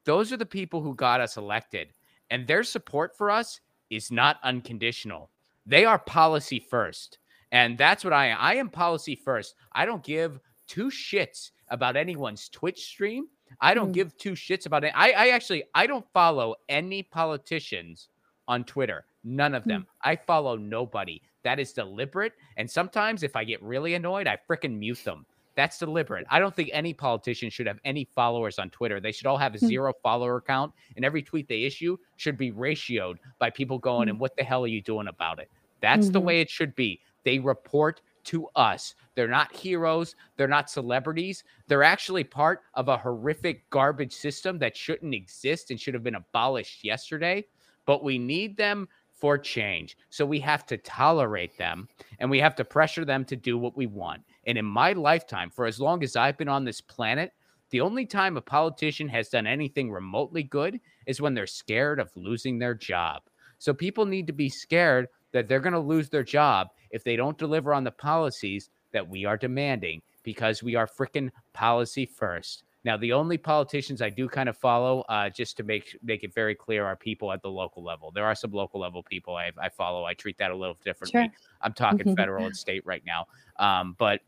Those 0.05 0.33
are 0.33 0.37
the 0.37 0.47
people 0.47 0.81
who 0.83 0.95
got 0.95 1.21
us 1.21 1.37
elected. 1.37 1.93
And 2.31 2.47
their 2.47 2.63
support 2.63 3.17
for 3.17 3.31
us 3.31 3.61
is 3.91 4.11
not 4.11 4.39
unconditional. 4.43 5.31
They 5.67 5.85
are 5.85 5.99
policy 5.99 6.59
first. 6.61 7.19
And 7.53 7.79
that's 7.79 8.05
what 8.05 8.13
I 8.13 8.27
am. 8.27 8.39
I 8.41 8.55
am 8.57 8.69
policy 8.69 9.15
first. 9.15 9.55
I 9.73 9.87
don't 9.87 10.03
give 10.05 10.41
two 10.67 10.87
shits 10.89 11.51
about 11.69 11.97
anyone's 11.97 12.49
Twitch 12.49 12.85
stream. 12.85 13.27
I 13.61 13.75
don't 13.75 13.91
Mm. 13.91 13.95
give 13.95 14.17
two 14.17 14.33
shits 14.33 14.67
about 14.67 14.85
it. 14.85 14.93
I, 14.95 15.13
I 15.13 15.29
actually 15.29 15.65
I 15.75 15.87
don't 15.87 16.05
follow 16.13 16.57
any 16.69 17.03
politicians 17.03 18.09
on 18.49 18.65
Twitter. 18.65 19.05
None 19.25 19.55
of 19.55 19.65
them. 19.65 19.87
I 20.03 20.17
follow 20.17 20.57
nobody. 20.57 21.21
That 21.43 21.59
is 21.61 21.73
deliberate. 21.73 22.33
And 22.57 22.69
sometimes 22.71 23.23
if 23.23 23.35
I 23.37 23.45
get 23.45 23.63
really 23.63 23.95
annoyed, 23.95 24.27
I 24.27 24.39
freaking 24.49 24.79
mute 24.79 25.03
them. 25.05 25.27
That's 25.57 25.79
deliberate. 25.79 26.27
I 26.31 26.39
don't 26.39 26.55
think 26.55 26.71
any 26.73 26.93
politician 26.93 27.51
should 27.51 27.67
have 27.67 27.81
any 27.85 28.05
followers 28.15 28.59
on 28.59 28.71
Twitter. 28.71 29.01
They 29.01 29.11
should 29.11 29.27
all 29.27 29.39
have 29.39 29.55
a 29.55 29.59
Hmm. 29.59 29.67
zero 29.67 29.93
follower 30.03 30.41
count, 30.41 30.73
and 30.95 31.05
every 31.05 31.23
tweet 31.23 31.49
they 31.49 31.65
issue 31.65 31.97
should 32.17 32.37
be 32.37 32.53
ratioed 32.53 33.17
by 33.39 33.51
people 33.51 33.79
going, 33.79 34.07
Hmm. 34.07 34.11
and 34.11 34.21
what 34.21 34.37
the 34.37 34.45
hell 34.45 34.63
are 34.65 34.69
you 34.69 34.83
doing 34.83 35.09
about 35.09 35.39
it? 35.41 35.51
That's 35.81 36.11
the 36.11 36.21
Mhm. 36.21 36.25
way 36.25 36.41
it 36.41 36.51
should 36.51 36.75
be. 36.75 37.01
They 37.25 37.39
report 37.39 38.03
to 38.25 38.49
us. 38.57 38.95
They're 39.15 39.29
not 39.29 39.55
heroes. 39.55 40.15
They're 40.37 40.49
not 40.49 40.69
celebrities. 40.69 41.45
They're 41.69 41.83
actually 41.85 42.25
part 42.25 42.63
of 42.75 42.89
a 42.89 42.97
horrific 42.99 43.69
garbage 43.71 44.13
system 44.13 44.59
that 44.59 44.77
shouldn't 44.77 45.15
exist 45.15 45.71
and 45.71 45.81
should 45.81 45.95
have 45.95 46.03
been 46.03 46.17
abolished 46.17 46.85
yesterday. 46.85 47.47
But 47.85 48.03
we 48.03 48.19
need 48.19 48.57
them 48.57 48.89
for 49.13 49.39
change. 49.39 49.97
So 50.11 50.27
we 50.27 50.41
have 50.41 50.67
to 50.67 50.77
tolerate 50.77 51.57
them 51.57 51.89
and 52.19 52.31
we 52.31 52.41
have 52.41 52.55
to 52.57 52.65
pressure 52.65 53.05
them 53.05 53.25
to 53.27 53.37
do 53.37 53.57
what 53.57 53.77
we 53.77 53.87
want. 53.87 54.23
And 54.47 54.57
in 54.57 54.65
my 54.65 54.93
lifetime, 54.93 55.51
for 55.51 55.67
as 55.67 55.81
long 55.81 56.03
as 56.03 56.17
I've 56.17 56.39
been 56.39 56.49
on 56.49 56.65
this 56.65 56.81
planet, 56.81 57.33
the 57.71 57.81
only 57.81 58.07
time 58.07 58.37
a 58.37 58.41
politician 58.41 59.09
has 59.09 59.29
done 59.29 59.47
anything 59.47 59.91
remotely 59.91 60.45
good 60.45 60.81
is 61.07 61.21
when 61.21 61.35
they're 61.35 61.47
scared 61.47 61.99
of 61.99 62.11
losing 62.15 62.59
their 62.59 62.75
job. 62.75 63.23
So 63.59 63.75
people 63.75 64.07
need 64.07 64.27
to 64.29 64.33
be 64.33 64.49
scared 64.49 65.09
that 65.33 65.49
they're 65.49 65.61
going 65.61 65.73
to 65.73 65.81
lose 65.81 66.09
their 66.09 66.23
job 66.23 66.69
if 66.91 67.03
they 67.03 67.17
don't 67.17 67.39
deliver 67.39 67.75
on 67.75 67.85
the 67.85 67.91
policies 67.91 68.71
that 68.93 69.09
we 69.09 69.25
are 69.25 69.37
demanding 69.37 70.01
because 70.23 70.63
we 70.63 70.75
are 70.75 70.87
freaking 70.87 71.31
policy 71.53 72.07
first. 72.07 72.63
Now, 72.85 72.97
the 72.97 73.13
only 73.13 73.37
politicians 73.37 74.01
I 74.01 74.11
do 74.11 74.29
kind 74.29 74.49
of 74.49 74.57
follow, 74.57 75.01
uh, 75.09 75.29
just 75.29 75.57
to 75.57 75.65
make 75.65 75.97
make 76.05 76.23
it 76.23 76.33
very 76.33 76.55
clear, 76.55 76.87
are 76.87 76.95
people 76.95 77.33
at 77.33 77.43
the 77.43 77.51
local 77.51 77.83
level. 77.83 78.13
There 78.13 78.25
are 78.25 78.37
some 78.37 78.53
local 78.53 78.79
level 78.79 79.03
people 79.03 79.35
I, 79.35 79.51
I 79.61 79.71
follow. 79.71 80.05
I 80.05 80.15
treat 80.15 80.39
that 80.39 80.53
a 80.53 80.57
little 80.57 80.79
differently. 80.85 81.23
Sure. 81.25 81.33
I'm 81.61 81.73
talking 81.73 82.15
federal 82.17 82.47
and 82.47 82.57
state 82.57 82.87
right 82.87 83.03
now. 83.05 83.27
Um, 83.59 83.97
but 83.99 84.21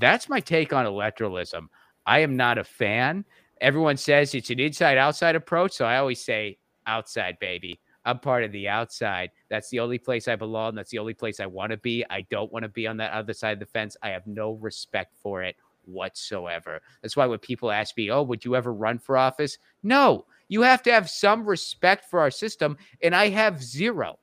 that's 0.00 0.28
my 0.28 0.40
take 0.40 0.72
on 0.72 0.86
electoralism. 0.86 1.68
I 2.06 2.20
am 2.20 2.36
not 2.36 2.58
a 2.58 2.64
fan. 2.64 3.24
Everyone 3.60 3.96
says 3.96 4.34
it's 4.34 4.50
an 4.50 4.60
inside 4.60 4.98
outside 4.98 5.36
approach. 5.36 5.72
So 5.72 5.84
I 5.84 5.98
always 5.98 6.22
say 6.22 6.58
outside, 6.86 7.38
baby. 7.38 7.80
I'm 8.04 8.18
part 8.18 8.44
of 8.44 8.52
the 8.52 8.68
outside. 8.68 9.30
That's 9.48 9.70
the 9.70 9.80
only 9.80 9.98
place 9.98 10.28
I 10.28 10.36
belong. 10.36 10.74
That's 10.74 10.90
the 10.90 10.98
only 10.98 11.14
place 11.14 11.40
I 11.40 11.46
want 11.46 11.70
to 11.70 11.78
be. 11.78 12.04
I 12.10 12.26
don't 12.30 12.52
want 12.52 12.64
to 12.64 12.68
be 12.68 12.86
on 12.86 12.98
that 12.98 13.12
other 13.12 13.32
side 13.32 13.52
of 13.52 13.60
the 13.60 13.66
fence. 13.66 13.96
I 14.02 14.10
have 14.10 14.26
no 14.26 14.52
respect 14.52 15.14
for 15.22 15.42
it 15.42 15.56
whatsoever. 15.86 16.80
That's 17.00 17.16
why 17.16 17.26
when 17.26 17.38
people 17.38 17.70
ask 17.70 17.96
me, 17.96 18.10
Oh, 18.10 18.22
would 18.22 18.44
you 18.44 18.56
ever 18.56 18.74
run 18.74 18.98
for 18.98 19.16
office? 19.16 19.58
No, 19.82 20.26
you 20.48 20.62
have 20.62 20.82
to 20.82 20.92
have 20.92 21.08
some 21.08 21.46
respect 21.46 22.10
for 22.10 22.20
our 22.20 22.30
system. 22.30 22.76
And 23.02 23.14
I 23.14 23.28
have 23.30 23.62
zero. 23.62 24.18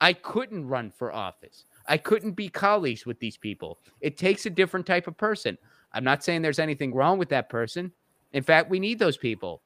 I 0.00 0.12
couldn't 0.12 0.68
run 0.68 0.92
for 0.92 1.12
office. 1.12 1.64
I 1.86 1.96
couldn't 1.98 2.32
be 2.32 2.48
colleagues 2.48 3.06
with 3.06 3.18
these 3.18 3.36
people. 3.36 3.78
It 4.00 4.16
takes 4.16 4.46
a 4.46 4.50
different 4.50 4.86
type 4.86 5.06
of 5.06 5.16
person. 5.16 5.58
I'm 5.92 6.04
not 6.04 6.24
saying 6.24 6.42
there's 6.42 6.58
anything 6.58 6.94
wrong 6.94 7.18
with 7.18 7.28
that 7.28 7.48
person. 7.48 7.92
In 8.32 8.42
fact, 8.42 8.70
we 8.70 8.80
need 8.80 8.98
those 8.98 9.16
people. 9.16 9.62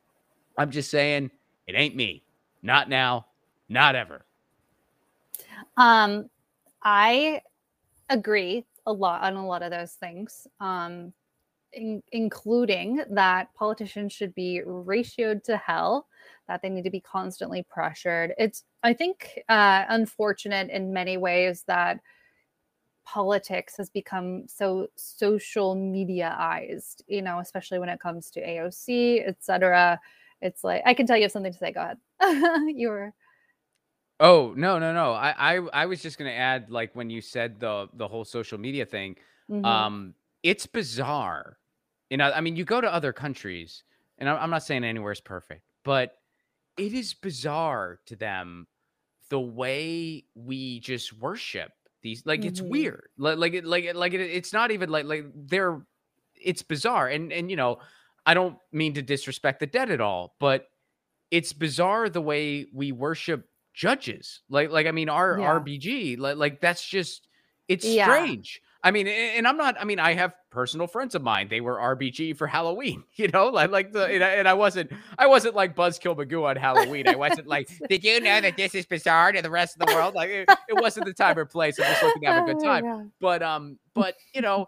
I'm 0.59 0.71
just 0.71 0.91
saying 0.91 1.31
it 1.67 1.75
ain't 1.75 1.97
me. 1.97 2.23
Not 2.63 2.89
now, 2.89 3.27
not 3.69 3.95
ever. 3.95 4.25
Um, 5.77 6.29
I 6.83 7.41
agree 8.11 8.65
a 8.87 8.93
lot 8.93 9.23
on 9.23 9.37
a 9.37 9.47
lot 9.47 9.63
of 9.63 9.71
those 9.71 9.93
things, 9.93 10.47
um, 10.61 11.13
in, 11.73 12.03
including 12.13 13.05
that 13.11 13.55
politicians 13.55 14.13
should 14.13 14.35
be 14.35 14.63
ratioed 14.67 15.45
to 15.45 15.57
hell, 15.57 16.09
that 16.49 16.63
they 16.63 16.69
need 16.69 16.85
to 16.85 16.91
be 16.91 17.01
constantly 17.01 17.65
pressured. 17.71 18.33
It's, 18.39 18.65
I 18.83 18.93
think, 18.93 19.41
uh, 19.49 19.85
unfortunate 19.89 20.71
in 20.71 20.93
many 20.93 21.17
ways 21.17 21.65
that 21.67 22.01
politics 23.05 23.77
has 23.77 23.89
become 23.89 24.47
so 24.49 24.89
social 24.97 25.75
mediaized, 25.75 27.03
you 27.07 27.23
know, 27.23 27.39
especially 27.39 27.79
when 27.79 27.89
it 27.89 28.01
comes 28.01 28.31
to 28.31 28.41
AOC, 28.41 29.27
etc. 29.27 29.99
It's 30.43 30.63
like 30.63 30.83
I 30.85 30.95
can 30.95 31.07
tell 31.07 31.17
you 31.17 31.23
have 31.23 31.33
something 31.33 31.53
to 31.53 31.59
say. 31.59 31.73
Go 31.73 31.81
ahead. 31.81 31.99
you 32.77 32.89
were 32.89 33.15
Oh 34.21 34.53
no, 34.57 34.79
no, 34.79 34.93
no. 34.93 35.13
I, 35.13 35.57
I 35.57 35.57
I 35.73 35.87
was 35.87 36.03
just 36.03 36.19
gonna 36.19 36.31
add, 36.31 36.71
like 36.71 36.95
when 36.95 37.09
you 37.09 37.21
said 37.21 37.61
the 37.61 37.89
the 37.95 38.09
whole 38.09 38.25
social 38.25 38.59
media 38.59 38.85
thing, 38.85 39.17
mhm. 39.51 39.65
um, 39.65 40.15
it's 40.43 40.67
bizarre. 40.67 41.59
You 42.11 42.17
know, 42.17 42.33
I 42.33 42.41
mean, 42.41 42.57
you 42.57 42.65
go 42.65 42.81
to 42.81 42.93
other 42.93 43.13
countries, 43.13 43.85
and 44.19 44.29
I'm 44.29 44.37
I'm 44.39 44.51
not 44.51 44.65
saying 44.65 44.83
anywhere 44.83 45.13
is 45.13 45.21
perfect, 45.21 45.63
but 45.85 46.19
it 46.79 46.93
is 46.95 47.15
bizarre 47.15 48.01
to 48.07 48.17
them 48.17 48.67
the 49.31 49.41
way 49.41 50.25
we 50.35 50.81
just 50.81 51.13
worship 51.19 51.71
these 52.03 52.25
like 52.25 52.45
it's 52.45 52.61
Mhm. 52.61 52.69
weird 52.71 53.09
like 53.19 53.37
like 53.39 53.65
like 53.65 53.95
like 53.95 54.15
it, 54.15 54.21
it's 54.21 54.53
not 54.53 54.71
even 54.71 54.89
like 54.89 55.05
like 55.05 55.27
they're 55.35 55.85
it's 56.35 56.63
bizarre 56.63 57.09
and 57.09 57.33
and 57.33 57.51
you 57.51 57.57
know 57.57 57.79
i 58.25 58.33
don't 58.35 58.57
mean 58.73 58.95
to 58.95 59.03
disrespect 59.03 59.59
the 59.61 59.67
dead 59.67 59.91
at 59.91 60.01
all 60.01 60.37
but 60.39 60.67
it's 61.31 61.53
bizarre 61.53 62.09
the 62.09 62.21
way 62.23 62.67
we 62.73 62.93
worship 62.93 63.49
judges 63.75 64.41
like 64.49 64.71
like 64.71 64.87
i 64.87 64.93
mean 64.93 65.09
our 65.09 65.39
Yeah. 65.39 65.59
rbg 65.61 66.19
like 66.19 66.37
like 66.37 66.61
that's 66.61 66.87
just 66.89 67.29
it's 67.67 67.85
Yeah. 67.85 68.05
strange 68.07 68.61
i 68.85 68.91
mean 68.91 69.07
and 69.09 69.47
i'm 69.47 69.57
not 69.57 69.77
i 69.81 69.85
mean 69.85 69.99
i 69.99 70.15
have 70.15 70.33
personal 70.51 70.87
friends 70.87 71.15
of 71.15 71.23
mine 71.23 71.49
they 71.49 71.61
were 71.61 71.77
rbg 71.77 72.37
for 72.37 72.47
halloween 72.47 73.03
you 73.17 73.29
know 73.29 73.49
like 73.49 73.71
like 73.71 73.93
the 73.93 74.07
and 74.07 74.23
I, 74.25 74.29
and 74.31 74.49
I 74.49 74.55
wasn't 74.55 74.91
i 75.19 75.27
wasn't 75.27 75.55
like 75.55 75.77
buzzkill 75.77 76.17
magoo 76.17 76.49
on 76.49 76.57
halloween 76.57 77.09
i 77.09 77.17
wasn't 77.17 77.47
like 77.47 77.69
did 77.89 78.05
you 78.05 78.21
know 78.21 78.41
that 78.41 78.57
this 78.57 78.75
is 78.75 78.87
bizarre 78.87 79.33
to 79.33 79.43
the 79.43 79.51
rest 79.51 79.77
of 79.81 79.87
the 79.87 79.93
world 79.95 80.15
like 80.15 80.31
it, 80.31 80.49
it 80.69 80.75
wasn't 80.75 81.07
the 81.07 81.15
time 81.15 81.39
or 81.39 81.45
place 81.45 81.79
i'm 81.79 81.87
just 81.87 82.03
looking 82.03 82.23
to 82.23 82.27
have 82.27 82.37
a 82.37 82.43
good 82.43 82.59
time 82.63 82.85
but 83.21 83.43
um 83.43 83.79
but 83.95 84.15
you 84.35 84.41
know 84.41 84.67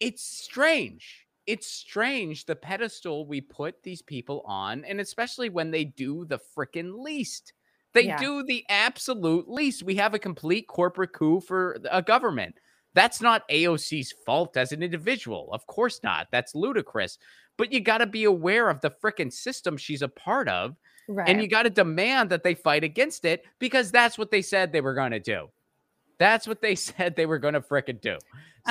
it's 0.00 0.22
strange 0.22 1.26
it's 1.46 1.66
strange 1.66 2.44
the 2.44 2.56
pedestal 2.56 3.26
we 3.26 3.40
put 3.40 3.82
these 3.82 4.02
people 4.02 4.42
on 4.46 4.84
and 4.84 5.00
especially 5.00 5.48
when 5.48 5.70
they 5.70 5.84
do 5.84 6.24
the 6.26 6.38
freaking 6.56 7.02
least 7.02 7.52
they 7.94 8.06
Yeah. 8.06 8.18
do 8.18 8.42
the 8.44 8.64
absolute 8.68 9.48
least 9.48 9.82
we 9.82 9.96
have 9.96 10.12
a 10.14 10.18
complete 10.18 10.68
corporate 10.68 11.12
coup 11.12 11.40
for 11.40 11.78
a 11.90 12.02
government 12.02 12.54
that's 12.98 13.20
not 13.20 13.48
aoc's 13.50 14.12
fault 14.26 14.56
as 14.56 14.72
an 14.72 14.82
individual 14.82 15.48
of 15.52 15.66
course 15.66 16.00
not 16.02 16.26
that's 16.32 16.54
ludicrous 16.54 17.18
but 17.56 17.72
you 17.72 17.80
got 17.80 17.98
to 17.98 18.06
be 18.06 18.24
aware 18.24 18.68
of 18.68 18.80
the 18.80 18.90
freaking 18.90 19.32
system 19.32 19.76
she's 19.76 20.02
a 20.02 20.08
part 20.08 20.48
of 20.48 20.76
Right. 21.10 21.26
and 21.26 21.40
you 21.40 21.48
got 21.48 21.62
to 21.62 21.70
demand 21.70 22.28
that 22.30 22.42
they 22.42 22.54
fight 22.54 22.84
against 22.84 23.24
it 23.24 23.42
because 23.58 23.90
that's 23.90 24.18
what 24.18 24.30
they 24.30 24.42
said 24.42 24.72
they 24.72 24.82
were 24.82 24.92
going 24.92 25.12
to 25.12 25.18
do. 25.20 25.48
That's 26.18 26.46
what 26.46 26.60
they 26.60 26.74
said 26.86 27.16
they 27.16 27.24
were 27.24 27.38
going 27.38 27.54
to 27.54 27.62
frickin' 27.62 28.00
do. 28.02 28.18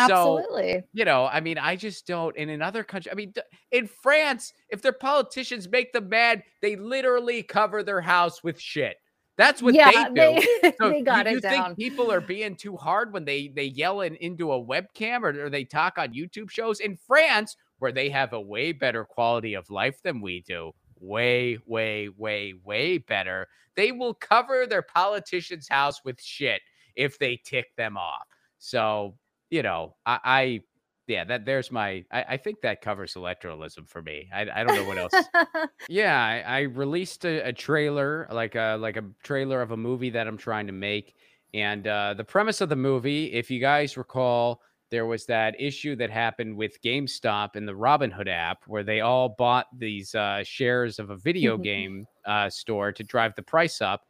So, 0.07 0.37
Absolutely. 0.37 0.83
you 0.93 1.03
know, 1.03 1.25
I 1.25 1.39
mean, 1.39 1.57
I 1.57 1.75
just 1.75 2.05
don't. 2.05 2.37
And 2.37 2.51
in 2.51 2.61
other 2.61 2.83
countries, 2.83 3.11
I 3.11 3.15
mean, 3.15 3.33
in 3.71 3.87
France, 3.87 4.53
if 4.69 4.83
their 4.83 4.91
politicians 4.91 5.67
make 5.67 5.91
them 5.93 6.09
mad, 6.09 6.43
they 6.61 6.75
literally 6.75 7.41
cover 7.41 7.81
their 7.81 8.01
house 8.01 8.43
with 8.43 8.61
shit. 8.61 8.97
That's 9.37 9.61
what 9.61 9.75
yeah, 9.75 9.91
they 9.91 10.03
do. 10.35 10.47
they, 10.61 10.73
So 10.81 10.89
they 10.89 11.01
got 11.01 11.25
you, 11.25 11.33
you 11.33 11.37
it 11.37 11.41
down. 11.43 11.75
people 11.75 12.11
are 12.11 12.19
being 12.21 12.55
too 12.55 12.75
hard 12.75 13.13
when 13.13 13.23
they 13.23 13.47
they 13.49 13.65
yell 13.65 14.01
in, 14.01 14.15
into 14.15 14.51
a 14.51 14.61
webcam 14.63 15.21
or, 15.21 15.45
or 15.45 15.49
they 15.49 15.63
talk 15.63 15.97
on 15.97 16.13
YouTube 16.13 16.49
shows 16.49 16.79
in 16.79 16.97
France, 16.97 17.55
where 17.79 17.91
they 17.91 18.09
have 18.09 18.33
a 18.33 18.41
way 18.41 18.71
better 18.71 19.05
quality 19.05 19.53
of 19.53 19.69
life 19.69 20.01
than 20.03 20.21
we 20.21 20.41
do, 20.41 20.71
way, 20.99 21.59
way, 21.65 22.09
way, 22.09 22.53
way 22.63 22.97
better. 22.97 23.47
They 23.75 23.91
will 23.91 24.15
cover 24.15 24.65
their 24.65 24.81
politician's 24.81 25.67
house 25.67 26.03
with 26.03 26.21
shit 26.21 26.61
if 26.95 27.19
they 27.19 27.39
tick 27.45 27.75
them 27.77 27.95
off. 27.95 28.25
So 28.57 29.15
you 29.49 29.61
know, 29.63 29.95
I, 30.05 30.19
I 30.23 30.61
yeah, 31.07 31.23
that 31.23 31.45
there's 31.45 31.71
my. 31.71 32.03
I, 32.11 32.25
I 32.29 32.37
think 32.37 32.61
that 32.61 32.81
covers 32.81 33.13
electoralism 33.13 33.87
for 33.87 34.01
me. 34.01 34.29
I, 34.33 34.41
I 34.53 34.63
don't 34.63 34.75
know 34.75 34.83
what 34.83 34.97
else. 34.97 35.13
Yeah, 35.89 36.21
I, 36.21 36.39
I 36.41 36.59
released 36.61 37.25
a, 37.25 37.47
a 37.47 37.53
trailer, 37.53 38.27
like 38.29 38.55
a 38.55 38.77
like 38.79 38.97
a 38.97 39.05
trailer 39.23 39.61
of 39.61 39.71
a 39.71 39.77
movie 39.77 40.09
that 40.09 40.27
I'm 40.27 40.37
trying 40.37 40.67
to 40.67 40.73
make, 40.73 41.15
and 41.53 41.87
uh, 41.87 42.13
the 42.13 42.23
premise 42.23 42.59
of 42.59 42.67
the 42.69 42.75
movie, 42.75 43.31
if 43.31 43.49
you 43.49 43.61
guys 43.61 43.95
recall, 43.95 44.61
there 44.89 45.05
was 45.05 45.25
that 45.25 45.59
issue 45.59 45.95
that 45.95 46.09
happened 46.09 46.57
with 46.57 46.81
GameStop 46.81 47.55
and 47.55 47.67
the 47.67 47.73
Robinhood 47.73 48.27
app, 48.27 48.63
where 48.67 48.83
they 48.83 49.01
all 49.01 49.29
bought 49.29 49.67
these 49.77 50.13
uh, 50.13 50.43
shares 50.43 50.99
of 50.99 51.09
a 51.09 51.17
video 51.17 51.57
game 51.57 52.05
uh, 52.25 52.49
store 52.49 52.91
to 52.91 53.03
drive 53.03 53.33
the 53.35 53.41
price 53.43 53.81
up, 53.81 54.01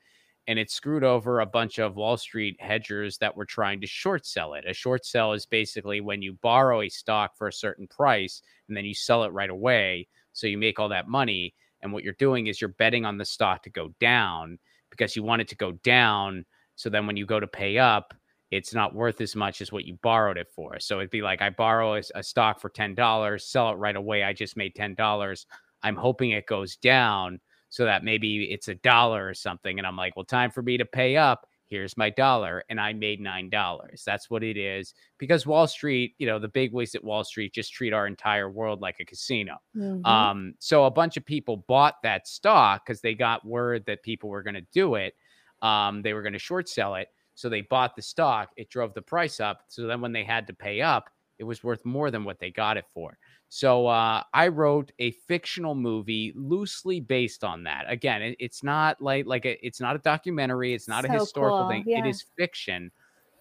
and 0.47 0.57
it 0.57 0.71
screwed 0.71 1.03
over 1.03 1.39
a 1.39 1.45
bunch 1.45 1.77
of 1.77 1.95
Wall 1.95 2.17
Street 2.17 2.55
hedgers 2.59 3.17
that 3.17 3.35
were 3.35 3.45
trying 3.45 3.81
to 3.81 3.87
short 3.87 4.25
sell 4.25 4.53
it. 4.53 4.65
A 4.67 4.73
short 4.73 5.05
sell 5.05 5.33
is 5.33 5.45
basically 5.45 6.01
when 6.01 6.21
you 6.21 6.33
borrow 6.41 6.81
a 6.81 6.89
stock 6.89 7.35
for 7.37 7.47
a 7.47 7.53
certain 7.53 7.87
price 7.87 8.41
and 8.67 8.77
then 8.77 8.85
you 8.85 8.93
sell 8.93 9.23
it 9.23 9.33
right 9.33 9.49
away, 9.49 10.07
so 10.33 10.47
you 10.47 10.57
make 10.57 10.79
all 10.79 10.89
that 10.89 11.07
money 11.07 11.53
and 11.81 11.93
what 11.93 12.03
you're 12.03 12.13
doing 12.13 12.47
is 12.47 12.59
you're 12.59 12.69
betting 12.69 13.05
on 13.05 13.17
the 13.17 13.25
stock 13.25 13.63
to 13.63 13.69
go 13.69 13.93
down 13.99 14.57
because 14.89 15.15
you 15.15 15.23
want 15.23 15.41
it 15.41 15.47
to 15.49 15.55
go 15.55 15.73
down. 15.83 16.45
So 16.75 16.89
then 16.89 17.07
when 17.07 17.17
you 17.17 17.25
go 17.25 17.39
to 17.39 17.47
pay 17.47 17.77
up, 17.77 18.13
it's 18.49 18.73
not 18.73 18.95
worth 18.95 19.19
as 19.21 19.35
much 19.35 19.61
as 19.61 19.71
what 19.71 19.85
you 19.85 19.97
borrowed 20.01 20.37
it 20.37 20.47
for. 20.55 20.79
So 20.79 20.99
it'd 20.99 21.09
be 21.09 21.21
like 21.21 21.41
I 21.41 21.49
borrow 21.49 21.95
a, 21.95 22.01
a 22.15 22.23
stock 22.23 22.59
for 22.59 22.69
$10, 22.69 23.41
sell 23.41 23.71
it 23.71 23.75
right 23.75 23.95
away. 23.95 24.23
I 24.23 24.33
just 24.33 24.57
made 24.57 24.73
$10. 24.75 25.45
I'm 25.83 25.95
hoping 25.95 26.31
it 26.31 26.45
goes 26.47 26.77
down 26.77 27.39
so 27.69 27.85
that 27.85 28.03
maybe 28.03 28.45
it's 28.45 28.67
a 28.67 28.75
dollar 28.75 29.27
or 29.27 29.33
something. 29.33 29.77
And 29.77 29.87
I'm 29.87 29.97
like, 29.97 30.15
well, 30.15 30.25
time 30.25 30.51
for 30.51 30.61
me 30.61 30.77
to 30.77 30.85
pay 30.85 31.17
up. 31.17 31.47
Here's 31.65 31.97
my 31.97 32.09
dollar. 32.09 32.63
And 32.69 32.79
I 32.79 32.93
made 32.93 33.19
$9. 33.19 34.03
That's 34.05 34.29
what 34.29 34.41
it 34.41 34.55
is. 34.55 34.93
Because 35.17 35.45
Wall 35.45 35.67
Street, 35.67 36.15
you 36.17 36.25
know, 36.25 36.39
the 36.39 36.47
big 36.47 36.71
wigs 36.71 36.95
at 36.95 37.03
Wall 37.03 37.25
Street 37.25 37.53
just 37.53 37.73
treat 37.73 37.91
our 37.91 38.07
entire 38.07 38.49
world 38.49 38.79
like 38.81 39.01
a 39.01 39.05
casino. 39.05 39.57
Mhm. 39.75 40.05
Um, 40.05 40.53
so 40.59 40.85
a 40.85 40.91
bunch 40.91 41.17
of 41.17 41.25
people 41.25 41.57
bought 41.67 42.01
that 42.03 42.25
stock 42.25 42.85
because 42.85 43.01
they 43.01 43.13
got 43.13 43.45
word 43.45 43.85
that 43.85 44.01
people 44.01 44.29
were 44.29 44.43
going 44.43 44.53
to 44.55 44.65
do 44.71 44.95
it. 44.95 45.15
Um, 45.61 46.01
they 46.03 46.13
were 46.13 46.21
going 46.21 46.33
to 46.33 46.39
short 46.39 46.69
sell 46.69 46.95
it. 46.95 47.09
So 47.35 47.49
they 47.49 47.61
bought 47.61 47.95
the 47.97 48.01
stock. 48.01 48.51
It 48.55 48.69
drove 48.69 48.93
the 48.93 49.01
price 49.01 49.39
up. 49.41 49.63
So 49.67 49.87
then 49.87 49.99
when 49.99 50.13
they 50.13 50.23
had 50.23 50.47
to 50.47 50.53
pay 50.53 50.81
up, 50.81 51.09
it 51.37 51.43
was 51.43 51.63
worth 51.63 51.83
more 51.85 52.09
than 52.11 52.23
what 52.23 52.39
they 52.39 52.49
got 52.49 52.77
it 52.77 52.85
for. 52.93 53.17
So 53.49 53.87
uh, 53.87 54.23
I 54.33 54.49
wrote 54.49 54.91
a 54.99 55.11
fictional 55.11 55.73
movie 55.73 56.33
loosely 56.35 56.99
based 56.99 57.43
on 57.43 57.63
that. 57.63 57.85
Again, 57.87 58.21
it, 58.21 58.35
it's 58.39 58.61
not 58.61 59.01
like 59.01 59.25
like 59.25 59.45
a, 59.45 59.65
it's 59.65 59.79
not 59.79 59.95
a 59.95 59.99
documentary. 59.99 60.73
It's 60.73 60.87
not 60.87 61.05
a 61.05 61.11
historical 61.11 61.59
cool, 61.59 61.69
thing. 61.69 61.83
yeah. 61.87 61.99
It 61.99 62.09
is 62.09 62.25
fiction. 62.37 62.91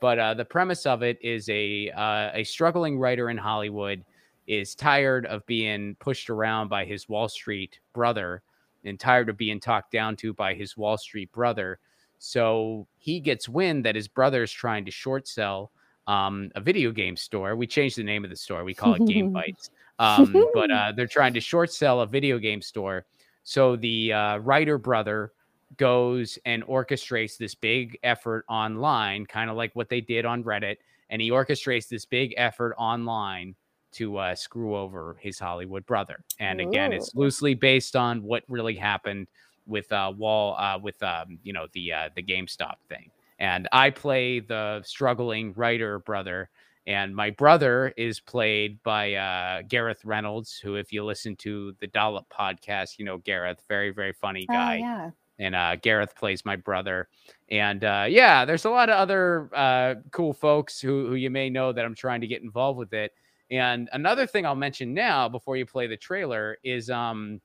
But 0.00 0.18
uh, 0.18 0.34
the 0.34 0.44
premise 0.44 0.86
of 0.86 1.02
it 1.02 1.18
is 1.22 1.48
a 1.48 1.90
uh, 1.90 2.30
a 2.34 2.44
struggling 2.44 2.98
writer 2.98 3.30
in 3.30 3.36
Hollywood 3.36 4.04
is 4.46 4.74
tired 4.76 5.26
of 5.26 5.44
being 5.46 5.96
pushed 5.96 6.30
around 6.30 6.68
by 6.68 6.84
his 6.84 7.09
Wall 7.09 7.28
Street 7.28 7.80
brother 7.92 8.42
and 8.84 9.00
tired 9.00 9.28
of 9.28 9.36
being 9.36 9.59
talked 9.59 9.90
down 9.90 10.14
to 10.16 10.32
by 10.32 10.54
his 10.54 10.76
Wall 10.76 10.96
Street 10.96 11.32
brother. 11.32 11.80
So 12.18 12.86
he 12.98 13.18
gets 13.18 13.48
wind 13.48 13.84
that 13.84 13.96
his 13.96 14.07
brother 14.07 14.44
is 14.44 14.52
trying 14.52 14.84
to 14.84 14.90
short 14.90 15.26
sell 15.26 15.72
um, 16.07 16.50
a 16.54 16.61
video 16.61 16.92
game 16.92 17.16
store. 17.16 17.57
We 17.57 17.66
changed 17.66 17.98
the 17.98 18.04
name 18.04 18.22
of 18.22 18.30
the 18.30 18.36
store. 18.36 18.64
We 18.64 18.74
call 18.74 18.94
it 18.94 19.07
Game 19.07 19.32
Bites. 19.32 19.70
Um, 19.99 20.47
but 20.55 20.70
uh, 20.70 20.92
they're 20.97 21.07
trying 21.07 21.34
to 21.34 21.40
short 21.40 21.72
sell 21.72 22.01
a 22.01 22.07
video 22.07 22.38
game 22.38 22.62
store. 22.62 23.07
So 23.42 23.76
the 23.76 24.12
uh, 24.12 24.36
writer 24.38 24.78
brother 24.78 25.32
goes 25.76 26.38
and 26.44 26.64
orchestrates 26.64 27.36
this 27.36 27.55
big 27.55 27.99
effort 28.03 28.44
online, 28.49 29.26
kind 29.26 29.51
of 29.51 29.57
like 29.57 29.74
what 29.74 29.88
they 29.88 30.01
did 30.01 30.24
on 30.24 30.42
Reddit. 30.44 30.76
And 31.11 31.22
he 31.22 31.30
orchestrates 31.30 31.88
this 31.88 32.05
big 32.05 32.34
effort 32.36 32.74
online 32.78 33.55
to 33.92 34.18
uh, 34.18 34.34
screw 34.34 34.76
over 34.76 35.16
his 35.20 35.38
Hollywood 35.38 35.86
brother. 35.86 36.22
And 36.38 36.61
again, 36.61 36.92
it's 36.92 37.14
loosely 37.14 37.55
based 37.55 37.97
on 37.97 38.22
what 38.22 38.42
really 38.49 38.74
happened 38.74 39.26
with 39.66 39.90
uh, 39.90 40.12
Wall, 40.16 40.57
uh, 40.59 40.78
with 40.78 41.03
um, 41.03 41.38
you 41.42 41.53
know 41.53 41.66
the 41.72 41.92
uh, 41.92 42.09
the 42.14 42.22
GameStop 42.22 42.76
thing. 42.88 43.11
And 43.38 43.68
I 43.72 43.90
play 43.90 44.40
the 44.40 44.82
struggling 44.84 45.53
writer 45.55 45.99
brother, 45.99 46.51
and 46.87 47.14
my 47.14 47.30
brother 47.30 47.93
is 47.97 48.20
played 48.20 48.82
by 48.82 49.14
uh, 49.14 49.62
Gareth 49.68 50.05
Reynolds, 50.05 50.59
who, 50.59 50.76
if 50.76 50.93
you 50.93 51.05
listen 51.05 51.34
to 51.37 51.74
the 51.80 51.87
Dollop 51.89 52.26
podcast, 52.28 52.99
you 52.99 53.05
know 53.05 53.18
Gareth, 53.18 53.62
very 53.68 53.91
very 53.91 54.12
funny 54.12 54.47
Oh, 54.49 54.53
guy 54.53 54.76
yeah. 54.76 55.11
and 55.39 55.55
uh, 55.55 55.76
Gareth 55.76 56.14
plays 56.16 56.45
my 56.45 56.57
brother. 56.57 57.09
And 57.51 57.84
uh, 57.84 58.07
yeah, 58.09 58.45
there's 58.45 58.64
a 58.64 58.70
lot 58.70 58.89
of 58.91 58.97
other 58.97 59.51
uh, 59.55 59.95
cool 60.11 60.32
folks 60.32 60.80
who, 60.80 61.07
who 61.09 61.14
you 61.14 61.30
may 61.30 61.49
know 61.51 61.72
that 61.72 61.84
I'm 61.84 61.95
trying 61.95 62.20
to 62.22 62.26
get 62.26 62.43
involved 62.43 62.78
with 62.78 62.93
it. 62.93 63.12
And 63.51 63.89
another 63.93 64.26
thing 64.26 64.45
I'll 64.45 64.57
mention 64.57 64.93
now 64.93 65.28
before 65.28 65.57
you 65.57 65.64
play 65.64 65.87
the 65.87 65.97
trailer 65.97 66.59
is 66.64 66.91
um, 66.91 67.41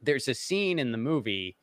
there's 0.00 0.28
a 0.28 0.34
scene 0.34 0.78
in 0.78 0.92
the 0.92 0.98
movie 0.98 1.56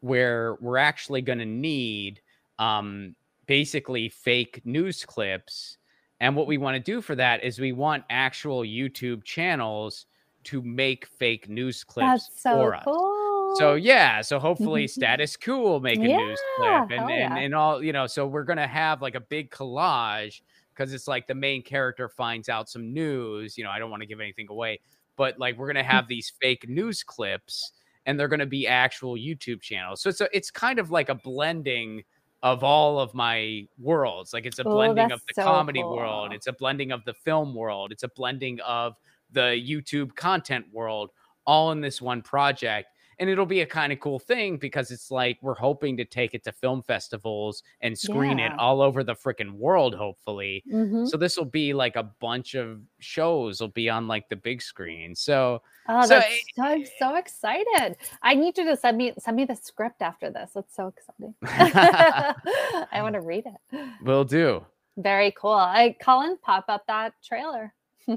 where 0.00 0.54
we're 0.60 0.76
actually 0.78 1.22
going 1.22 1.40
to 1.40 1.44
need 1.44 2.20
um, 2.60 3.16
basically 3.46 4.08
fake 4.08 4.60
news 4.64 5.04
clips. 5.04 5.78
And 6.24 6.34
what 6.34 6.46
we 6.46 6.56
want 6.56 6.74
to 6.74 6.80
do 6.80 7.02
for 7.02 7.14
that 7.16 7.44
is 7.44 7.60
we 7.60 7.72
want 7.72 8.02
actual 8.08 8.62
YouTube 8.62 9.24
channels 9.24 10.06
to 10.44 10.62
make 10.62 11.04
fake 11.04 11.50
news 11.50 11.84
clips 11.84 12.08
That's 12.08 12.40
so 12.40 12.50
for 12.52 12.74
us. 12.74 12.82
cool. 12.82 13.56
So 13.56 13.74
yeah, 13.74 14.22
so 14.22 14.38
hopefully 14.38 14.86
Status 14.88 15.36
Coup 15.36 15.58
will 15.58 15.80
make 15.80 15.98
a 15.98 16.00
news 16.00 16.40
clip 16.56 16.90
and, 16.90 16.92
hell 16.92 17.08
and 17.10 17.38
and 17.38 17.54
all 17.54 17.84
you 17.84 17.92
know, 17.92 18.06
so 18.06 18.26
we're 18.26 18.44
gonna 18.44 18.66
have 18.66 19.02
like 19.02 19.16
a 19.16 19.20
big 19.20 19.50
collage 19.50 20.40
because 20.70 20.94
it's 20.94 21.06
like 21.06 21.26
the 21.26 21.34
main 21.34 21.62
character 21.62 22.08
finds 22.08 22.48
out 22.48 22.70
some 22.70 22.94
news. 22.94 23.58
You 23.58 23.64
know, 23.64 23.70
I 23.70 23.78
don't 23.78 23.90
want 23.90 24.00
to 24.00 24.06
give 24.06 24.20
anything 24.20 24.46
away, 24.48 24.80
but 25.16 25.38
like 25.38 25.58
we're 25.58 25.66
gonna 25.66 25.82
hmm. 25.82 25.90
have 25.90 26.08
these 26.08 26.32
fake 26.40 26.66
news 26.66 27.02
clips 27.02 27.72
and 28.06 28.18
they're 28.18 28.28
gonna 28.28 28.46
be 28.46 28.66
actual 28.66 29.14
YouTube 29.16 29.60
channels. 29.60 30.00
So 30.00 30.08
it's 30.08 30.22
a, 30.22 30.28
it's 30.34 30.50
kind 30.50 30.78
of 30.78 30.90
like 30.90 31.10
a 31.10 31.16
blending 31.16 32.02
of 32.44 32.62
all 32.62 33.00
of 33.00 33.14
my 33.14 33.66
worlds. 33.78 34.34
Like 34.34 34.46
it's 34.46 34.60
a 34.60 34.64
Oh, 34.66 34.72
blending 34.74 35.12
of 35.12 35.22
the 35.26 35.34
so 35.34 35.44
comedy 35.44 35.82
world, 35.82 36.32
it's 36.34 36.46
a 36.46 36.52
blending 36.52 36.92
of 36.92 37.04
the 37.06 37.14
film 37.14 37.54
world, 37.54 37.92
it's 37.92 38.04
a 38.04 38.08
blending 38.08 38.60
of 38.60 38.96
the 39.32 39.60
YouTube 39.66 40.14
content 40.14 40.66
world, 40.72 41.10
all 41.46 41.72
in 41.72 41.80
this 41.80 42.02
one 42.02 42.22
project. 42.22 42.88
And 43.18 43.28
it'll 43.30 43.46
be 43.46 43.60
a 43.60 43.66
kind 43.66 43.92
of 43.92 44.00
cool 44.00 44.18
thing 44.18 44.56
because 44.56 44.90
it's 44.90 45.10
like 45.10 45.38
we're 45.42 45.54
hoping 45.54 45.96
to 45.98 46.04
take 46.04 46.34
it 46.34 46.44
to 46.44 46.52
film 46.52 46.82
festivals 46.82 47.62
and 47.80 47.96
screen 47.98 48.38
it 48.38 48.52
all 48.58 48.80
over 48.82 49.02
the 49.04 49.14
freaking 49.14 49.52
world, 49.52 49.94
hopefully. 49.94 50.62
Mhm. 50.70 51.08
So 51.08 51.16
this 51.16 51.36
will 51.36 51.44
be 51.44 51.72
like 51.74 51.96
a 51.96 52.02
bunch 52.20 52.54
of 52.54 52.80
shows 52.98 53.60
will 53.60 53.68
be 53.68 53.88
on 53.90 54.06
like 54.08 54.28
the 54.28 54.36
big 54.36 54.60
screen. 54.62 55.14
So 55.14 55.62
Oh, 55.88 56.06
So 56.06 56.16
it- 56.18 56.24
so, 56.56 56.62
I'm 56.62 56.84
so 56.98 57.16
excited. 57.16 57.96
I 58.22 58.34
need 58.34 58.56
you 58.56 58.64
to 58.64 58.76
send 58.76 58.96
me 58.96 59.12
send 59.18 59.36
me 59.36 59.44
the 59.44 59.54
script 59.56 60.00
after 60.00 60.30
this. 60.30 60.52
That's 60.54 60.74
so 60.74 60.86
exciting. 60.88 61.34
I 61.42 63.02
want 63.02 63.14
to 63.14 63.20
read 63.20 63.44
it. 63.46 63.88
we'll 64.02 64.24
do. 64.24 64.64
Very 64.96 65.32
cool. 65.32 65.50
I 65.52 65.94
Colin 66.02 66.38
pop 66.38 66.64
up 66.68 66.86
that 66.86 67.12
trailer. 67.22 67.74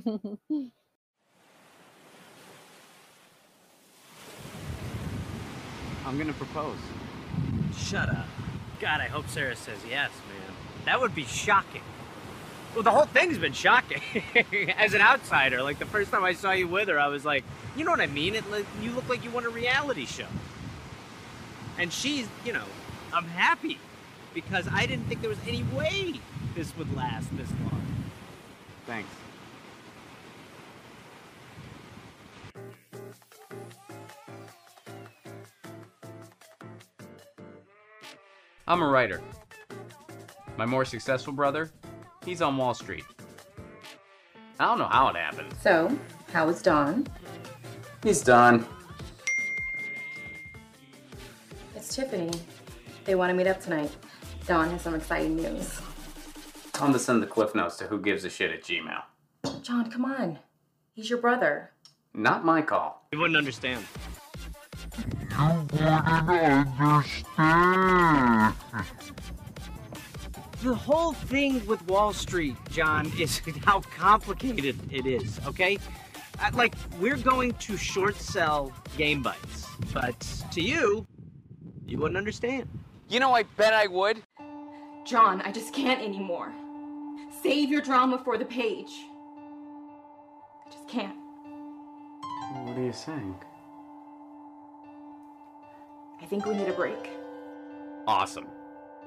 I'm 6.07 6.17
gonna 6.17 6.31
propose. 6.33 6.77
Shut 7.75 8.07
up. 8.07 8.25
God, 8.79 9.01
I 9.01 9.07
hope 9.07 9.27
Sarah 9.27 9.57
says 9.57 9.77
yes, 9.89 10.09
man. 10.29 10.55
That 10.85 11.01
would 11.01 11.13
be 11.13 11.25
shocking. 11.25 11.81
Well, 12.73 12.83
the 12.83 12.91
whole 12.91 13.05
thing's 13.05 13.37
been 13.37 13.51
shocking. 13.51 14.01
As 14.77 14.93
an 14.93 15.01
outsider, 15.01 15.61
like 15.61 15.79
the 15.79 15.85
first 15.85 16.09
time 16.09 16.23
I 16.23 16.33
saw 16.33 16.53
you 16.53 16.67
with 16.67 16.87
her, 16.87 16.97
I 16.97 17.07
was 17.07 17.25
like, 17.25 17.43
you 17.75 17.83
know 17.83 17.91
what 17.91 17.99
I 17.99 18.07
mean? 18.07 18.35
It, 18.35 18.49
like, 18.49 18.65
you 18.81 18.91
look 18.91 19.09
like 19.09 19.25
you 19.25 19.31
want 19.31 19.47
a 19.47 19.49
reality 19.49 20.05
show. 20.05 20.27
And 21.77 21.91
she's, 21.91 22.29
you 22.45 22.53
know, 22.53 22.65
I'm 23.11 23.25
happy 23.25 23.77
because 24.33 24.67
I 24.71 24.85
didn't 24.85 25.05
think 25.05 25.19
there 25.19 25.29
was 25.29 25.39
any 25.45 25.63
way 25.75 26.21
this 26.55 26.75
would 26.77 26.95
last 26.95 27.35
this 27.35 27.49
long. 27.63 27.85
Thanks. 28.85 29.09
I'm 38.67 38.81
a 38.81 38.87
writer. 38.87 39.21
My 40.57 40.65
more 40.65 40.83
successful 40.83 41.31
brother, 41.31 41.71
he's 42.25 42.41
on 42.41 42.57
Wall 42.57 42.73
Street. 42.73 43.05
I 44.59 44.65
don't 44.65 44.79
know 44.79 44.87
how 44.87 45.07
it 45.07 45.15
happened. 45.15 45.53
So, 45.61 45.97
how 46.33 46.49
is 46.49 46.61
Don? 46.61 47.07
He's 48.03 48.21
done. 48.21 48.65
It's 51.75 51.95
Tiffany. 51.95 52.31
They 53.05 53.15
want 53.15 53.29
to 53.29 53.35
meet 53.35 53.47
up 53.47 53.61
tonight. 53.61 53.95
Don 54.45 54.69
has 54.71 54.81
some 54.81 54.95
exciting 54.95 55.35
news. 55.37 55.79
Tell 56.73 56.87
him 56.87 56.93
to 56.93 56.99
send 56.99 57.23
the 57.23 57.27
cliff 57.27 57.55
notes 57.55 57.77
to 57.77 57.85
who 57.85 58.01
gives 58.01 58.25
a 58.25 58.29
shit 58.29 58.51
at 58.51 58.63
Gmail. 58.63 59.03
John, 59.61 59.89
come 59.89 60.05
on. 60.05 60.39
He's 60.93 61.09
your 61.09 61.19
brother. 61.19 61.71
Not 62.13 62.43
my 62.43 62.61
call. 62.61 63.07
He 63.11 63.17
wouldn't 63.17 63.37
understand. 63.37 63.85
You 65.39 65.59
wouldn't 65.71 66.79
understand. 66.79 68.26
The 70.63 70.73
whole 70.73 71.13
thing 71.13 71.65
with 71.67 71.85
Wall 71.87 72.13
Street, 72.13 72.55
John, 72.71 73.11
is 73.19 73.41
how 73.63 73.81
complicated 73.81 74.75
it 74.91 75.05
is, 75.05 75.39
okay? 75.45 75.77
Uh, 76.39 76.49
Like, 76.53 76.73
we're 76.99 77.17
going 77.17 77.53
to 77.53 77.77
short 77.77 78.15
sell 78.15 78.71
Game 78.97 79.21
Bites, 79.21 79.67
but 79.93 80.19
to 80.51 80.61
you, 80.61 81.05
you 81.85 81.97
wouldn't 81.99 82.17
understand. 82.17 82.67
You 83.07 83.19
know, 83.19 83.33
I 83.33 83.43
bet 83.43 83.73
I 83.73 83.87
would. 83.87 84.21
John, 85.05 85.41
I 85.41 85.51
just 85.51 85.73
can't 85.73 86.01
anymore. 86.01 86.51
Save 87.43 87.69
your 87.69 87.81
drama 87.81 88.17
for 88.23 88.37
the 88.37 88.45
page. 88.45 88.91
I 90.65 90.71
just 90.71 90.87
can't. 90.89 91.15
What 92.65 92.77
are 92.77 92.83
you 92.83 92.91
saying? 92.93 93.35
I 96.21 96.25
think 96.25 96.45
we 96.45 96.55
need 96.55 96.67
a 96.67 96.73
break. 96.73 97.09
Awesome. 98.07 98.47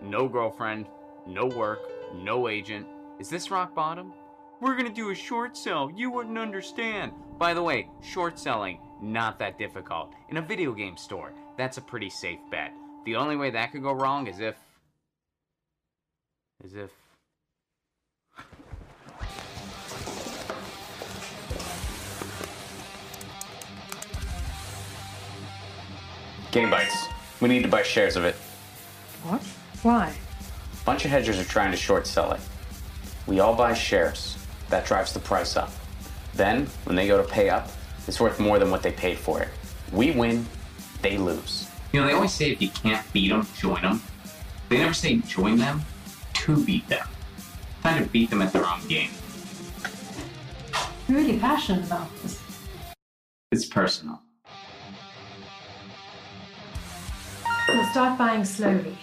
No 0.00 0.28
girlfriend, 0.28 0.86
no 1.26 1.46
work, 1.46 1.80
no 2.14 2.48
agent. 2.48 2.86
Is 3.18 3.28
this 3.28 3.50
rock 3.50 3.74
bottom? 3.74 4.12
We're 4.60 4.76
gonna 4.76 4.90
do 4.90 5.10
a 5.10 5.14
short 5.14 5.56
sell. 5.56 5.90
You 5.94 6.10
wouldn't 6.10 6.38
understand. 6.38 7.12
By 7.38 7.54
the 7.54 7.62
way, 7.62 7.88
short 8.02 8.38
selling, 8.38 8.80
not 9.00 9.38
that 9.38 9.58
difficult. 9.58 10.12
In 10.28 10.36
a 10.36 10.42
video 10.42 10.72
game 10.72 10.96
store, 10.96 11.32
that's 11.56 11.78
a 11.78 11.82
pretty 11.82 12.10
safe 12.10 12.38
bet. 12.50 12.72
The 13.06 13.16
only 13.16 13.36
way 13.36 13.50
that 13.50 13.72
could 13.72 13.82
go 13.82 13.92
wrong 13.92 14.26
is 14.26 14.40
if. 14.40 14.56
is 16.62 16.74
if. 16.74 16.90
Game 26.52 26.68
Bites. 26.68 27.06
We 27.40 27.48
need 27.48 27.62
to 27.62 27.68
buy 27.68 27.82
shares 27.82 28.16
of 28.16 28.24
it. 28.24 28.34
What? 29.22 29.42
Why? 29.82 30.14
Bunch 30.90 31.04
of 31.04 31.10
hedgers 31.12 31.38
are 31.38 31.44
trying 31.44 31.70
to 31.70 31.76
short 31.76 32.04
sell 32.04 32.32
it. 32.32 32.40
We 33.28 33.38
all 33.38 33.54
buy 33.54 33.74
shares. 33.74 34.36
That 34.70 34.84
drives 34.84 35.12
the 35.12 35.20
price 35.20 35.56
up. 35.56 35.70
Then, 36.34 36.66
when 36.82 36.96
they 36.96 37.06
go 37.06 37.16
to 37.16 37.28
pay 37.28 37.48
up, 37.48 37.68
it's 38.08 38.18
worth 38.18 38.40
more 38.40 38.58
than 38.58 38.72
what 38.72 38.82
they 38.82 38.90
paid 38.90 39.16
for 39.16 39.40
it. 39.40 39.50
We 39.92 40.10
win, 40.10 40.46
they 41.00 41.16
lose. 41.16 41.70
You 41.92 42.00
know, 42.00 42.08
they 42.08 42.12
always 42.12 42.32
say 42.32 42.50
if 42.50 42.60
you 42.60 42.70
can't 42.70 43.06
beat 43.12 43.28
them, 43.28 43.46
join 43.56 43.82
them. 43.82 44.02
They 44.68 44.78
never 44.78 44.92
say 44.92 45.18
join 45.18 45.58
them 45.58 45.82
to 46.32 46.64
beat 46.64 46.88
them. 46.88 47.06
Kind 47.84 48.04
of 48.04 48.10
beat 48.10 48.30
them 48.30 48.42
at 48.42 48.52
their 48.52 48.66
own 48.66 48.84
game. 48.88 49.10
You're 51.06 51.18
really 51.18 51.38
passionate 51.38 51.86
about 51.86 52.08
this. 52.22 52.42
It's 53.52 53.66
personal. 53.66 54.22
We'll 57.68 57.90
start 57.92 58.18
buying 58.18 58.44
slowly. 58.44 58.98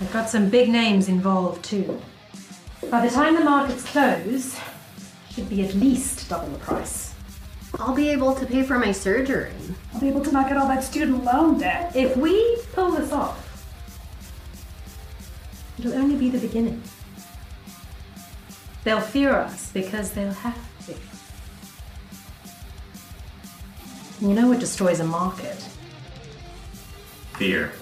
We've 0.00 0.12
got 0.12 0.28
some 0.28 0.48
big 0.48 0.68
names 0.68 1.08
involved 1.08 1.64
too. 1.64 2.00
By 2.90 3.06
the 3.06 3.12
time 3.12 3.34
the 3.34 3.44
markets 3.44 3.84
close, 3.84 4.58
should 5.30 5.48
be 5.48 5.64
at 5.64 5.74
least 5.74 6.28
double 6.28 6.48
the 6.48 6.58
price. 6.58 7.14
I'll 7.78 7.94
be 7.94 8.08
able 8.08 8.34
to 8.34 8.46
pay 8.46 8.62
for 8.62 8.78
my 8.78 8.92
surgery. 8.92 9.52
I'll 9.92 10.00
be 10.00 10.08
able 10.08 10.24
to 10.24 10.32
knock 10.32 10.50
out 10.50 10.56
all 10.56 10.68
that 10.68 10.84
student 10.84 11.24
loan 11.24 11.58
debt. 11.58 11.94
If 11.94 12.16
we 12.16 12.58
pull 12.72 12.92
this 12.92 13.12
off, 13.12 13.66
it'll 15.78 15.94
only 15.94 16.16
be 16.16 16.30
the 16.30 16.38
beginning. 16.38 16.82
They'll 18.84 19.00
fear 19.00 19.32
us 19.32 19.70
because 19.72 20.12
they'll 20.12 20.32
have 20.32 20.86
to. 20.86 20.94
You 24.20 24.34
know 24.34 24.48
what 24.48 24.60
destroys 24.60 25.00
a 25.00 25.04
market? 25.04 25.56
Fear. 27.34 27.72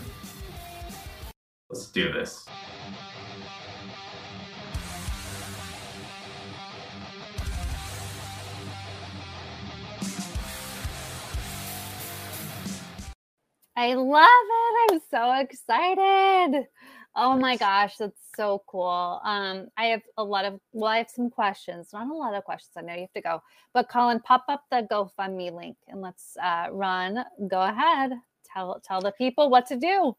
Let's 1.76 1.88
do 1.88 2.10
this. 2.10 2.46
I 13.76 13.92
love 13.92 14.24
it. 14.24 14.90
I'm 14.90 15.00
so 15.10 15.32
excited. 15.38 16.66
Oh 17.14 17.36
my 17.36 17.58
gosh, 17.58 17.98
that's 17.98 18.22
so 18.34 18.62
cool. 18.66 19.20
Um, 19.22 19.68
I 19.76 19.84
have 19.86 20.00
a 20.16 20.24
lot 20.24 20.46
of 20.46 20.58
well, 20.72 20.90
I 20.90 20.96
have 20.96 21.10
some 21.10 21.28
questions. 21.28 21.90
Not 21.92 22.08
a 22.08 22.14
lot 22.14 22.32
of 22.32 22.44
questions. 22.44 22.72
I 22.78 22.80
know 22.80 22.94
you 22.94 23.00
have 23.02 23.12
to 23.12 23.20
go, 23.20 23.42
but 23.74 23.90
Colin, 23.90 24.20
pop 24.20 24.46
up 24.48 24.64
the 24.70 24.86
GoFundMe 24.90 25.52
link 25.52 25.76
and 25.88 26.00
let's 26.00 26.38
uh, 26.42 26.68
run. 26.70 27.22
Go 27.48 27.60
ahead. 27.60 28.12
Tell 28.50 28.80
tell 28.82 29.02
the 29.02 29.12
people 29.12 29.50
what 29.50 29.66
to 29.66 29.76
do. 29.76 30.16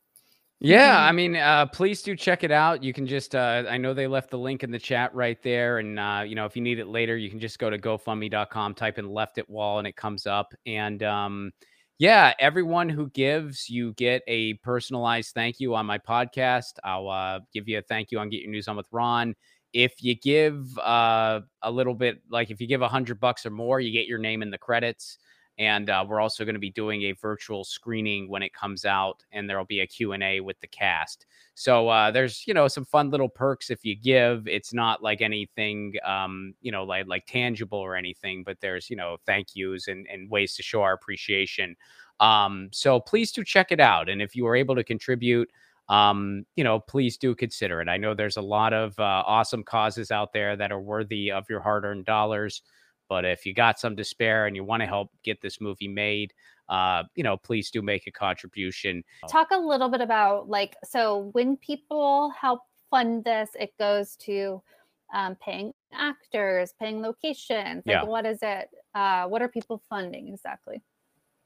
Yeah, 0.60 0.98
I 1.00 1.12
mean, 1.12 1.36
uh, 1.36 1.68
please 1.68 2.02
do 2.02 2.16
check 2.16 2.44
it 2.44 2.52
out. 2.52 2.82
You 2.84 2.92
can 2.92 3.06
just, 3.06 3.36
uh, 3.36 3.64
I 3.70 3.78
know 3.78 3.94
they 3.94 4.08
left 4.08 4.32
the 4.32 4.40
link 4.40 4.64
in 4.64 4.72
the 4.72 4.80
chat 4.80 5.14
right 5.14 5.42
there. 5.44 5.78
And, 5.78 6.00
uh, 6.00 6.24
you 6.26 6.34
know, 6.34 6.46
if 6.46 6.56
you 6.56 6.64
need 6.64 6.80
it 6.80 6.88
later, 6.88 7.16
you 7.16 7.30
can 7.30 7.40
just 7.40 7.60
go 7.60 7.70
to 7.70 7.78
gofundme.com, 7.78 8.74
type 8.74 8.98
in 8.98 9.08
left 9.08 9.38
it 9.38 9.48
wall, 9.48 9.78
and 9.78 9.88
it 9.88 9.96
comes 9.96 10.26
up. 10.26 10.52
And, 10.66 11.04
um, 11.04 11.52
yeah, 12.00 12.34
everyone 12.40 12.90
who 12.90 13.10
gives, 13.12 13.70
you 13.70 13.94
get 13.94 14.24
a 14.28 14.56
personalized 14.56 15.34
thank 15.36 15.60
you 15.60 15.76
on 15.76 15.86
my 15.86 16.00
podcast. 16.00 16.74
I'll 16.84 17.08
uh, 17.10 17.40
give 17.54 17.68
you 17.68 17.78
a 17.78 17.82
thank 17.84 18.12
you 18.12 18.18
on 18.20 18.30
Get 18.30 18.42
Your 18.42 18.52
News 18.52 18.68
On 18.68 18.76
with 18.76 18.88
Ron. 18.92 19.36
If 19.74 20.02
you 20.04 20.16
give 20.16 20.76
uh, 20.80 21.42
a 21.62 21.70
little 21.72 21.94
bit, 21.94 22.22
like 22.32 22.50
if 22.50 22.60
you 22.62 22.68
give 22.68 22.82
a 22.82 22.88
hundred 22.88 23.20
bucks 23.20 23.46
or 23.46 23.52
more, 23.52 23.80
you 23.80 23.92
get 23.92 24.08
your 24.08 24.18
name 24.20 24.42
in 24.42 24.50
the 24.50 24.58
credits 24.58 25.20
and 25.58 25.90
uh, 25.90 26.06
we're 26.08 26.22
also 26.22 26.46
going 26.46 26.56
to 26.56 26.60
be 26.60 26.70
doing 26.70 27.04
a 27.04 27.12
virtual 27.14 27.64
screening 27.64 28.30
when 28.30 28.44
it 28.44 28.54
comes 28.54 28.86
out 28.86 29.24
and 29.32 29.50
there'll 29.50 29.66
be 29.66 29.82
a 29.82 29.88
q&a 29.88 30.40
with 30.40 30.60
the 30.60 30.68
cast 30.68 31.26
so 31.56 31.88
uh, 31.90 32.12
there's 32.12 32.46
you 32.48 32.54
know 32.54 32.68
some 32.68 32.86
fun 32.86 33.10
little 33.10 33.30
perks 33.30 33.70
if 33.70 33.84
you 33.84 33.96
give 33.96 34.48
it's 34.48 34.74
not 34.74 35.02
like 35.02 35.22
anything 35.22 35.94
um, 36.06 36.54
you 36.62 36.72
know 36.72 36.84
like 36.84 37.08
like 37.08 37.26
tangible 37.28 37.80
or 37.80 37.96
anything 37.96 38.44
but 38.44 38.58
there's 38.62 38.90
you 38.90 38.96
know 38.96 39.18
thank 39.26 39.56
yous 39.56 39.88
and, 39.88 40.08
and 40.12 40.30
ways 40.30 40.56
to 40.56 40.64
show 40.64 40.82
our 40.82 40.94
appreciation 40.94 41.76
um, 42.20 42.70
so 42.72 43.00
please 43.00 43.32
do 43.32 43.44
check 43.44 43.72
it 43.72 43.80
out 43.80 44.10
and 44.10 44.22
if 44.22 44.36
you 44.36 44.46
are 44.48 44.56
able 44.56 44.76
to 44.76 44.84
contribute 44.84 45.50
um, 45.90 46.46
you 46.56 46.64
know, 46.64 46.80
please 46.80 47.18
do 47.18 47.34
consider 47.34 47.82
it. 47.82 47.88
I 47.88 47.98
know 47.98 48.14
there's 48.14 48.38
a 48.38 48.42
lot 48.42 48.74
of 48.74 48.98
uh, 49.00 49.24
awesome 49.26 49.64
causes 49.64 50.12
out 50.12 50.34
there 50.34 50.56
that 50.58 50.72
are 50.72 50.82
worthy 50.82 51.32
of 51.32 51.46
your 51.50 51.62
hard 51.62 51.86
earned 51.86 52.06
dollars. 52.06 52.62
But 53.10 53.26
if 53.26 53.46
you 53.46 53.54
got 53.54 53.80
some 53.80 53.96
to 53.96 54.04
spare 54.04 54.46
and 54.48 54.56
you 54.56 54.64
want 54.64 54.82
to 54.82 54.88
help 54.88 55.12
get 55.24 55.42
this 55.42 55.62
movie 55.62 55.88
made, 55.88 56.34
uh, 56.70 57.04
you 57.16 57.24
know, 57.24 57.38
please 57.38 57.72
do 57.72 57.82
make 57.82 58.08
a 58.08 58.12
contribution. 58.12 59.04
Talk 59.30 59.50
a 59.52 59.58
little 59.58 59.90
bit 59.90 60.02
about 60.02 60.50
like 60.50 60.76
so 60.84 61.30
when 61.32 61.58
people 61.58 62.30
help 62.32 62.62
fund 62.90 63.24
this, 63.24 63.50
it 63.60 63.74
goes 63.78 64.16
to 64.18 64.62
um, 65.14 65.36
paying 65.36 65.74
actors, 65.94 66.74
paying 66.80 67.02
locations. 67.02 67.84
Like 67.86 67.86
Yeah. 67.86 68.04
what 68.04 68.26
is 68.26 68.40
it? 68.42 68.70
Uh, 68.94 69.28
what 69.28 69.42
are 69.42 69.48
people 69.50 69.82
funding 69.90 70.28
exactly? 70.34 70.82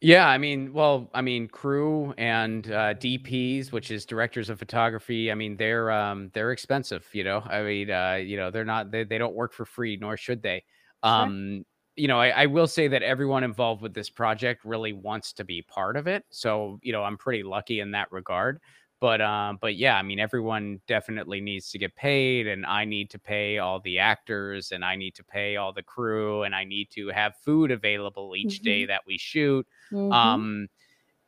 Yeah, 0.04 0.28
I 0.28 0.40
mean, 0.40 0.74
well, 0.74 1.12
I 1.14 1.22
mean, 1.22 1.48
crew 1.48 2.14
and 2.18 2.66
uh, 2.72 2.96
DPs, 2.96 3.72
which 3.72 3.92
is 3.92 4.04
directors 4.04 4.50
of 4.50 4.58
photography. 4.58 5.32
I 5.32 5.36
mean, 5.36 5.58
they're 5.58 5.92
um, 5.92 6.32
they're 6.34 6.52
expensive. 6.52 7.08
You 7.14 7.24
know, 7.24 7.42
I 7.46 7.62
mean, 7.62 7.92
uh, 7.92 8.16
you 8.16 8.36
know, 8.36 8.50
they're 8.50 8.66
not 8.66 8.90
they, 8.90 9.04
they 9.04 9.20
don't 9.20 9.36
work 9.36 9.54
for 9.54 9.64
free, 9.64 9.98
nor 9.98 10.18
should 10.18 10.42
they. 10.42 10.64
Um, 11.04 11.66
you 11.96 12.08
know, 12.08 12.20
I, 12.20 12.30
I 12.30 12.46
will 12.46 12.68
say 12.68 12.88
that 12.88 13.04
everyone 13.04 13.44
involved 13.44 13.82
with 13.82 13.94
this 13.94 14.10
project 14.10 14.64
really 14.66 14.94
wants 14.94 15.34
to 15.34 15.44
be 15.44 15.62
part 15.62 15.98
of 15.98 16.08
it. 16.08 16.26
So, 16.30 16.80
you 16.82 16.92
know, 16.92 17.04
I'm 17.04 17.18
pretty 17.18 17.44
lucky 17.44 17.80
in 17.80 17.92
that 17.92 18.12
regard. 18.12 18.62
But 19.00 19.20
um, 19.20 19.58
but 19.60 19.76
yeah, 19.76 19.96
I 19.98 20.04
mean, 20.04 20.20
everyone 20.20 20.80
definitely 20.86 21.42
needs 21.42 21.72
to 21.72 21.80
get 21.80 21.96
paid, 21.96 22.46
and 22.46 22.68
I 22.68 22.86
need 22.86 23.10
to 23.10 23.20
pay 23.20 23.58
all 23.58 23.80
the 23.80 23.98
actors, 23.98 24.72
and 24.72 24.86
I 24.86 24.96
need 24.96 25.16
to 25.16 25.24
pay 25.24 25.56
all 25.56 25.74
the 25.74 25.82
crew, 25.82 26.44
and 26.44 26.54
I 26.54 26.66
need 26.66 26.92
to 26.92 27.08
have 27.08 27.36
food 27.36 27.72
available 27.72 28.36
each 28.36 28.62
day 28.62 28.86
Mhm. 28.86 28.88
that 28.88 29.02
we 29.08 29.18
shoot. 29.18 29.68
Mhm. 29.92 30.46
Um, 30.52 30.68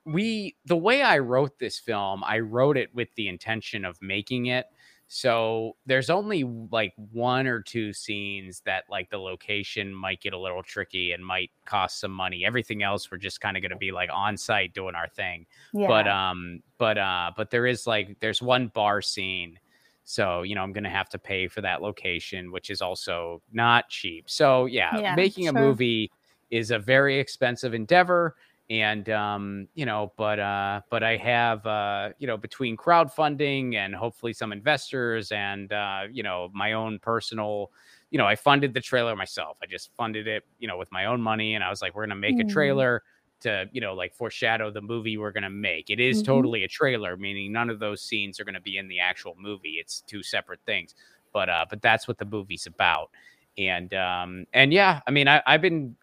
we 0.05 0.57
the 0.65 0.78
way 0.78 1.01
I 1.01 1.19
wrote 1.19 1.59
this 1.59 1.80
film, 1.80 2.24
I 2.24 2.39
wrote 2.39 2.78
it 2.78 2.93
with 2.93 3.13
the 3.15 3.28
intention 3.30 3.86
of 3.86 4.01
making 4.01 4.47
it. 4.47 4.67
So 5.08 5.78
there's 5.86 6.10
only 6.10 6.43
like 6.43 6.93
one 6.97 7.45
or 7.45 7.62
two 7.62 7.93
scenes 7.93 8.62
that 8.62 8.86
like 8.89 9.10
the 9.12 9.20
location 9.20 9.93
might 9.93 10.22
get 10.22 10.34
a 10.34 10.39
little 10.39 10.64
tricky 10.64 11.12
and 11.12 11.24
might 11.26 11.51
cost 11.66 11.99
some 11.99 12.12
money. 12.12 12.43
Everything 12.45 12.82
else 12.82 13.12
we're 13.12 13.18
just 13.18 13.39
kind 13.39 13.56
of 13.56 13.62
going 13.62 13.70
to 13.72 13.76
be 13.78 13.91
like 13.91 14.10
on 14.12 14.38
site 14.38 14.74
doing 14.74 14.95
our 14.95 15.08
thing. 15.08 15.45
But 15.86 16.08
um 16.08 16.64
but 16.78 16.97
uh 16.97 17.32
but 17.36 17.51
there 17.51 17.68
is 17.68 17.86
like 17.86 18.20
there's 18.22 18.41
one 18.41 18.68
bar 18.70 19.01
scene. 19.01 19.60
So, 20.06 20.41
you 20.41 20.54
know, 20.56 20.62
I'm 20.64 20.74
going 20.74 20.84
to 20.84 20.89
have 20.89 21.08
to 21.10 21.20
pay 21.20 21.47
for 21.47 21.62
that 21.62 21.82
location, 21.82 22.51
which 22.51 22.70
is 22.70 22.82
also 22.82 23.41
not 23.51 23.88
cheap. 23.89 24.30
So, 24.30 24.66
yeah, 24.66 24.99
Yeah, 24.99 25.08
making 25.08 25.47
a 25.47 25.54
movie 25.54 26.12
is 26.49 26.72
a 26.72 26.80
very 26.80 27.20
expensive 27.20 27.74
endeavor 27.74 28.36
and 28.74 29.09
um 29.09 29.67
you 29.76 29.86
know 29.86 30.11
but 30.17 30.39
uh 30.39 30.82
but 30.89 31.03
i 31.03 31.15
have 31.17 31.65
uh 31.67 32.09
you 32.17 32.28
know 32.28 32.38
between 32.38 32.76
crowdfunding 32.76 33.76
and 33.76 33.93
hopefully 33.93 34.34
some 34.34 34.51
investors 34.51 35.32
and 35.32 35.71
uh 35.74 36.01
you 36.11 36.24
know 36.24 36.49
my 36.53 36.74
own 36.74 36.97
personal 36.99 37.71
you 38.09 38.17
know 38.17 38.26
i 38.26 38.36
funded 38.36 38.74
the 38.74 38.82
trailer 38.82 39.15
myself 39.15 39.57
i 39.61 39.65
just 39.67 39.91
funded 39.95 40.28
it 40.28 40.43
you 40.59 40.67
know 40.67 40.78
with 40.78 40.91
my 40.91 41.05
own 41.05 41.21
money 41.21 41.55
and 41.55 41.63
i 41.63 41.69
was 41.69 41.82
like 41.82 41.93
we're 41.95 42.03
gonna 42.05 42.15
make 42.15 42.39
a 42.39 42.43
Mm. 42.43 42.49
trailer 42.49 43.03
to 43.41 43.69
you 43.74 43.82
know 43.82 43.93
like 43.93 44.13
foreshadow 44.15 44.71
the 44.71 44.82
movie 44.82 45.17
we're 45.17 45.32
gonna 45.32 45.49
make 45.49 45.89
it 45.89 45.99
is 45.99 46.21
Mhm. 46.21 46.26
totally 46.26 46.63
a 46.63 46.67
trailer 46.67 47.17
meaning 47.17 47.51
none 47.51 47.69
of 47.69 47.80
those 47.80 48.01
scenes 48.01 48.39
are 48.39 48.45
gonna 48.45 48.61
be 48.61 48.78
in 48.78 48.88
the 48.88 48.99
actual 48.99 49.36
movie 49.38 49.78
it's 49.80 50.01
two 50.07 50.24
separate 50.24 50.61
things 50.65 50.95
but 51.34 51.49
uh 51.49 51.65
but 51.69 51.82
that's 51.82 52.07
what 52.07 52.17
the 52.17 52.26
movie's 52.26 52.65
about 52.65 53.09
and 53.57 53.93
um 53.93 54.45
and 54.53 54.74
yeah 54.74 55.01
i 55.07 55.11
mean 55.11 55.28
I, 55.28 55.41
i've 55.45 55.61
been 55.61 55.95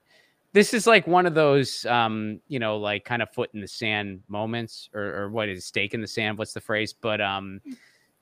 this 0.52 0.74
is 0.74 0.86
like 0.86 1.06
one 1.06 1.26
of 1.26 1.34
those 1.34 1.86
um 1.86 2.40
you 2.48 2.58
know 2.58 2.76
like 2.78 3.04
kind 3.04 3.22
of 3.22 3.30
foot 3.30 3.50
in 3.54 3.60
the 3.60 3.68
sand 3.68 4.22
moments 4.28 4.88
or, 4.94 5.22
or 5.22 5.30
what 5.30 5.48
is 5.48 5.64
stake 5.64 5.94
in 5.94 6.00
the 6.00 6.06
sand 6.06 6.38
what's 6.38 6.52
the 6.52 6.60
phrase? 6.60 6.92
But 6.92 7.20
um 7.20 7.60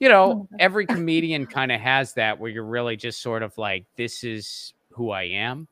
you 0.01 0.09
know 0.09 0.49
every 0.59 0.87
comedian 0.87 1.47
kind 1.47 1.73
of 1.73 1.81
has 1.81 2.15
that 2.15 2.39
where 2.39 2.51
you're 2.51 2.65
really 2.65 2.97
just 2.97 3.23
sort 3.23 3.43
of 3.43 3.57
like 3.59 3.87
this 3.97 4.25
is 4.25 4.75
who 4.93 5.11
i 5.11 5.23
am. 5.25 5.69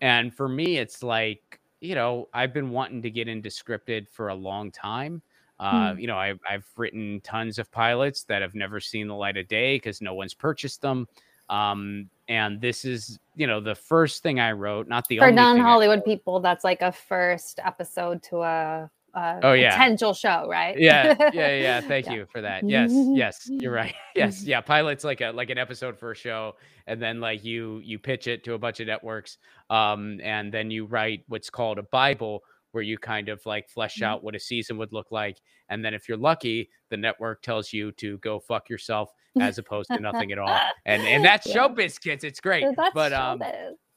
And 0.00 0.34
for 0.34 0.48
me 0.48 0.78
it's 0.78 1.02
like 1.02 1.60
you 1.80 1.94
know 1.94 2.28
i've 2.34 2.52
been 2.52 2.70
wanting 2.70 3.02
to 3.02 3.10
get 3.10 3.28
into 3.28 3.48
scripted 3.48 4.08
for 4.08 4.28
a 4.28 4.34
long 4.34 4.70
time. 4.70 5.22
Uh, 5.58 5.92
Hmm. 5.94 6.00
you 6.00 6.06
know 6.06 6.16
I've, 6.16 6.40
I've 6.48 6.66
written 6.76 7.20
tons 7.22 7.58
of 7.58 7.70
pilots 7.70 8.24
that 8.24 8.40
have 8.42 8.54
never 8.54 8.80
seen 8.80 9.08
the 9.08 9.14
light 9.14 9.36
of 9.36 9.46
day 9.48 9.76
because 9.76 10.00
no 10.00 10.14
one's 10.14 10.34
purchased 10.34 10.80
them. 10.80 11.06
Um, 11.50 12.08
and 12.30 12.62
this 12.62 12.86
is 12.86 13.18
you 13.36 13.46
know 13.46 13.60
the 13.60 13.74
first 13.76 14.22
thing 14.24 14.40
i 14.40 14.52
wrote 14.52 14.88
not 14.88 15.06
the 15.08 15.18
For 15.18 15.24
only 15.26 15.36
thing 15.36 15.36
non-Hollywood 15.58 16.04
people, 16.06 16.40
that's 16.40 16.64
like 16.64 16.82
a 16.82 16.92
first 16.92 17.60
episode 17.64 18.22
to 18.24 18.38
a, 18.42 18.90
a 19.14 19.40
Oh, 19.42 19.52
yeah. 19.54 19.70
potential 19.72 20.14
show, 20.14 20.48
right? 20.48 20.78
yeah. 20.78 21.14
Yeah 21.34 21.56
yeah 21.56 21.80
thank 21.82 22.06
Yeah. 22.06 22.14
you 22.14 22.26
for 22.32 22.40
that. 22.42 22.64
Yes 22.68 22.92
yes. 22.94 23.50
You're 23.50 23.72
right. 23.72 23.94
Yes. 24.16 24.44
Yeah 24.44 24.62
pilot's 24.62 25.04
like 25.04 25.20
a 25.20 25.32
like 25.32 25.50
an 25.50 25.58
episode 25.58 25.98
for 25.98 26.12
a 26.12 26.16
show 26.16 26.56
and 26.86 27.02
then 27.02 27.20
like 27.20 27.44
you 27.44 27.80
you 27.84 27.98
pitch 27.98 28.26
it 28.28 28.44
to 28.44 28.54
a 28.54 28.58
bunch 28.58 28.80
of 28.80 28.86
networks 28.86 29.38
um 29.70 30.20
and 30.22 30.52
then 30.54 30.70
you 30.70 30.86
write 30.86 31.24
what's 31.28 31.50
called 31.50 31.78
a 31.78 31.84
bible 31.84 32.42
where 32.72 32.82
you 32.82 32.96
kind 32.98 33.28
of 33.28 33.44
like 33.46 33.68
flesh 33.68 33.96
Mhm. 33.98 34.04
out 34.06 34.22
what 34.24 34.34
a 34.34 34.40
season 34.40 34.76
would 34.78 34.92
look 34.92 35.10
like 35.12 35.38
and 35.68 35.84
then 35.84 35.94
if 35.94 36.08
you're 36.08 36.18
lucky 36.18 36.68
the 36.88 36.96
network 36.96 37.42
tells 37.42 37.72
you 37.72 37.92
to 37.92 38.18
go 38.18 38.38
fuck 38.38 38.68
yourself 38.68 39.12
as 39.40 39.58
opposed 39.58 39.88
to 39.90 40.00
nothing 40.00 40.32
at 40.32 40.38
all 40.38 40.58
and 40.86 41.02
and 41.02 41.24
that's 41.24 41.46
Yeah. 41.46 41.68
showbiz 41.68 42.00
kids 42.00 42.24
it's 42.24 42.40
great 42.40 42.64
That's 42.76 42.94
but 42.94 43.12
um. 43.12 43.42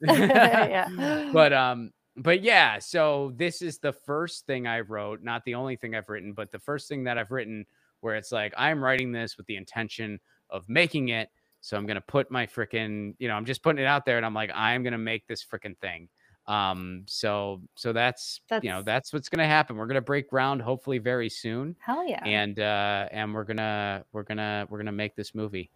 Yeah. 0.00 1.30
but 1.32 1.52
um 1.64 1.90
but 2.16 2.42
yeah 2.42 2.78
so 2.78 3.32
this 3.36 3.62
is 3.62 3.78
the 3.78 3.92
first 3.92 4.46
thing 4.46 4.66
i 4.66 4.80
wrote 4.80 5.22
not 5.22 5.44
the 5.44 5.54
only 5.54 5.76
thing 5.76 5.94
i've 5.94 6.08
written 6.08 6.32
but 6.32 6.52
the 6.52 6.58
first 6.58 6.88
thing 6.88 7.04
that 7.04 7.18
i've 7.18 7.30
written 7.30 7.66
where 8.00 8.14
it's 8.14 8.30
like 8.32 8.52
i'm 8.56 8.82
writing 8.82 9.10
this 9.12 9.36
with 9.36 9.46
the 9.46 9.56
intention 9.56 10.20
of 10.50 10.68
making 10.68 11.08
it 11.08 11.28
so 11.60 11.76
i'm 11.76 11.86
gonna 11.86 12.00
put 12.00 12.30
my 12.30 12.46
freaking 12.46 13.14
you 13.18 13.26
know 13.26 13.34
i'm 13.34 13.44
just 13.44 13.62
putting 13.62 13.82
it 13.82 13.86
out 13.86 14.04
there 14.04 14.16
and 14.16 14.24
i'm 14.26 14.34
like 14.34 14.50
i'm 14.54 14.82
gonna 14.84 14.98
make 14.98 15.26
this 15.26 15.44
freaking 15.44 15.76
thing 15.78 16.08
um 16.46 17.02
so 17.06 17.60
so 17.74 17.92
that's, 17.92 18.40
you 18.50 18.68
know 18.70 18.76
That's- 18.82 18.84
that's 18.84 19.12
what's 19.14 19.28
gonna 19.28 19.46
happen 19.46 19.76
we're 19.76 19.86
gonna 19.86 20.00
break 20.02 20.28
ground 20.28 20.60
hopefully 20.60 20.98
very 20.98 21.28
soon 21.30 21.74
Hell 21.80 22.06
yeah. 22.06 22.22
and 22.24 22.58
uh 22.58 23.08
and 23.10 23.32
we're 23.32 23.44
gonna 23.44 24.04
we're 24.12 24.24
gonna 24.24 24.66
we're 24.68 24.78
gonna 24.78 24.92
make 24.92 25.16
this 25.16 25.34
movie 25.34 25.70